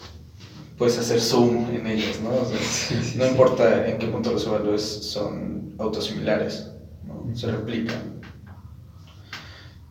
puedes 0.76 0.99
hacer 0.99 1.20
zoom 1.20 1.70
en 1.74 1.87
ellos, 1.87 2.20
¿no? 2.20 2.30
O 2.30 2.45
sea, 2.45 2.59
sí, 2.59 2.95
sí, 3.03 3.18
no 3.18 3.24
sí. 3.24 3.30
importa 3.30 3.87
en 3.87 3.99
qué 3.99 4.09
punto 4.09 4.33
los 4.33 4.47
evalúes, 4.47 4.83
son 4.83 5.74
autosimilares, 5.78 6.70
¿no? 7.05 7.35
se 7.37 7.51
replican. 7.51 8.20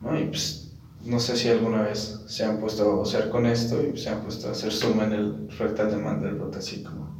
¿no? 0.01 0.19
Y 0.19 0.25
pues 0.25 0.71
no 1.05 1.19
sé 1.19 1.35
si 1.35 1.49
alguna 1.49 1.83
vez 1.83 2.21
se 2.27 2.43
han 2.45 2.59
puesto 2.59 2.83
a 2.83 2.95
vocear 2.95 3.29
con 3.29 3.45
esto 3.45 3.81
y 3.81 3.97
se 3.97 4.09
han 4.09 4.21
puesto 4.21 4.49
a 4.49 4.51
hacer 4.51 4.71
zoom 4.71 5.01
en 5.01 5.13
el 5.13 5.47
fractal 5.49 5.89
de 5.89 5.97
Mandelbrot 5.97 6.55
así 6.55 6.83
como 6.83 7.19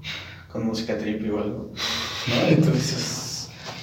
con 0.52 0.66
música 0.66 0.98
trippy 0.98 1.30
o 1.30 1.40
algo. 1.40 1.72
¿no? 2.28 2.36
Entonces, 2.50 3.21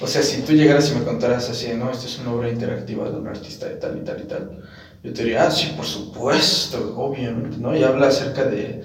o 0.01 0.07
sea, 0.07 0.21
si 0.23 0.41
tú 0.41 0.53
llegaras 0.53 0.91
y 0.91 0.95
me 0.95 1.03
contaras 1.05 1.49
así, 1.49 1.67
no, 1.75 1.91
esta 1.91 2.05
es 2.05 2.19
una 2.19 2.33
obra 2.33 2.49
interactiva 2.49 3.09
de 3.09 3.17
un 3.17 3.27
artista 3.27 3.67
de 3.67 3.75
tal 3.75 3.97
y 3.97 4.03
tal 4.05 4.21
y 4.21 4.27
tal, 4.27 4.63
yo 5.03 5.13
te 5.13 5.23
diría, 5.23 5.47
ah, 5.47 5.51
sí, 5.51 5.73
por 5.75 5.85
supuesto, 5.85 6.93
obviamente, 6.97 7.57
¿no? 7.57 7.75
Y 7.75 7.83
habla 7.83 8.07
acerca 8.07 8.43
de, 8.45 8.81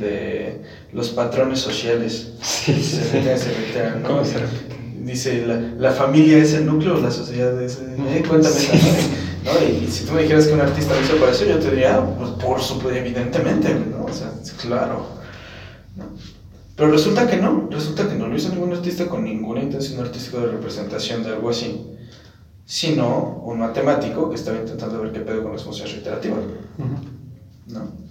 de 0.00 0.62
los 0.92 1.10
patrones 1.10 1.60
sociales. 1.60 2.28
Sí, 2.40 2.74
sí, 2.74 2.82
se 2.82 3.04
repiten, 3.04 3.38
se 3.38 3.48
repiten, 3.48 4.02
¿no? 4.02 4.08
¿Cómo 4.08 4.24
se 4.24 4.38
repite? 4.38 4.76
Dice, 5.00 5.46
la, 5.46 5.56
la 5.56 5.90
familia 5.90 6.38
es 6.38 6.54
el 6.54 6.64
núcleo, 6.66 6.98
la 7.00 7.10
sociedad 7.10 7.60
es... 7.60 7.78
Eh, 7.80 8.22
cuéntame 8.26 8.54
Sí. 8.54 8.70
¿no? 9.44 9.50
Y, 9.66 9.84
y 9.84 9.90
si 9.90 10.04
tú 10.04 10.12
me 10.12 10.22
dijeras 10.22 10.46
que 10.46 10.54
un 10.54 10.60
artista 10.60 10.94
lo 10.94 11.00
hizo 11.02 11.16
para 11.16 11.32
eso, 11.32 11.44
yo 11.44 11.58
te 11.58 11.70
diría, 11.70 11.96
ah, 11.96 12.14
pues 12.16 12.30
por 12.30 12.60
supuesto, 12.62 12.96
evidentemente, 12.98 13.74
¿no? 13.74 14.04
O 14.04 14.12
sea, 14.12 14.30
claro. 14.60 15.21
Pero 16.76 16.90
resulta 16.90 17.28
que 17.28 17.36
no, 17.36 17.68
resulta 17.70 18.08
que 18.08 18.14
no 18.14 18.28
lo 18.28 18.36
hizo 18.36 18.48
ningún 18.48 18.72
artista 18.72 19.06
con 19.06 19.24
ninguna 19.24 19.62
intención 19.62 20.00
artística 20.00 20.38
de 20.38 20.52
representación 20.52 21.22
de 21.22 21.30
algo 21.30 21.50
así, 21.50 21.86
sino 22.64 23.42
un 23.44 23.58
matemático 23.58 24.30
que 24.30 24.36
estaba 24.36 24.58
intentando 24.58 25.00
ver 25.02 25.12
qué 25.12 25.20
pedo 25.20 25.42
con 25.42 25.52
las 25.52 25.62
funciones 25.62 25.92
reiterativas. 25.92 26.40
¿no? 27.66 28.02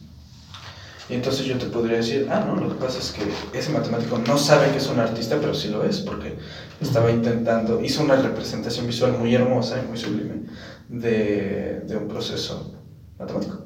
Y 1.09 1.16
entonces 1.16 1.45
yo 1.45 1.57
te 1.57 1.66
podría 1.66 1.97
decir, 1.97 2.30
ah, 2.32 2.45
no, 2.47 2.55
lo 2.55 2.70
que 2.70 2.76
pasa 2.76 2.99
es 2.99 3.12
que 3.12 3.24
ese 3.57 3.72
matemático 3.72 4.18
no 4.20 4.38
sabe 4.38 4.72
que 4.72 4.78
es 4.78 4.88
un 4.88 4.99
artista, 4.99 5.38
pero 5.41 5.53
sí 5.53 5.68
lo 5.68 5.84
es, 5.84 5.99
porque 5.99 6.38
estaba 6.80 7.12
intentando, 7.12 7.82
hizo 7.82 8.03
una 8.03 8.16
representación 8.16 8.88
visual 8.88 9.18
muy 9.18 9.36
hermosa 9.36 9.82
y 9.84 9.88
muy 9.88 9.97
sublime 9.97 10.43
de, 10.88 11.82
de 11.86 11.97
un 11.97 12.07
proceso 12.07 12.78
matemático. 13.20 13.66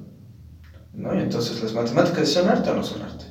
¿no? 0.93 1.13
Y 1.13 1.19
entonces, 1.19 1.61
¿las 1.61 1.73
matemáticas 1.73 2.29
son 2.29 2.49
arte 2.49 2.71
o 2.71 2.75
no 2.75 2.83
son 2.83 3.03
arte? 3.03 3.25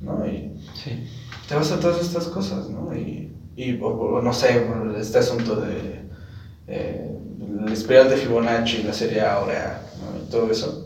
¿No? 0.00 0.26
Y 0.26 0.52
Sí. 0.82 1.04
te 1.48 1.54
vas 1.54 1.70
a 1.72 1.80
todas 1.80 2.00
estas 2.00 2.24
cosas, 2.26 2.68
¿no? 2.70 2.94
Y, 2.94 3.32
y 3.56 3.78
o, 3.80 3.86
o 3.88 4.22
no 4.22 4.32
sé, 4.32 4.64
este 4.98 5.18
asunto 5.18 5.56
de 5.56 6.02
eh, 6.68 7.10
la 7.64 7.72
espiral 7.72 8.08
de 8.08 8.16
Fibonacci, 8.16 8.82
la 8.84 8.92
serie 8.92 9.20
Aurea, 9.22 9.82
¿no? 10.00 10.18
Y 10.22 10.30
todo 10.30 10.50
eso 10.50 10.84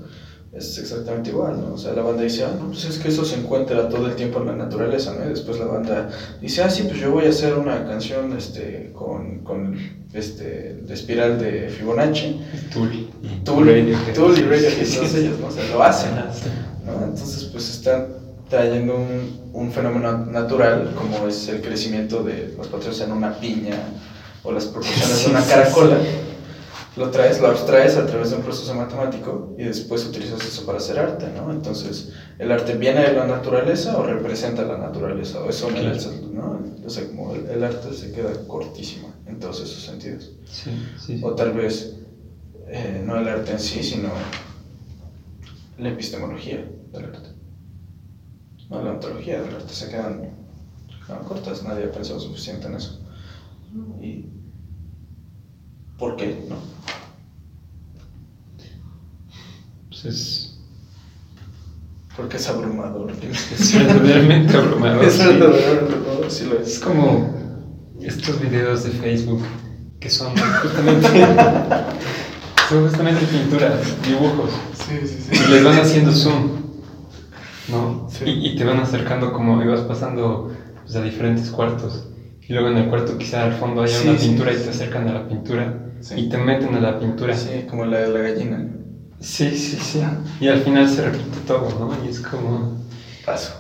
es 0.53 0.77
exactamente 0.79 1.31
igual, 1.31 1.61
¿no? 1.61 1.75
O 1.75 1.79
sea, 1.79 1.93
la 1.95 2.03
banda 2.03 2.23
dice, 2.23 2.45
ah, 2.45 2.55
no, 2.59 2.69
pues 2.69 2.85
es 2.85 2.99
que 2.99 3.09
eso 3.09 3.25
se 3.25 3.37
encuentra 3.37 3.89
todo 3.89 4.07
el 4.07 4.15
tiempo 4.17 4.41
en 4.41 4.47
la 4.47 4.57
naturaleza, 4.57 5.15
¿no? 5.19 5.25
Y 5.27 5.31
después 5.31 5.59
la 5.59 5.65
banda 5.67 6.11
dice, 6.41 6.63
ah, 6.63 6.71
sí, 6.71 6.85
pues 6.85 6.99
yo 7.01 7.11
voy 7.11 7.25
a 7.27 7.31
hacer 7.31 7.55
una 7.55 7.87
canción 7.87 8.37
este, 8.37 8.93
con, 8.95 9.41
con 9.41 9.77
este, 10.13 10.81
la 10.87 10.95
espiral 10.95 11.39
de 11.39 11.69
Fibonacci. 11.71 12.41
Tool. 12.73 13.09
Tool. 13.45 13.67
Tool 14.15 14.39
y 14.39 14.43
Radiohead, 14.43 14.95
todos 14.95 15.15
ellos, 15.15 15.39
¿no? 15.41 15.47
O 15.47 15.51
sea, 15.51 15.69
lo 15.71 15.83
hacen. 15.83 16.11
¿no? 16.17 17.05
Entonces, 17.05 17.45
pues 17.45 17.71
están 17.71 18.07
trayendo 18.53 18.97
un, 18.97 19.51
un 19.55 19.73
fenómeno 19.73 20.27
natural 20.27 20.93
como 20.95 21.27
es 21.27 21.49
el 21.49 21.63
crecimiento 21.63 22.23
de 22.23 22.53
los 22.55 22.67
patrones 22.69 23.01
en 23.01 23.11
una 23.13 23.33
piña 23.41 23.77
o 24.43 24.53
las 24.53 24.67
proporciones 24.67 25.25
de 25.25 25.31
una 25.31 25.43
caracola. 25.43 25.97
Lo 26.99 27.09
traes, 27.11 27.41
lo 27.41 27.47
abstraes 27.49 27.97
a 27.97 28.05
través 28.07 28.29
de 28.29 28.37
un 28.37 28.43
proceso 28.43 28.75
matemático 28.75 29.55
y 29.57 29.63
después 29.65 30.05
utilizas 30.05 30.45
eso 30.45 30.67
para 30.67 30.77
hacer 30.77 30.99
arte, 30.99 31.25
¿no? 31.35 31.51
Entonces, 31.51 32.11
¿el 32.39 32.53
arte 32.53 32.75
viene 32.75 33.01
de 33.01 33.15
la 33.15 33.27
naturaleza 33.27 33.97
o 33.97 34.03
representa 34.03 34.63
la 34.65 34.77
naturaleza? 34.77 35.41
O 35.41 35.49
eso, 35.49 35.69
Claro. 35.69 35.97
¿no? 36.35 36.61
O 36.87 36.91
sea, 36.91 37.07
como 37.07 37.35
el, 37.35 37.47
el 37.49 37.65
arte 37.65 37.95
se 37.95 38.13
queda 38.13 38.33
cortísimo 38.47 39.11
en 39.27 39.41
todos 39.41 39.63
esos 39.63 39.83
sentidos. 39.83 40.33
Sí, 40.45 40.71
sí. 41.01 41.21
O 41.25 41.33
tal 41.35 41.53
vez 41.53 41.95
eh, 42.69 43.03
no 43.03 43.17
el 43.19 43.27
arte 43.27 43.53
en 43.53 43.61
sí, 43.61 43.83
sino 43.83 44.11
la 45.79 45.89
epistemología 45.89 46.63
del 46.93 47.05
arte. 47.07 47.32
No, 48.73 48.83
la 48.83 48.93
ontología 48.93 49.41
del 49.43 49.55
arte 49.55 49.73
se 49.73 49.89
quedan, 49.91 50.31
se 50.99 51.07
quedan 51.07 51.25
cortas, 51.25 51.63
nadie 51.63 51.85
ha 51.85 51.93
pensado 51.93 52.19
suficiente 52.19 52.67
en 52.67 52.75
eso. 52.75 53.01
¿Y 54.01 54.25
por 55.99 56.17
qué? 56.17 56.47
No? 56.49 56.57
Pues 59.89 60.05
es, 60.07 60.59
Porque 62.17 62.37
es 62.37 62.49
abrumador. 62.49 63.13
es 63.53 63.75
verdaderamente 63.75 64.57
abrumador. 64.57 65.05
Es 65.05 65.19
verdaderamente 65.19 65.95
abrumador, 65.95 66.31
sí 66.31 66.45
lo 66.47 66.59
Es 66.61 66.69
es. 66.69 66.79
como 66.79 67.35
estos 68.01 68.41
videos 68.41 68.85
de 68.85 68.91
Facebook 68.91 69.43
que 70.01 70.11
son 70.11 70.35
justamente, 70.63 71.09
son 72.69 72.89
justamente 72.89 73.25
pinturas, 73.27 74.03
dibujos, 74.03 74.51
Sí, 74.75 75.07
sí, 75.07 75.29
y 75.31 75.37
sí. 75.37 75.45
les 75.51 75.63
van 75.63 75.79
haciendo 75.79 76.11
zoom, 76.13 76.62
¿no? 77.69 78.09
Sí. 78.11 78.25
Y, 78.27 78.49
y 78.49 78.57
te 78.57 78.65
van 78.65 78.79
acercando 78.81 79.33
como 79.33 79.63
y 79.63 79.67
vas 79.67 79.81
pasando 79.83 80.51
pues, 80.83 80.97
a 80.97 81.03
diferentes 81.03 81.51
cuartos. 81.51 82.09
Y 82.41 82.53
luego 82.53 82.69
en 82.69 82.79
el 82.79 82.89
cuarto 82.89 83.17
quizá 83.19 83.45
al 83.45 83.53
fondo 83.55 83.83
haya 83.83 83.97
Sí, 83.97 84.09
una 84.09 84.19
sí, 84.19 84.29
pintura 84.29 84.53
y 84.53 84.57
te 84.57 84.71
acercan 84.71 85.09
a 85.09 85.13
la 85.13 85.29
pintura 85.29 85.75
y 86.17 86.29
te 86.29 86.39
meten 86.39 86.75
a 86.75 86.81
la 86.81 86.99
pintura. 86.99 87.37
Sí, 87.37 87.67
como 87.71 87.85
la 87.85 87.99
de 88.01 88.09
la 88.09 88.21
gallina. 88.21 88.69
Sí, 89.21 89.57
sí, 89.57 89.77
sí. 89.77 90.03
Y 90.41 90.49
al 90.49 90.61
final 90.61 90.89
se 90.89 91.03
repite 91.05 91.39
todo, 91.47 91.69
¿no? 91.79 92.05
Y 92.05 92.09
es 92.09 92.21
como... 92.21 92.83
Paso. 93.25 93.55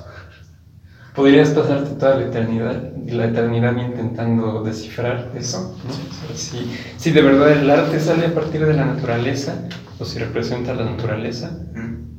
Podrías 1.15 1.51
pasarte 1.51 1.91
toda 1.95 2.17
la 2.17 2.27
eternidad, 2.27 2.91
la 3.07 3.27
eternidad 3.27 3.77
intentando 3.77 4.63
descifrar 4.63 5.31
eso, 5.37 5.77
¿no? 5.87 5.91
O 5.93 6.35
sea, 6.35 6.37
si, 6.37 6.71
si 6.97 7.11
de 7.11 7.21
verdad 7.21 7.53
el 7.53 7.71
arte 7.71 8.01
sale 8.01 8.27
a 8.27 8.35
partir 8.35 8.65
de 8.65 8.73
la 8.75 8.87
naturaleza, 8.87 9.69
o 9.99 10.05
si 10.05 10.19
representa 10.19 10.75
la 10.75 10.85
naturaleza, 10.87 11.51
Mm. 11.75 12.12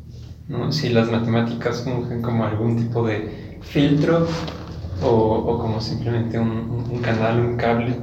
¿No? 0.48 0.72
Si 0.72 0.90
las 0.90 1.10
matemáticas 1.12 1.84
fungen 1.84 2.22
como 2.22 2.44
algún 2.46 2.76
tipo 2.78 3.06
de 3.08 3.60
filtro 3.62 4.28
o, 5.02 5.08
o 5.08 5.60
como 5.60 5.80
simplemente 5.82 6.38
un, 6.40 6.52
un- 6.92 7.02
canal, 7.02 7.40
un 7.40 7.58
cable, 7.58 7.98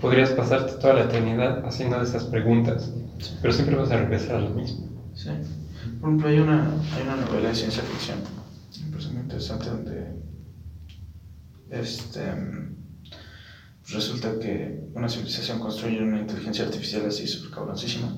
podrías 0.00 0.30
pasarte 0.30 0.72
toda 0.80 0.94
la 0.94 1.04
eternidad 1.04 1.64
haciendo 1.66 2.00
esas 2.00 2.24
preguntas, 2.24 2.92
pero 3.40 3.52
siempre 3.52 3.76
vas 3.76 3.90
a 3.90 3.96
regresar 3.98 4.36
a 4.36 4.40
lo 4.40 4.50
mismo. 4.50 4.86
Sí. 5.14 5.30
Por 6.00 6.10
ejemplo, 6.10 6.28
hay 6.28 6.38
una, 6.38 6.62
hay 6.94 7.02
una 7.02 7.16
novela 7.16 7.48
de 7.48 7.54
ciencia 7.54 7.82
ficción, 7.82 8.18
muy 9.12 9.22
interesante, 9.22 9.68
donde 9.70 10.12
este, 11.70 12.20
resulta 13.88 14.38
que 14.38 14.80
una 14.94 15.08
civilización 15.08 15.58
construye 15.58 16.02
una 16.02 16.20
inteligencia 16.20 16.64
artificial 16.64 17.06
así 17.06 17.26
súper 17.26 17.50
cabroncísima. 17.50 18.14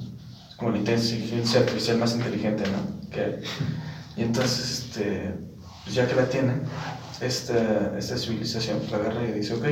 Como 0.60 0.72
la 0.72 0.78
inteligencia 0.78 1.60
artificial 1.60 1.98
más 1.98 2.14
inteligente, 2.14 2.62
¿no? 2.70 3.10
Que. 3.10 3.40
Y 4.16 4.22
entonces, 4.22 4.84
este, 4.84 5.34
pues 5.84 5.94
ya 5.94 6.06
que 6.06 6.14
la 6.14 6.28
tienen, 6.28 6.62
esta, 7.20 7.98
esta 7.98 8.16
civilización 8.16 8.78
pues, 8.78 8.90
la 8.92 8.98
agarra 8.98 9.24
y 9.24 9.32
dice, 9.32 9.54
ok, 9.54 9.64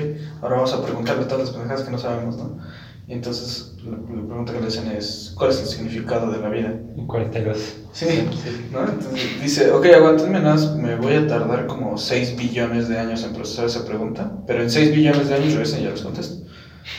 ahora 0.42 0.56
vamos 0.56 0.72
a 0.72 0.82
preguntarle 0.82 1.24
todas 1.24 1.40
las 1.40 1.50
pendejadas 1.50 1.82
que 1.82 1.90
no 1.90 1.98
sabemos, 1.98 2.36
¿no? 2.36 2.58
Y 3.06 3.14
entonces 3.14 3.74
la, 3.84 3.96
pregunta 3.96 4.52
que 4.52 4.60
le 4.60 4.66
hacen 4.66 4.90
es, 4.90 5.32
¿cuál 5.34 5.50
es 5.50 5.60
el 5.60 5.66
significado 5.66 6.30
de 6.30 6.40
la 6.40 6.50
vida? 6.50 6.74
En 6.96 7.06
42. 7.06 7.56
Sí, 7.92 8.28
¿no? 8.70 8.80
Entonces 8.80 9.42
dice, 9.42 9.70
ok, 9.70 9.86
aguántenme 9.86 10.40
más, 10.40 10.74
me 10.74 10.94
voy 10.96 11.14
a 11.14 11.26
tardar 11.26 11.66
como 11.66 11.96
6 11.96 12.36
billones 12.36 12.88
de 12.88 12.98
años 12.98 13.24
en 13.24 13.32
procesar 13.32 13.66
esa 13.66 13.86
pregunta, 13.86 14.30
pero 14.46 14.62
en 14.62 14.70
6 14.70 14.94
billones 14.94 15.28
de 15.28 15.34
años 15.34 15.52
regresen 15.52 15.80
y 15.80 15.84
ya 15.84 15.90
les 15.90 16.02
contesto. 16.02 16.46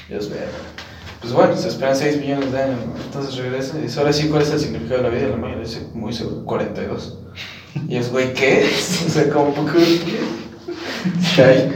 Y 0.10 0.14
ellos 0.14 0.30
vean. 0.30 0.50
Pues 1.22 1.34
bueno, 1.34 1.56
se 1.58 1.68
esperan 1.68 1.96
6 1.96 2.22
billones 2.22 2.52
de 2.52 2.62
años, 2.62 2.80
¿no? 2.86 3.04
Entonces 3.04 3.36
regresa 3.36 3.78
y 3.78 3.84
dice, 3.84 4.00
ahora 4.00 4.14
sí, 4.14 4.30
¿cuál 4.30 4.42
es 4.42 4.52
el 4.52 4.60
significado 4.60 5.04
de 5.04 5.10
la 5.10 5.16
vida? 5.16 5.28
La 5.30 5.36
mayoría 5.36 5.64
dice, 5.64 5.88
muy 5.94 6.14
seguro, 6.14 6.46
42. 6.46 7.18
Y 7.88 7.98
es, 7.98 8.12
güey, 8.12 8.34
¿qué? 8.34 8.70
O 9.06 9.10
sea, 9.10 9.30
como 9.30 9.54
poco. 9.54 9.74
¿Qué 11.36 11.44
hay? 11.44 11.68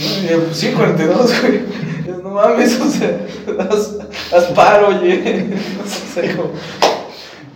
No, 0.00 0.26
y 0.26 0.30
yo, 0.30 0.44
pues 0.44 0.56
sí, 0.56 0.72
42, 0.72 1.40
güey. 1.40 1.60
Yo, 2.06 2.18
no 2.18 2.30
mames, 2.30 2.80
o 2.80 2.90
sea, 2.90 3.20
haz, 3.70 3.96
haz 4.32 4.44
paro, 4.54 4.88
oye. 4.88 5.46
O 5.84 6.14
sea, 6.14 6.36
como. 6.36 6.50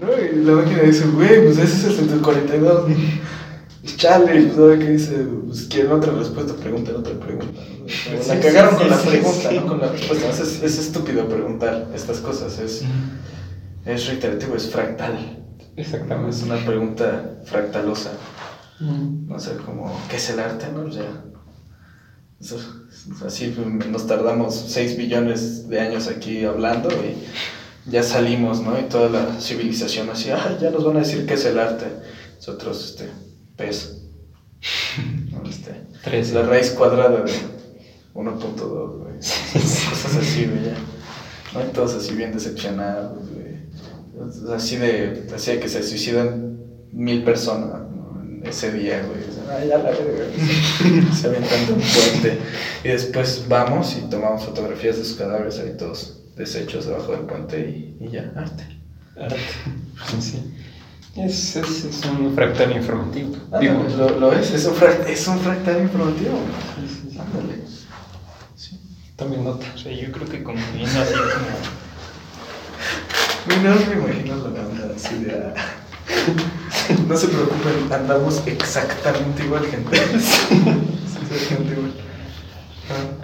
¿no? 0.01 0.21
Y 0.21 0.45
la 0.45 0.53
máquina 0.53 0.83
dice, 0.83 1.07
güey, 1.07 1.45
pues 1.45 1.59
ese 1.59 1.77
es 1.77 1.85
el 1.85 1.95
142. 1.95 2.91
Chale, 3.85 4.53
ahora 4.57 4.79
que 4.79 4.91
dice, 4.91 5.27
pues 5.47 5.63
quieren 5.63 5.93
otra 5.93 6.13
respuesta, 6.13 6.55
preguntan 6.55 6.97
otra 6.97 7.15
pregunta. 7.19 7.61
¿no? 7.69 8.27
La 8.29 8.41
cagaron 8.41 8.75
sí, 8.75 8.79
con 8.79 8.91
la 8.91 8.99
pregunta, 8.99 9.53
no 9.53 9.67
con 9.67 9.81
la 9.81 9.89
respuesta. 9.89 10.29
Es, 10.29 10.63
es 10.63 10.79
estúpido 10.79 11.29
preguntar 11.29 11.89
estas 11.93 12.19
cosas, 12.19 12.59
es, 12.61 12.85
es 13.85 14.07
reiterativo, 14.07 14.55
es 14.55 14.71
fractal. 14.71 15.45
Exactamente. 15.77 16.37
Es 16.37 16.43
una 16.43 16.57
pregunta 16.65 17.41
fractalosa. 17.45 18.13
No 18.81 19.39
sé, 19.39 19.57
como, 19.65 19.97
¿qué 20.09 20.17
es 20.17 20.31
el 20.31 20.41
arte? 20.41 20.67
No? 20.73 20.89
Ya. 20.89 21.25
Eso, 22.41 22.59
así 23.25 23.55
nos 23.89 24.07
tardamos 24.07 24.55
6 24.55 24.97
billones 24.97 25.69
de 25.69 25.81
años 25.81 26.09
aquí 26.09 26.45
hablando 26.45 26.89
y 26.91 27.91
ya 27.91 28.03
salimos, 28.03 28.61
¿no? 28.61 28.79
Y 28.79 28.85
toda 28.85 29.09
la 29.09 29.41
civilización 29.41 30.11
así, 30.11 30.31
ah, 30.31 30.59
ya 30.61 30.71
nos 30.71 30.85
van 30.85 30.97
a 30.97 31.01
decir 31.01 31.27
qué 31.27 31.35
es 31.35 31.45
el 31.45 31.59
arte. 31.59 31.87
Nosotros, 32.37 32.85
este, 32.85 33.11
Este, 35.49 35.75
Tres. 36.05 36.33
la 36.33 36.43
raíz 36.43 36.71
cuadrada 36.71 37.23
de 37.23 37.33
1.2, 38.15 38.99
güey. 38.99 39.15
Cosas 39.17 40.17
así, 40.17 40.47
güey, 40.47 40.65
ya. 40.67 40.75
¿No? 41.53 41.61
Todos 41.73 41.95
así 41.95 42.15
bien 42.15 42.33
decepcionados, 42.33 43.29
güey. 43.31 44.53
Así 44.55 44.77
de, 44.77 45.27
así 45.35 45.53
de 45.53 45.61
que 45.61 45.69
se 45.69 45.83
suicidan 45.83 46.59
mil 46.93 47.25
personas, 47.25 47.83
ese 48.45 48.73
día, 48.73 49.03
güey. 49.03 49.21
Ay, 49.51 49.69
ya 49.69 49.79
la 49.79 49.91
verga. 49.91 50.25
Se 51.15 51.29
un 51.29 51.35
puente. 51.35 52.39
Y 52.85 52.89
después 52.89 53.45
vamos 53.49 53.97
y 53.97 54.09
tomamos 54.09 54.45
fotografías 54.45 54.97
de 54.97 55.05
sus 55.05 55.17
cadáveres 55.17 55.59
ahí 55.59 55.77
todos 55.77 56.21
deshechos 56.37 56.87
debajo 56.87 57.13
del 57.13 57.23
puente 57.23 57.61
y, 57.61 58.05
y 58.05 58.11
ya, 58.11 58.33
arte. 58.35 58.65
Arte. 59.17 59.37
Sí. 60.21 60.55
Es, 61.17 61.57
es, 61.57 61.85
es 61.85 62.05
un 62.07 62.35
fractal 62.35 62.73
informativo. 62.75 63.37
Ándale, 63.53 63.97
lo, 63.97 64.19
lo 64.19 64.33
es, 64.33 64.51
es 64.51 64.65
un, 64.65 64.75
frac- 64.75 65.07
es 65.07 65.27
un 65.29 65.39
fractal 65.41 65.83
informativo. 65.83 66.39
sí, 66.77 66.89
sí, 66.89 67.09
sí. 67.13 67.19
Ándale. 67.19 67.59
Sí. 68.57 68.81
Tomen 69.17 69.45
nota. 69.45 69.67
O 69.75 69.79
sea, 69.79 69.93
yo 69.93 70.11
creo 70.11 70.27
que 70.27 70.43
como 70.43 70.59
viendo 70.75 71.01
así 71.01 71.13
como... 71.15 71.83
No 73.63 73.75
me 73.75 73.95
imagino 73.95 74.37
la 74.37 74.63
banda 74.63 74.95
así 74.97 75.15
de. 75.25 75.33
ah. 75.33 75.55
No 77.09 77.17
se 77.17 77.29
preocupen, 77.29 77.93
andamos 77.93 78.43
exactamente 78.47 79.45
igual, 79.45 79.65
gente. 79.67 79.97
Exactamente 79.97 81.73
igual. 81.75 81.93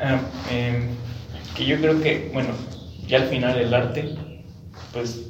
Ah, 0.01 0.20
em, 0.51 0.89
que 1.57 1.66
yo 1.66 1.76
creo 1.78 2.01
que, 2.01 2.30
bueno, 2.32 2.51
ya 3.07 3.18
al 3.18 3.28
final 3.28 3.59
el 3.59 3.74
arte, 3.74 4.16
pues 4.93 5.20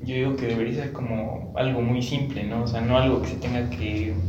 yo 0.00 0.14
digo 0.14 0.36
que 0.36 0.46
debería 0.46 0.74
ser 0.84 0.92
como 0.92 1.52
algo 1.56 1.82
muy 1.82 2.02
simple, 2.02 2.44
¿no? 2.44 2.64
O 2.64 2.66
sea, 2.66 2.80
no 2.80 2.96
algo 2.98 3.20
que 3.22 3.28
se 3.28 3.36
tenga 3.36 3.70
que, 3.70 4.22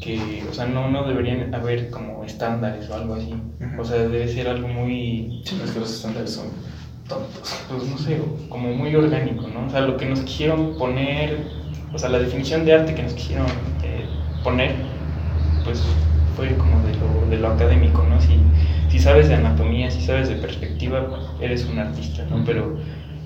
que 0.00 0.46
o 0.48 0.52
sea, 0.52 0.66
no, 0.66 0.88
no 0.90 1.04
deberían 1.06 1.54
haber 1.54 1.90
como 1.90 2.24
estándares 2.24 2.88
o 2.90 2.94
algo 2.94 3.14
así. 3.14 3.54
O 3.76 3.84
sea, 3.84 3.98
debe 3.98 4.28
ser 4.28 4.48
algo 4.48 4.68
muy, 4.68 5.42
Sí, 5.42 5.60
es 5.62 5.72
que 5.72 5.80
los 5.80 5.90
estándares 5.92 6.32
son 6.32 6.64
tontos. 7.06 7.64
pues 7.66 7.84
no 7.84 7.98
sé, 7.98 8.20
como 8.48 8.72
muy 8.72 8.94
orgánico, 8.94 9.48
¿no? 9.48 9.66
O 9.66 9.70
sea, 9.70 9.82
lo 9.82 9.96
que 9.96 10.06
nos 10.06 10.22
quisieron 10.22 10.76
poner, 10.76 11.56
o 11.92 11.98
sea, 11.98 12.08
la 12.08 12.18
definición 12.20 12.64
de 12.64 12.72
arte 12.74 12.94
que 12.94 13.02
nos 13.02 13.14
quisieron 13.14 13.78
eh, 13.80 14.16
poner, 14.42 14.94
pues 15.62 16.04
fue 16.24 16.56
como 16.56 16.82
de 16.82 16.94
lo, 16.94 17.26
de 17.26 17.38
lo 17.38 17.48
académico, 17.48 18.04
¿no? 18.04 18.20
Si, 18.20 18.52
si 18.86 18.98
sabes 18.98 19.28
de 19.28 19.34
anatomía, 19.34 19.90
si 19.90 20.02
sabes 20.02 20.28
de 20.28 20.36
perspectiva, 20.36 21.16
eres 21.38 21.66
un 21.66 21.78
artista, 21.78 22.24
¿no? 22.26 22.44
Pero 22.44 22.78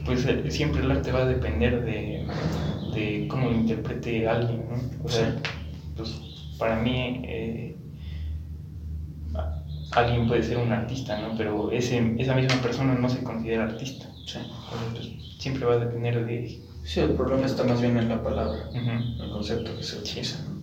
pues 0.05 0.27
siempre 0.55 0.83
el 0.83 0.91
arte 0.91 1.13
va 1.13 1.23
a 1.23 1.27
depender 1.27 1.85
de, 1.85 2.27
de 2.95 3.27
cómo 3.29 3.49
lo 3.49 3.55
interprete 3.55 4.27
alguien, 4.29 4.67
¿no? 4.69 5.05
O 5.05 5.09
sea, 5.09 5.31
Sí. 5.31 5.51
pues 5.97 6.15
para 6.59 6.77
mí... 6.81 7.23
eh, 7.27 7.77
alguien 9.93 10.27
puede 10.27 10.43
ser 10.43 10.59
un 10.59 10.73
artista, 10.73 11.17
¿no? 11.21 11.37
Pero 11.37 11.71
ese, 11.71 12.15
esa 12.19 12.35
misma 12.35 12.61
persona 12.61 12.95
no 12.95 13.09
se 13.09 13.23
considera 13.23 13.65
artista. 13.65 14.07
Sí. 14.27 14.39
Entonces, 14.39 15.13
pues, 15.13 15.37
siempre 15.39 15.65
va 15.65 15.75
a 15.75 15.79
depender 15.79 16.25
de... 16.27 16.61
Sí, 16.83 17.01
el 17.01 17.15
problema 17.15 17.47
está 17.47 17.65
más 17.65 17.81
bien 17.81 17.97
en 17.97 18.09
la 18.09 18.23
palabra, 18.23 18.69
Ujú. 18.71 19.23
el 19.23 19.31
concepto 19.31 19.77
que 19.77 19.83
se 19.83 19.97
utiliza. 19.99 20.39
¿no? 20.43 20.61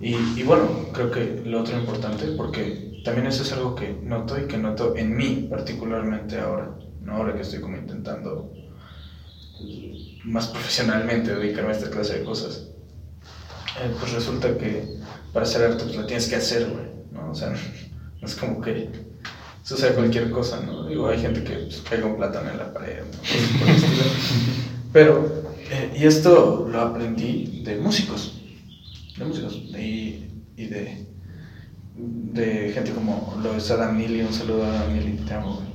Y, 0.00 0.14
y 0.40 0.42
bueno, 0.44 0.68
creo 0.92 1.10
que 1.10 1.42
lo 1.44 1.60
otro 1.60 1.76
importante, 1.76 2.26
porque 2.36 3.02
también 3.04 3.26
eso 3.26 3.42
es 3.42 3.52
algo 3.52 3.74
que 3.74 3.98
noto 4.02 4.38
y 4.38 4.46
que 4.46 4.56
noto 4.56 4.94
en 4.96 5.16
mí 5.16 5.46
particularmente 5.50 6.38
ahora, 6.38 6.70
¿no? 7.00 7.16
ahora 7.16 7.34
que 7.34 7.40
estoy 7.42 7.60
como 7.60 7.76
intentando 7.76 8.48
pues, 8.54 8.57
más 10.24 10.48
profesionalmente 10.48 11.34
dedicarme 11.34 11.72
a 11.72 11.76
esta 11.76 11.90
clase 11.90 12.18
de 12.18 12.24
cosas. 12.24 12.68
Eh, 13.80 13.94
pues 13.98 14.12
resulta 14.12 14.56
que 14.56 14.98
para 15.32 15.44
hacer 15.44 15.62
arte 15.62 15.84
pues 15.84 15.96
la 15.96 16.06
tienes 16.06 16.28
que 16.28 16.36
hacer, 16.36 16.68
güey, 16.68 16.86
¿no? 17.12 17.30
O 17.30 17.34
sea, 17.34 17.50
no 17.50 17.56
es 18.26 18.34
como 18.34 18.60
que 18.60 18.90
suceda 19.62 19.94
cualquier 19.94 20.30
cosa, 20.30 20.60
¿no? 20.60 20.86
Digo, 20.86 21.08
hay 21.08 21.20
gente 21.20 21.44
que 21.44 21.54
pues, 21.54 21.76
pega 21.88 22.06
un 22.06 22.16
plátano 22.16 22.50
en 22.50 22.58
la 22.58 22.72
pared, 22.72 23.00
¿no? 23.00 23.18
Cosas 23.18 23.50
por 23.58 23.68
el 23.68 23.76
estilo. 23.76 24.02
Pero, 24.92 25.44
eh, 25.70 25.96
y 25.98 26.04
esto 26.04 26.66
lo 26.70 26.80
aprendí 26.80 27.62
de 27.62 27.76
músicos, 27.76 28.40
de 29.18 29.24
músicos, 29.24 29.54
y, 29.54 30.24
y 30.56 30.66
de, 30.66 31.06
de 31.94 32.72
gente 32.72 32.92
como 32.92 33.38
lo 33.42 33.54
es 33.54 33.70
Adam 33.70 33.98
Neely, 33.98 34.22
un 34.22 34.32
saludo 34.32 34.64
a 34.64 34.70
Adam 34.70 34.94
Neely, 34.94 35.16
te 35.26 35.34
amo, 35.34 35.56
güey. 35.56 35.68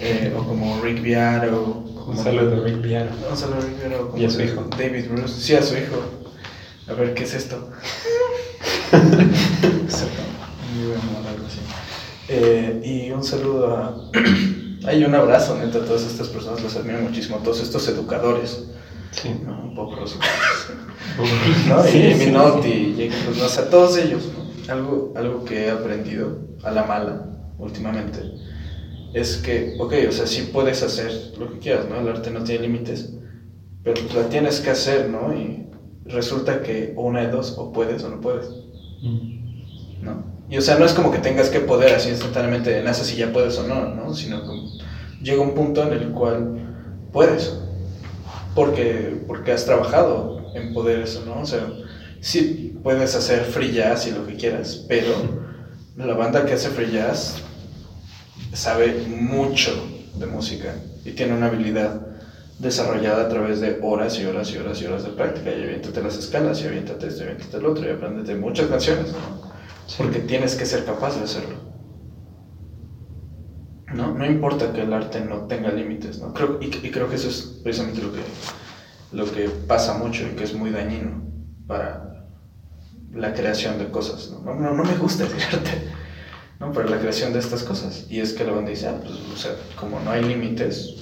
Eh, 0.00 0.32
o 0.36 0.42
como 0.44 0.80
Rick 0.82 1.02
Viaro, 1.02 1.60
o 1.60 1.94
como 1.94 2.18
Un 2.18 2.24
saludo 2.24 2.50
de 2.50 2.60
Rick 2.70 2.82
Viaro. 2.82 3.10
un 3.30 3.36
saludo 3.36 3.58
a 3.58 3.60
Rick 3.62 3.78
Viaro, 3.80 4.08
como 4.10 4.22
Y 4.22 4.26
a 4.26 4.30
su 4.30 4.42
hijo. 4.42 4.64
David 4.78 5.06
Bruce, 5.10 5.34
sí, 5.40 5.54
a 5.54 5.62
su 5.62 5.74
hijo. 5.74 5.96
A 6.88 6.92
ver, 6.94 7.14
¿qué 7.14 7.24
es 7.24 7.34
esto? 7.34 7.70
Eh, 12.30 12.80
y 12.84 13.10
un 13.10 13.24
saludo 13.24 13.74
a. 13.76 13.96
Hay 14.86 15.02
un 15.04 15.14
abrazo, 15.14 15.56
neta, 15.58 15.78
a 15.78 15.84
todas 15.84 16.02
estas 16.02 16.28
personas, 16.28 16.62
los 16.62 16.76
admiro 16.76 17.00
muchísimo, 17.00 17.36
a 17.36 17.42
todos 17.42 17.60
estos 17.62 17.88
educadores, 17.88 18.64
Sí. 19.10 19.34
¿no? 19.44 19.72
Bob 19.74 19.96
Ross, 19.98 20.16
¿no? 21.68 21.82
Sí, 21.84 21.98
y 21.98 22.14
sí, 22.14 22.26
Minotti, 22.26 22.68
y 22.68 22.94
Jake 22.96 23.24
Cruz, 23.24 23.42
o 23.42 23.48
sea, 23.48 23.68
todos 23.70 23.96
ellos, 23.98 24.22
¿no? 24.26 24.72
Algo, 24.72 25.12
algo 25.16 25.44
que 25.44 25.66
he 25.66 25.70
aprendido 25.70 26.38
a 26.62 26.70
la 26.70 26.84
mala 26.84 27.26
últimamente 27.58 28.20
es 29.14 29.38
que, 29.38 29.76
ok, 29.78 29.94
o 30.08 30.12
sea, 30.12 30.26
sí 30.26 30.50
puedes 30.52 30.82
hacer 30.82 31.32
lo 31.38 31.52
que 31.52 31.58
quieras, 31.58 31.86
¿no? 31.88 31.98
El 32.00 32.08
arte 32.08 32.30
no 32.30 32.44
tiene 32.44 32.66
límites, 32.68 33.12
pero 33.82 34.00
pues 34.02 34.14
la 34.14 34.28
tienes 34.28 34.60
que 34.60 34.70
hacer, 34.70 35.08
¿no? 35.08 35.34
Y 35.34 35.66
resulta 36.04 36.62
que 36.62 36.92
una 36.96 37.22
de 37.22 37.28
dos, 37.28 37.54
o 37.58 37.72
puedes 37.72 38.02
o 38.04 38.10
no 38.10 38.20
puedes, 38.20 38.48
Mm. 39.00 40.02
¿no? 40.02 40.24
Y 40.50 40.56
o 40.56 40.60
sea, 40.62 40.78
no 40.78 40.84
es 40.84 40.92
como 40.92 41.10
que 41.10 41.18
tengas 41.18 41.50
que 41.50 41.60
poder 41.60 41.94
así 41.94 42.08
instantáneamente, 42.08 42.82
naces 42.82 43.06
si 43.06 43.16
ya 43.16 43.32
puedes 43.32 43.58
o 43.58 43.66
no, 43.66 43.94
¿no? 43.94 44.14
Sino 44.14 44.42
que 44.42 44.58
llega 45.22 45.42
un 45.42 45.54
punto 45.54 45.82
en 45.82 45.92
el 45.92 46.10
cual 46.10 47.06
puedes, 47.12 47.56
porque, 48.54 49.22
porque 49.26 49.52
has 49.52 49.64
trabajado 49.66 50.52
en 50.54 50.72
poder 50.72 51.00
eso, 51.00 51.22
¿no? 51.26 51.40
O 51.42 51.46
sea, 51.46 51.70
sí 52.20 52.76
puedes 52.82 53.14
hacer 53.14 53.44
free 53.44 53.72
jazz 53.72 54.06
y 54.06 54.12
lo 54.12 54.26
que 54.26 54.36
quieras, 54.36 54.84
pero 54.88 55.12
la 55.96 56.14
banda 56.14 56.46
que 56.46 56.54
hace 56.54 56.70
free 56.70 56.92
jazz 56.92 57.42
sabe 58.52 59.06
mucho 59.08 59.72
de 60.14 60.26
música 60.26 60.74
y 61.04 61.12
tiene 61.12 61.34
una 61.34 61.46
habilidad 61.46 62.08
desarrollada 62.58 63.24
a 63.24 63.28
través 63.28 63.60
de 63.60 63.78
horas 63.82 64.18
y 64.18 64.24
horas 64.24 64.50
y 64.50 64.58
horas 64.58 64.82
y 64.82 64.86
horas 64.86 65.04
de 65.04 65.10
práctica. 65.10 65.50
Y 65.50 65.62
aviéntate 65.62 66.02
las 66.02 66.16
escalas, 66.16 66.60
y 66.62 66.66
aviéntate 66.66 67.06
esto, 67.06 67.22
y 67.22 67.26
aviéntate 67.28 67.56
el 67.56 67.66
otro, 67.66 67.86
y 67.86 67.90
apréndete 67.90 68.34
muchas 68.34 68.66
canciones, 68.66 69.12
¿no? 69.12 69.48
Porque 69.96 70.18
tienes 70.20 70.54
que 70.54 70.66
ser 70.66 70.84
capaz 70.84 71.16
de 71.16 71.24
hacerlo. 71.24 71.56
¿No? 73.94 74.12
No 74.12 74.26
importa 74.26 74.72
que 74.72 74.82
el 74.82 74.92
arte 74.92 75.20
no 75.20 75.46
tenga 75.46 75.70
límites, 75.70 76.18
¿no? 76.18 76.34
Creo, 76.34 76.58
y, 76.60 76.66
y 76.66 76.90
creo 76.90 77.08
que 77.08 77.16
eso 77.16 77.28
es 77.28 77.60
precisamente 77.62 78.02
lo 78.02 78.12
que, 78.12 78.20
lo 79.12 79.32
que 79.32 79.48
pasa 79.66 79.94
mucho 79.94 80.26
y 80.26 80.36
que 80.36 80.44
es 80.44 80.52
muy 80.52 80.70
dañino 80.70 81.22
para 81.66 82.26
la 83.12 83.32
creación 83.32 83.78
de 83.78 83.90
cosas, 83.90 84.30
¿no? 84.30 84.40
No, 84.40 84.60
no, 84.60 84.74
no 84.74 84.84
me 84.84 84.94
gusta 84.96 85.24
el 85.24 85.32
arte, 85.32 85.90
¿no? 86.60 86.72
Para 86.72 86.88
la 86.88 86.98
creación 86.98 87.32
de 87.32 87.38
estas 87.38 87.62
cosas. 87.62 88.06
Y 88.10 88.20
es 88.20 88.32
que 88.32 88.44
la 88.44 88.52
banda 88.52 88.70
dice, 88.70 88.88
ah, 88.88 89.00
pues, 89.00 89.14
o 89.32 89.36
sea, 89.36 89.52
como 89.78 90.00
no 90.00 90.10
hay 90.10 90.24
límites, 90.24 90.96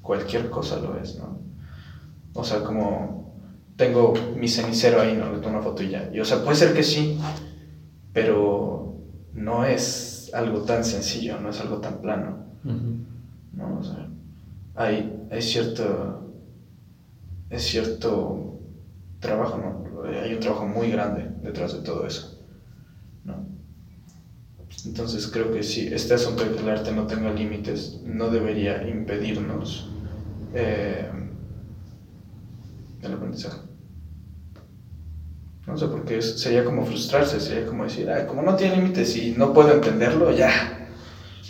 cualquier 0.00 0.50
cosa 0.50 0.78
lo 0.78 0.98
es, 0.98 1.16
¿no? 1.16 1.40
O 2.34 2.44
sea, 2.44 2.62
como 2.62 3.34
tengo 3.76 4.14
mi 4.36 4.48
cenicero 4.48 5.00
ahí, 5.00 5.16
¿no? 5.16 5.32
Le 5.32 5.38
tomo 5.38 5.56
una 5.56 5.62
foto 5.62 5.82
y 5.82 5.90
ya. 5.90 6.10
Y, 6.12 6.20
o 6.20 6.24
sea, 6.24 6.42
puede 6.42 6.56
ser 6.56 6.74
que 6.74 6.82
sí, 6.82 7.18
pero 8.12 8.96
no 9.34 9.64
es 9.64 10.30
algo 10.34 10.62
tan 10.62 10.84
sencillo, 10.84 11.40
no 11.40 11.50
es 11.50 11.60
algo 11.60 11.78
tan 11.78 12.00
plano. 12.00 12.46
¿no? 12.64 13.78
O 13.78 13.82
sea, 13.82 14.08
hay, 14.74 15.26
hay 15.30 15.42
cierto, 15.42 16.30
es 17.50 17.62
cierto 17.62 18.60
trabajo, 19.20 19.58
¿no? 19.58 20.02
hay 20.08 20.34
un 20.34 20.40
trabajo 20.40 20.66
muy 20.66 20.90
grande 20.90 21.30
detrás 21.42 21.74
de 21.74 21.80
todo 21.80 22.06
eso. 22.06 22.40
¿no? 23.24 23.46
Entonces 24.84 25.28
creo 25.28 25.52
que 25.52 25.62
si 25.62 25.86
este 25.88 26.14
asunto 26.14 26.44
de 26.44 26.54
que 26.54 26.60
el 26.60 26.68
arte 26.68 26.92
no 26.92 27.06
tenga 27.06 27.32
límites 27.32 28.00
no 28.04 28.30
debería 28.30 28.88
impedirnos 28.88 29.88
eh, 30.54 31.08
el 33.02 33.12
aprendizaje. 33.12 33.58
No 35.66 35.78
sé, 35.78 35.86
porque 35.86 36.20
sería 36.20 36.64
como 36.64 36.84
frustrarse, 36.84 37.38
sería 37.38 37.66
como 37.66 37.84
decir, 37.84 38.10
Ay, 38.10 38.26
como 38.26 38.42
no 38.42 38.56
tiene 38.56 38.76
límites 38.76 39.16
y 39.16 39.32
no 39.32 39.52
puedo 39.52 39.72
entenderlo, 39.72 40.32
ya, 40.32 40.88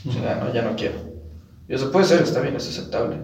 ya, 0.04 0.36
no, 0.36 0.52
ya 0.52 0.62
no 0.62 0.76
quiero. 0.76 0.98
Y 1.66 1.74
eso 1.74 1.90
puede 1.90 2.04
ser, 2.04 2.20
está 2.22 2.40
bien, 2.40 2.54
es 2.54 2.68
aceptable, 2.68 3.16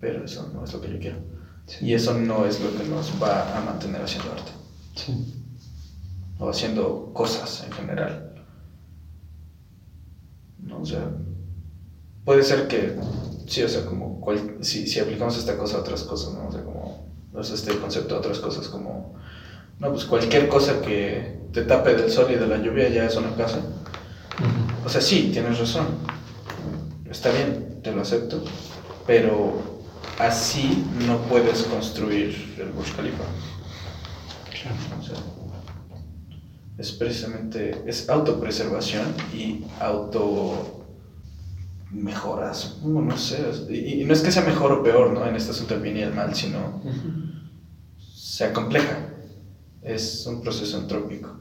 pero 0.00 0.24
eso 0.24 0.50
no 0.52 0.64
es 0.64 0.72
lo 0.72 0.80
que 0.80 0.92
yo 0.92 0.98
quiero. 0.98 1.18
Y 1.80 1.94
eso 1.94 2.14
no 2.14 2.44
es 2.44 2.60
lo 2.60 2.76
que 2.76 2.88
nos 2.88 3.12
va 3.22 3.56
a 3.56 3.60
mantener 3.60 4.02
haciendo 4.02 4.32
arte. 4.32 4.50
Sí. 4.96 5.34
O 6.38 6.50
haciendo 6.50 7.12
cosas 7.14 7.64
en 7.64 7.72
general. 7.72 8.33
¿No? 10.64 10.80
O 10.80 10.86
sea, 10.86 11.10
puede 12.24 12.42
ser 12.42 12.68
que, 12.68 12.96
sí, 13.46 13.62
o 13.62 13.68
sea, 13.68 13.84
como 13.84 14.20
si, 14.60 14.86
si, 14.86 15.00
aplicamos 15.00 15.36
esta 15.36 15.56
cosa 15.56 15.78
a 15.78 15.80
otras 15.80 16.02
cosas, 16.04 16.34
¿no? 16.34 16.48
O 16.48 16.52
sea, 16.52 16.64
como, 16.64 17.08
este 17.40 17.78
concepto 17.78 18.14
a 18.14 18.18
otras 18.18 18.38
cosas, 18.38 18.68
como, 18.68 19.14
no, 19.78 19.90
pues 19.90 20.04
cualquier 20.04 20.48
cosa 20.48 20.80
que 20.80 21.38
te 21.52 21.62
tape 21.62 21.94
del 21.94 22.10
sol 22.10 22.30
y 22.30 22.34
de 22.34 22.46
la 22.46 22.58
lluvia 22.58 22.88
ya 22.88 23.06
es 23.06 23.16
una 23.16 23.34
casa. 23.34 23.60
O 24.84 24.88
sea, 24.88 25.00
sí, 25.00 25.30
tienes 25.32 25.58
razón. 25.58 25.86
Está 27.08 27.30
bien, 27.30 27.80
te 27.82 27.92
lo 27.92 28.02
acepto. 28.02 28.42
Pero 29.06 29.62
así 30.18 30.84
no 31.06 31.18
puedes 31.22 31.62
construir 31.64 32.54
el 32.58 32.70
Burj 32.70 32.96
Khalifa. 32.96 33.24
O 34.98 35.02
sea, 35.02 35.14
es 36.76 36.92
precisamente, 36.92 37.82
es 37.86 38.08
autopreservación 38.08 39.14
y 39.32 39.64
auto 39.80 40.80
mejoras, 41.90 42.80
no 42.82 43.16
sé, 43.16 43.38
y, 43.70 44.04
no 44.04 44.12
es 44.12 44.22
que 44.22 44.32
sea 44.32 44.42
mejor 44.44 44.72
o 44.72 44.82
peor, 44.82 45.12
¿no? 45.12 45.24
En 45.26 45.36
este 45.36 45.52
asunto 45.52 45.74
del 45.74 45.82
bien 45.84 45.96
y 45.96 46.00
el 46.02 46.12
mal, 46.12 46.34
sino 46.34 46.82
sea 47.98 48.52
compleja. 48.52 49.10
Es 49.82 50.26
un 50.26 50.42
proceso 50.42 50.80
entrópico. 50.80 51.38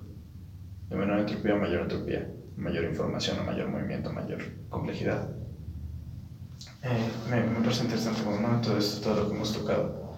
De 0.90 0.96
menor 0.96 1.22
entropía 1.22 1.56
a 1.56 1.58
mayor 1.58 1.82
entropía, 1.82 2.32
mayor 2.56 2.84
información 2.84 3.40
a 3.40 3.44
mayor 3.44 3.70
movimiento, 3.70 4.12
mayor 4.12 4.42
complejidad. 4.70 5.30
Eh, 6.84 7.10
me, 7.32 7.42
me, 7.48 7.62
parece 7.62 7.86
interesante 7.86 8.22
como 8.22 8.40
¿no? 8.40 8.62
todo 8.62 8.78
esto, 8.78 9.02
todo 9.02 9.24
lo 9.24 9.30
que 9.30 9.36
hemos 9.36 9.54
tocado. 9.54 10.14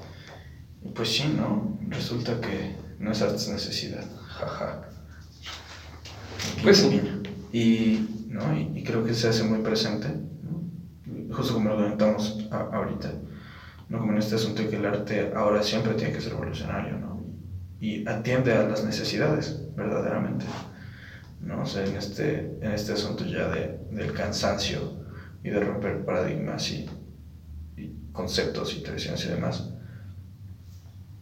Y 0.83 0.89
pues 0.89 1.15
sí, 1.15 1.33
¿no? 1.37 1.77
Resulta 1.87 2.41
que 2.41 2.75
no 2.99 3.11
es 3.11 3.21
necesidad. 3.47 4.05
Jaja. 4.27 4.89
Pues 6.61 6.77
sí. 6.77 7.01
Y, 7.51 8.27
¿no? 8.29 8.57
y, 8.57 8.83
creo 8.83 9.03
que 9.03 9.13
se 9.13 9.29
hace 9.29 9.43
muy 9.43 9.59
presente, 9.59 10.07
justo 11.31 11.53
como 11.53 11.69
lo 11.69 11.75
comentamos 11.75 12.47
ahorita, 12.51 13.13
¿no? 13.89 13.99
como 13.99 14.11
en 14.11 14.17
este 14.17 14.35
asunto 14.35 14.61
de 14.61 14.69
que 14.69 14.77
el 14.77 14.85
arte 14.85 15.31
ahora 15.35 15.63
siempre 15.63 15.93
tiene 15.93 16.13
que 16.13 16.21
ser 16.21 16.33
revolucionario 16.33 16.97
¿no? 16.97 17.23
y 17.79 18.07
atiende 18.07 18.53
a 18.53 18.67
las 18.67 18.83
necesidades, 18.83 19.61
verdaderamente. 19.75 20.45
¿no? 21.41 21.61
O 21.61 21.65
sea, 21.65 21.85
en 21.85 21.95
este, 21.95 22.57
en 22.61 22.71
este 22.71 22.93
asunto 22.93 23.25
ya 23.25 23.47
de, 23.49 23.79
del 23.91 24.11
cansancio 24.13 25.05
y 25.43 25.49
de 25.49 25.59
romper 25.59 26.03
paradigmas 26.03 26.71
y, 26.71 26.89
y 27.77 28.11
conceptos 28.11 28.75
y 28.75 28.81
tradiciones 28.81 29.25
y 29.25 29.29
demás. 29.29 29.69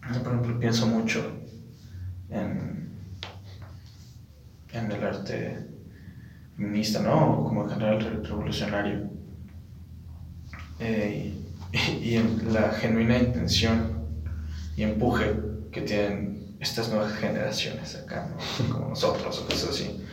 Por 0.01 0.33
ejemplo, 0.33 0.59
pienso 0.59 0.87
mucho 0.87 1.21
en 2.29 2.72
en 4.73 4.91
el 4.91 5.03
arte 5.03 5.67
feminista, 6.57 7.01
¿no? 7.01 7.43
Como 7.43 7.63
en 7.63 7.69
general 7.69 8.23
revolucionario. 8.23 9.09
Eh, 10.79 11.33
y, 12.01 12.15
en 12.15 12.53
la 12.53 12.71
genuina 12.71 13.17
intención 13.17 14.03
y 14.75 14.83
empuje 14.83 15.33
que 15.71 15.81
tienen 15.81 16.55
estas 16.59 16.89
nuevas 16.89 17.13
generaciones 17.13 17.95
acá, 17.95 18.29
¿no? 18.29 18.73
como 18.73 18.89
nosotros 18.89 19.39
o 19.39 19.45
cosas 19.47 19.69
así, 19.69 20.03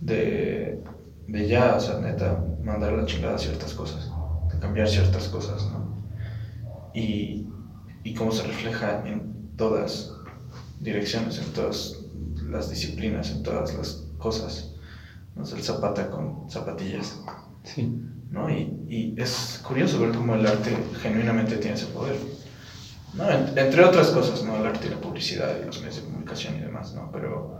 de, 0.00 0.82
de 1.26 1.48
ya, 1.48 1.76
o 1.76 1.80
sea, 1.80 1.98
neta, 1.98 2.42
mandar 2.62 2.92
la 2.92 3.06
chingada 3.06 3.38
ciertas 3.38 3.74
cosas, 3.74 4.10
de 4.52 4.58
cambiar 4.58 4.88
ciertas 4.88 5.28
cosas, 5.28 5.64
¿no? 5.70 5.96
Y, 6.94 7.46
y 8.02 8.14
cómo 8.14 8.32
se 8.32 8.46
refleja 8.46 9.06
en 9.06 9.50
todas 9.56 10.12
direcciones, 10.80 11.38
en 11.38 11.52
todas 11.52 12.05
las 12.50 12.70
disciplinas, 12.70 13.30
en 13.30 13.42
todas 13.42 13.74
las 13.74 14.04
cosas. 14.18 14.72
¿no? 15.34 15.44
el 15.44 15.62
zapata 15.62 16.10
con 16.10 16.50
zapatillas. 16.50 17.18
Sí. 17.64 17.92
¿no? 18.30 18.50
Y, 18.50 18.86
y, 18.88 19.14
es 19.20 19.60
curioso 19.66 20.00
ver 20.00 20.12
cómo 20.12 20.34
el 20.34 20.46
arte 20.46 20.76
genuinamente 21.02 21.56
tiene 21.56 21.76
ese 21.76 21.86
poder. 21.86 22.16
¿no? 23.14 23.28
entre 23.30 23.84
otras 23.84 24.08
cosas, 24.08 24.42
¿no? 24.44 24.56
el 24.56 24.66
arte 24.66 24.86
y 24.86 24.90
la 24.90 25.00
publicidad 25.00 25.56
y 25.60 25.64
los 25.64 25.78
medios 25.80 25.96
de 25.96 26.02
comunicación 26.02 26.56
y 26.56 26.60
demás, 26.60 26.94
¿no? 26.94 27.10
pero, 27.12 27.58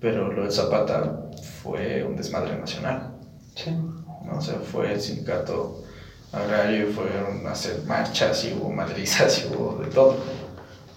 pero 0.00 0.32
lo 0.32 0.42
del 0.42 0.52
Zapata 0.52 1.30
fue 1.62 2.04
un 2.04 2.16
desmadre 2.16 2.58
nacional. 2.58 3.18
Sí. 3.54 3.70
¿no? 3.70 4.38
O 4.38 4.40
sea, 4.40 4.54
fue 4.54 4.92
el 4.92 5.00
sindicato 5.00 5.84
agrario, 6.32 6.88
fueron 6.92 7.46
a 7.46 7.52
hacer 7.52 7.82
marchas 7.86 8.44
y 8.44 8.54
hubo 8.54 8.70
madrizas 8.70 9.44
y 9.44 9.54
hubo 9.54 9.80
de 9.82 9.88
todo, 9.90 10.16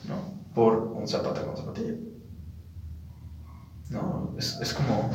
¿no? 0.08 0.38
por 0.54 0.78
un 0.78 1.08
Zapata 1.08 1.44
con 1.44 1.56
zapatilla. 1.56 1.94
¿No? 3.90 4.34
Es, 4.38 4.58
es 4.62 4.74
como 4.74 5.12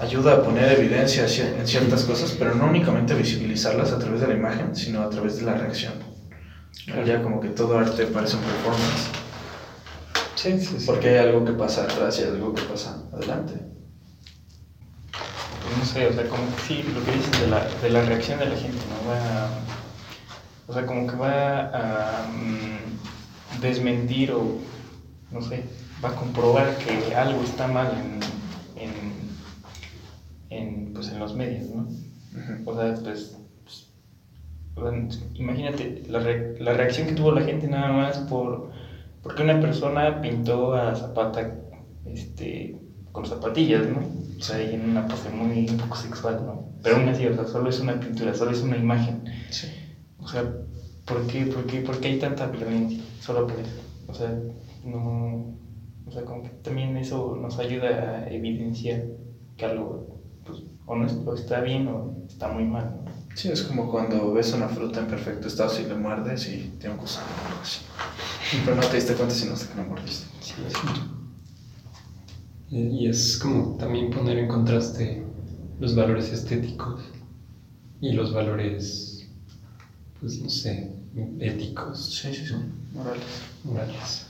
ayuda 0.00 0.34
a 0.34 0.42
poner 0.42 0.78
evidencia 0.78 1.24
en 1.24 1.66
ciertas 1.66 2.04
cosas, 2.04 2.34
pero 2.38 2.54
no 2.54 2.66
únicamente 2.66 3.14
visibilizarlas 3.14 3.92
a 3.92 3.98
través 3.98 4.20
de 4.20 4.28
la 4.28 4.34
imagen, 4.34 4.74
sino 4.74 5.02
a 5.02 5.10
través 5.10 5.36
de 5.36 5.42
la 5.42 5.54
reacción. 5.54 5.94
Ya 7.06 7.22
como 7.22 7.40
que 7.40 7.48
todo 7.48 7.78
arte 7.78 8.06
parece 8.06 8.36
un 8.36 8.42
performance. 8.42 9.10
Sí, 10.34 10.58
sí, 10.58 10.76
sí. 10.80 10.86
Porque 10.86 11.10
hay 11.10 11.18
algo 11.18 11.44
que 11.44 11.52
pasa 11.52 11.84
atrás 11.84 12.18
y 12.18 12.24
algo 12.24 12.52
que 12.52 12.62
pasa 12.62 13.02
adelante. 13.12 13.54
No 15.78 15.84
sé, 15.84 16.06
o 16.06 16.12
sea, 16.12 16.28
como 16.28 16.44
que 16.56 16.62
sí, 16.62 16.84
lo 16.94 17.04
que 17.04 17.12
dices 17.12 17.40
de 17.40 17.46
la, 17.46 17.66
de 17.80 17.90
la 17.90 18.02
reacción 18.02 18.38
de 18.40 18.46
la 18.46 18.56
gente, 18.56 18.78
¿no? 18.88 19.10
Va 19.10 19.48
o 20.72 20.72
sea, 20.72 20.86
como 20.86 21.06
que 21.06 21.16
va 21.16 21.68
a 21.68 22.26
mm, 22.28 23.60
desmentir 23.60 24.32
o, 24.32 24.58
no 25.30 25.42
sé, 25.42 25.64
va 26.04 26.10
a 26.10 26.14
comprobar 26.14 26.76
que 26.78 27.14
algo 27.14 27.42
está 27.42 27.66
mal 27.68 27.90
en, 28.76 28.88
en, 30.50 30.92
pues 30.92 31.08
en 31.08 31.18
los 31.18 31.34
medios, 31.34 31.68
¿no? 31.68 31.88
O 32.64 32.74
sea, 32.74 32.94
pues, 33.02 33.36
pues 34.74 35.20
imagínate 35.34 36.02
la, 36.08 36.20
la, 36.20 36.72
reacción 36.74 37.06
que 37.06 37.14
tuvo 37.14 37.32
la 37.32 37.42
gente 37.42 37.68
nada 37.68 37.92
más 37.92 38.18
por 38.18 38.70
porque 39.22 39.42
una 39.42 39.60
persona 39.60 40.20
pintó 40.20 40.74
a 40.74 40.96
Zapata 40.96 41.54
este, 42.06 42.76
con 43.12 43.24
zapatillas, 43.24 43.86
¿no? 43.86 44.00
O 44.38 44.42
sea, 44.42 44.60
y 44.60 44.74
en 44.74 44.90
una 44.90 45.06
pose 45.06 45.30
muy 45.30 45.68
un 45.68 45.76
poco 45.76 45.96
sexual, 45.96 46.42
¿no? 46.44 46.72
Pero 46.82 46.96
aún 46.96 47.08
así, 47.08 47.26
o 47.26 47.34
sea, 47.34 47.46
solo 47.46 47.70
es 47.70 47.78
una 47.78 48.00
pintura, 48.00 48.34
solo 48.34 48.50
es 48.50 48.60
una 48.62 48.76
imagen. 48.76 49.22
Sí. 49.50 49.68
O 50.18 50.26
sea, 50.26 50.42
¿por 51.04 51.26
qué, 51.28 51.46
por 51.46 51.64
qué, 51.66 51.80
por 51.82 52.00
qué 52.00 52.08
hay 52.08 52.18
tanta 52.18 52.46
violencia? 52.46 53.00
Solo 53.20 53.46
por 53.46 53.60
eso. 53.60 53.70
O 54.08 54.14
sea, 54.14 54.36
no 54.84 55.61
o 56.12 56.14
sea, 56.14 56.24
como 56.26 56.42
que 56.42 56.50
también 56.50 56.94
eso 56.98 57.38
nos 57.40 57.58
ayuda 57.58 57.88
a 57.88 58.28
evidenciar 58.28 59.04
que 59.56 59.64
algo 59.64 60.20
pues, 60.44 60.58
o 60.84 60.94
no 60.94 61.34
está 61.34 61.62
bien 61.62 61.88
o 61.88 62.24
está 62.28 62.48
muy 62.48 62.64
mal. 62.64 63.00
Sí, 63.34 63.48
es 63.48 63.62
como 63.62 63.90
cuando 63.90 64.30
ves 64.34 64.52
una 64.52 64.68
fruta 64.68 65.00
en 65.00 65.06
perfecto 65.06 65.48
estado 65.48 65.72
y 65.80 65.84
le 65.84 65.94
muerdes 65.94 66.46
y 66.48 66.74
tiene 66.78 66.96
un 66.96 67.00
gusano 67.00 67.26
o 67.26 67.48
algo 67.48 67.60
así. 67.62 67.80
Pero 68.62 68.76
no 68.76 68.82
te 68.82 68.96
diste 68.96 69.14
cuenta 69.14 69.34
si 69.34 69.46
no 69.46 69.54
hasta 69.54 69.72
que 69.74 69.80
no 69.80 69.88
mordiste. 69.88 70.26
Sí, 70.40 70.52
Y 72.68 73.08
es 73.08 73.38
como 73.38 73.78
también 73.78 74.10
poner 74.10 74.36
en 74.36 74.48
contraste 74.48 75.24
los 75.80 75.94
valores 75.94 76.30
estéticos 76.30 77.00
y 78.02 78.12
los 78.12 78.34
valores, 78.34 79.30
pues 80.20 80.42
no 80.42 80.50
sé, 80.50 80.92
éticos. 81.40 82.04
Sí, 82.16 82.34
sí, 82.34 82.46
sí. 82.46 82.54
Morales. 82.92 83.24
Morales. 83.64 84.26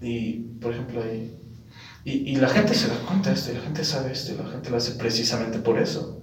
Y, 0.00 0.38
por 0.60 0.72
ejemplo, 0.72 1.02
y, 1.12 2.10
y, 2.10 2.36
la 2.36 2.48
gente 2.48 2.74
se 2.74 2.88
da 2.88 2.98
cuenta 3.06 3.30
de 3.30 3.36
esto, 3.36 3.52
y 3.52 3.54
la 3.56 3.60
gente 3.60 3.84
sabe 3.84 4.12
esto, 4.12 4.32
y 4.32 4.38
la 4.38 4.48
gente 4.48 4.70
lo 4.70 4.76
hace 4.76 4.92
precisamente 4.92 5.58
por 5.58 5.78
eso. 5.78 6.22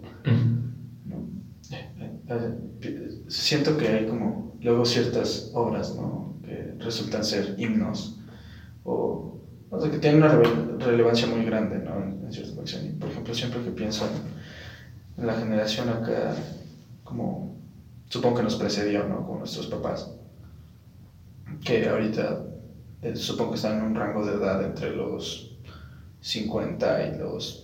Eh, 1.70 2.22
eh, 2.30 2.58
eh, 2.82 3.24
siento 3.28 3.78
que 3.78 3.88
hay 3.88 4.06
como 4.08 4.58
luego 4.62 4.86
ciertas 4.86 5.52
obras 5.54 5.96
¿no? 5.96 6.40
que 6.44 6.76
resultan 6.80 7.24
ser 7.24 7.56
himnos 7.58 8.20
o, 8.84 9.40
o 9.70 9.80
sea, 9.80 9.92
que 9.92 10.00
tienen 10.00 10.24
una 10.24 10.40
relevancia 10.80 11.28
muy 11.28 11.46
grande 11.46 11.80
¿no? 11.80 12.02
en, 12.02 12.26
en 12.26 12.32
ciertas 12.32 12.58
ocasiones. 12.58 12.94
Por 12.96 13.10
ejemplo, 13.10 13.34
siempre 13.34 13.64
que 13.64 13.72
pienso 13.72 14.06
en, 14.06 15.22
en, 15.22 15.28
la 15.28 15.36
generación 15.36 15.90
acá, 15.90 16.36
como 17.04 17.56
supongo 18.10 18.38
que 18.38 18.44
nos 18.44 18.56
precedió, 18.56 19.08
¿no? 19.08 19.26
como 19.26 19.40
nuestros 19.40 19.68
papás, 19.68 20.12
que 21.64 21.88
ahorita 21.88 22.44
eh, 23.02 23.16
supongo 23.16 23.52
que 23.52 23.56
están 23.58 23.78
en 23.80 23.84
un 23.86 23.96
rango 23.96 24.26
de 24.26 24.34
edad 24.36 24.64
entre 24.64 24.96
los 24.96 25.58
50 26.22 27.08
y 27.08 27.18
los 27.20 27.64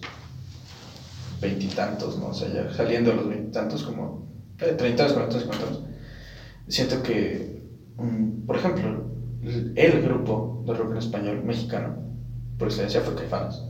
veintitantos, 1.42 2.18
¿no? 2.20 2.28
O 2.28 2.34
sea, 2.34 2.50
ya 2.50 2.74
saliendo 2.74 3.12
de 3.12 3.18
los 3.18 3.30
veintitantos, 3.30 3.84
como 3.84 4.28
eh, 4.60 4.74
30, 4.78 5.14
40, 5.14 5.40
50 5.40 5.68
años. 5.68 5.84
Siento 6.68 7.04
que, 7.04 7.62
por 8.46 8.56
ejemplo, 8.56 9.06
el, 9.44 9.74
el 9.76 10.02
grupo 10.02 10.64
de 10.66 10.74
rock 10.74 10.92
en 10.92 10.98
español 10.98 11.44
mexicano, 11.44 11.98
por 12.58 12.70
excelencia, 12.70 13.02
fue 13.02 13.16
Caifanes. 13.16 13.62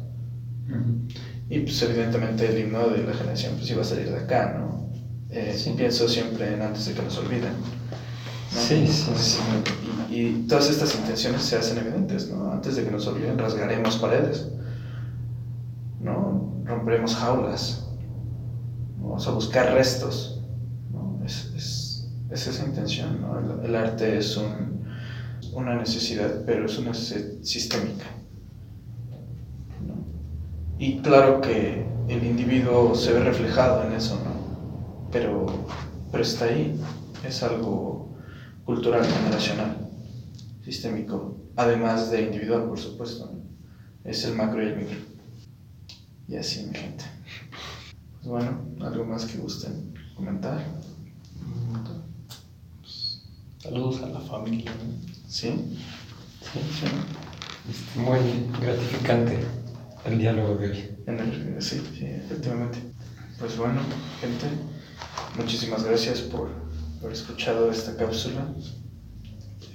Y 1.50 1.60
pues 1.60 1.82
evidentemente 1.82 2.48
el 2.50 2.60
himno 2.60 2.88
de 2.90 3.04
la 3.04 3.14
generación 3.14 3.56
pues 3.58 3.70
iba 3.70 3.82
a 3.82 3.86
salir 3.86 4.10
de 4.10 4.18
acá, 4.18 4.56
¿no? 4.58 4.90
Eh, 5.30 5.54
Sí. 5.58 5.74
Pienso 5.76 6.08
siempre 6.08 6.54
en 6.54 6.62
antes 6.62 6.86
de 6.86 6.94
que 6.94 7.02
nos 7.02 7.18
olviden. 7.18 7.54
¿No? 8.54 8.62
Sí, 8.62 8.88
sí, 8.88 9.12
sí. 9.18 9.40
Y, 10.10 10.16
y 10.16 10.46
todas 10.48 10.70
estas 10.70 10.96
intenciones 10.96 11.42
se 11.44 11.58
hacen 11.58 11.78
evidentes, 11.78 12.30
¿no? 12.30 12.52
Antes 12.52 12.76
de 12.76 12.84
que 12.84 12.92
nos 12.92 13.08
olviden 13.08 13.38
rasgaremos 13.38 13.98
paredes, 13.98 14.48
¿no? 16.02 16.62
Romperemos 16.66 17.16
jaulas, 17.16 17.88
vamos 19.02 19.28
a 19.28 19.32
buscar 19.32 19.74
restos, 19.74 20.42
¿no? 20.92 21.20
Es, 21.26 21.52
es, 21.56 22.08
es 22.30 22.48
esa 22.48 22.66
intención, 22.66 23.22
¿no? 23.22 23.40
El, 23.40 23.66
el 23.66 23.76
arte 23.76 24.18
es 24.18 24.38
un, 24.38 24.86
una 25.54 25.76
necesidad, 25.76 26.44
pero 26.46 26.66
es 26.66 26.78
una 26.78 26.92
necesidad 26.92 27.26
sistémica. 27.42 28.06
¿no? 29.88 29.96
Y 30.80 31.00
claro 31.00 31.42
que 31.42 31.86
el 32.08 32.24
individuo 32.24 32.96
se 32.96 33.14
ve 33.14 33.24
reflejado 33.24 33.84
en 33.84 33.94
eso, 33.94 34.16
¿no? 34.16 34.34
Pero, 35.12 35.46
pero 36.12 36.24
está 36.24 36.46
ahí, 36.46 36.80
es 37.26 37.44
algo 37.44 38.03
cultural, 38.66 39.06
generacional, 39.06 39.90
sistémico, 40.64 41.38
además 41.56 42.10
de 42.12 42.22
individual, 42.24 42.66
por 42.66 42.80
supuesto. 42.80 43.26
¿no? 43.32 43.42
Es 44.10 44.24
el 44.26 44.36
macro 44.36 44.62
y 44.64 44.68
el 44.68 44.78
micro. 44.78 44.98
Y 46.28 46.36
así, 46.36 46.66
mi 46.66 46.76
gente. 46.78 47.04
Pues 48.16 48.26
bueno, 48.28 48.62
algo 48.82 49.04
más 49.06 49.26
que 49.26 49.38
gusten 49.38 49.94
comentar. 50.16 50.64
Saludos 53.60 54.02
a 54.04 54.08
la 54.08 54.20
familia. 54.20 54.72
¿Sí? 55.28 55.78
Sí, 56.42 56.60
sí. 56.80 56.86
Este, 57.70 58.00
muy 58.00 58.20
gratificante 58.62 59.40
el 60.06 60.18
diálogo 60.20 60.56
de 60.56 60.70
hoy. 60.72 60.90
En 61.08 61.20
el- 61.20 61.62
sí, 61.62 61.82
sí, 61.98 62.06
efectivamente. 62.06 62.80
Pues 63.40 63.58
bueno, 63.58 63.80
gente, 64.20 64.46
muchísimas 65.38 65.84
gracias 65.84 66.20
por 66.22 66.50
haber 67.04 67.14
escuchado 67.18 67.70
esta 67.72 67.96
cápsula. 67.98 68.48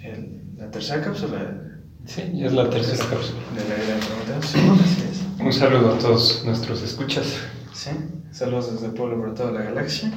El- 0.02 0.42
la 0.56 0.70
tercera 0.70 1.02
cápsula 1.04 1.64
Sí, 2.06 2.22
ya 2.34 2.46
es 2.46 2.52
la 2.52 2.68
tercera 2.70 3.04
cápsula. 3.04 3.38
de 3.54 4.32
la. 4.32 4.42
Sí, 4.42 4.58
así 4.58 5.02
es. 5.10 5.40
Un 5.44 5.52
saludo 5.52 5.94
a 5.94 5.98
todos 5.98 6.42
nuestros 6.44 6.82
escuchas. 6.82 7.26
Sí, 7.74 7.90
saludos 8.32 8.72
desde 8.72 8.88
Pueblo 8.88 9.18
por 9.18 9.34
toda 9.34 9.52
la 9.52 9.62
galaxia. 9.62 10.12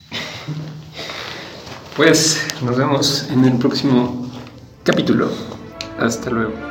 Pues 1.96 2.40
nos 2.64 2.78
vemos 2.78 3.28
en 3.30 3.46
el 3.46 3.58
próximo 3.58 4.28
capítulo. 4.84 5.30
Hasta 6.00 6.30
luego. 6.30 6.70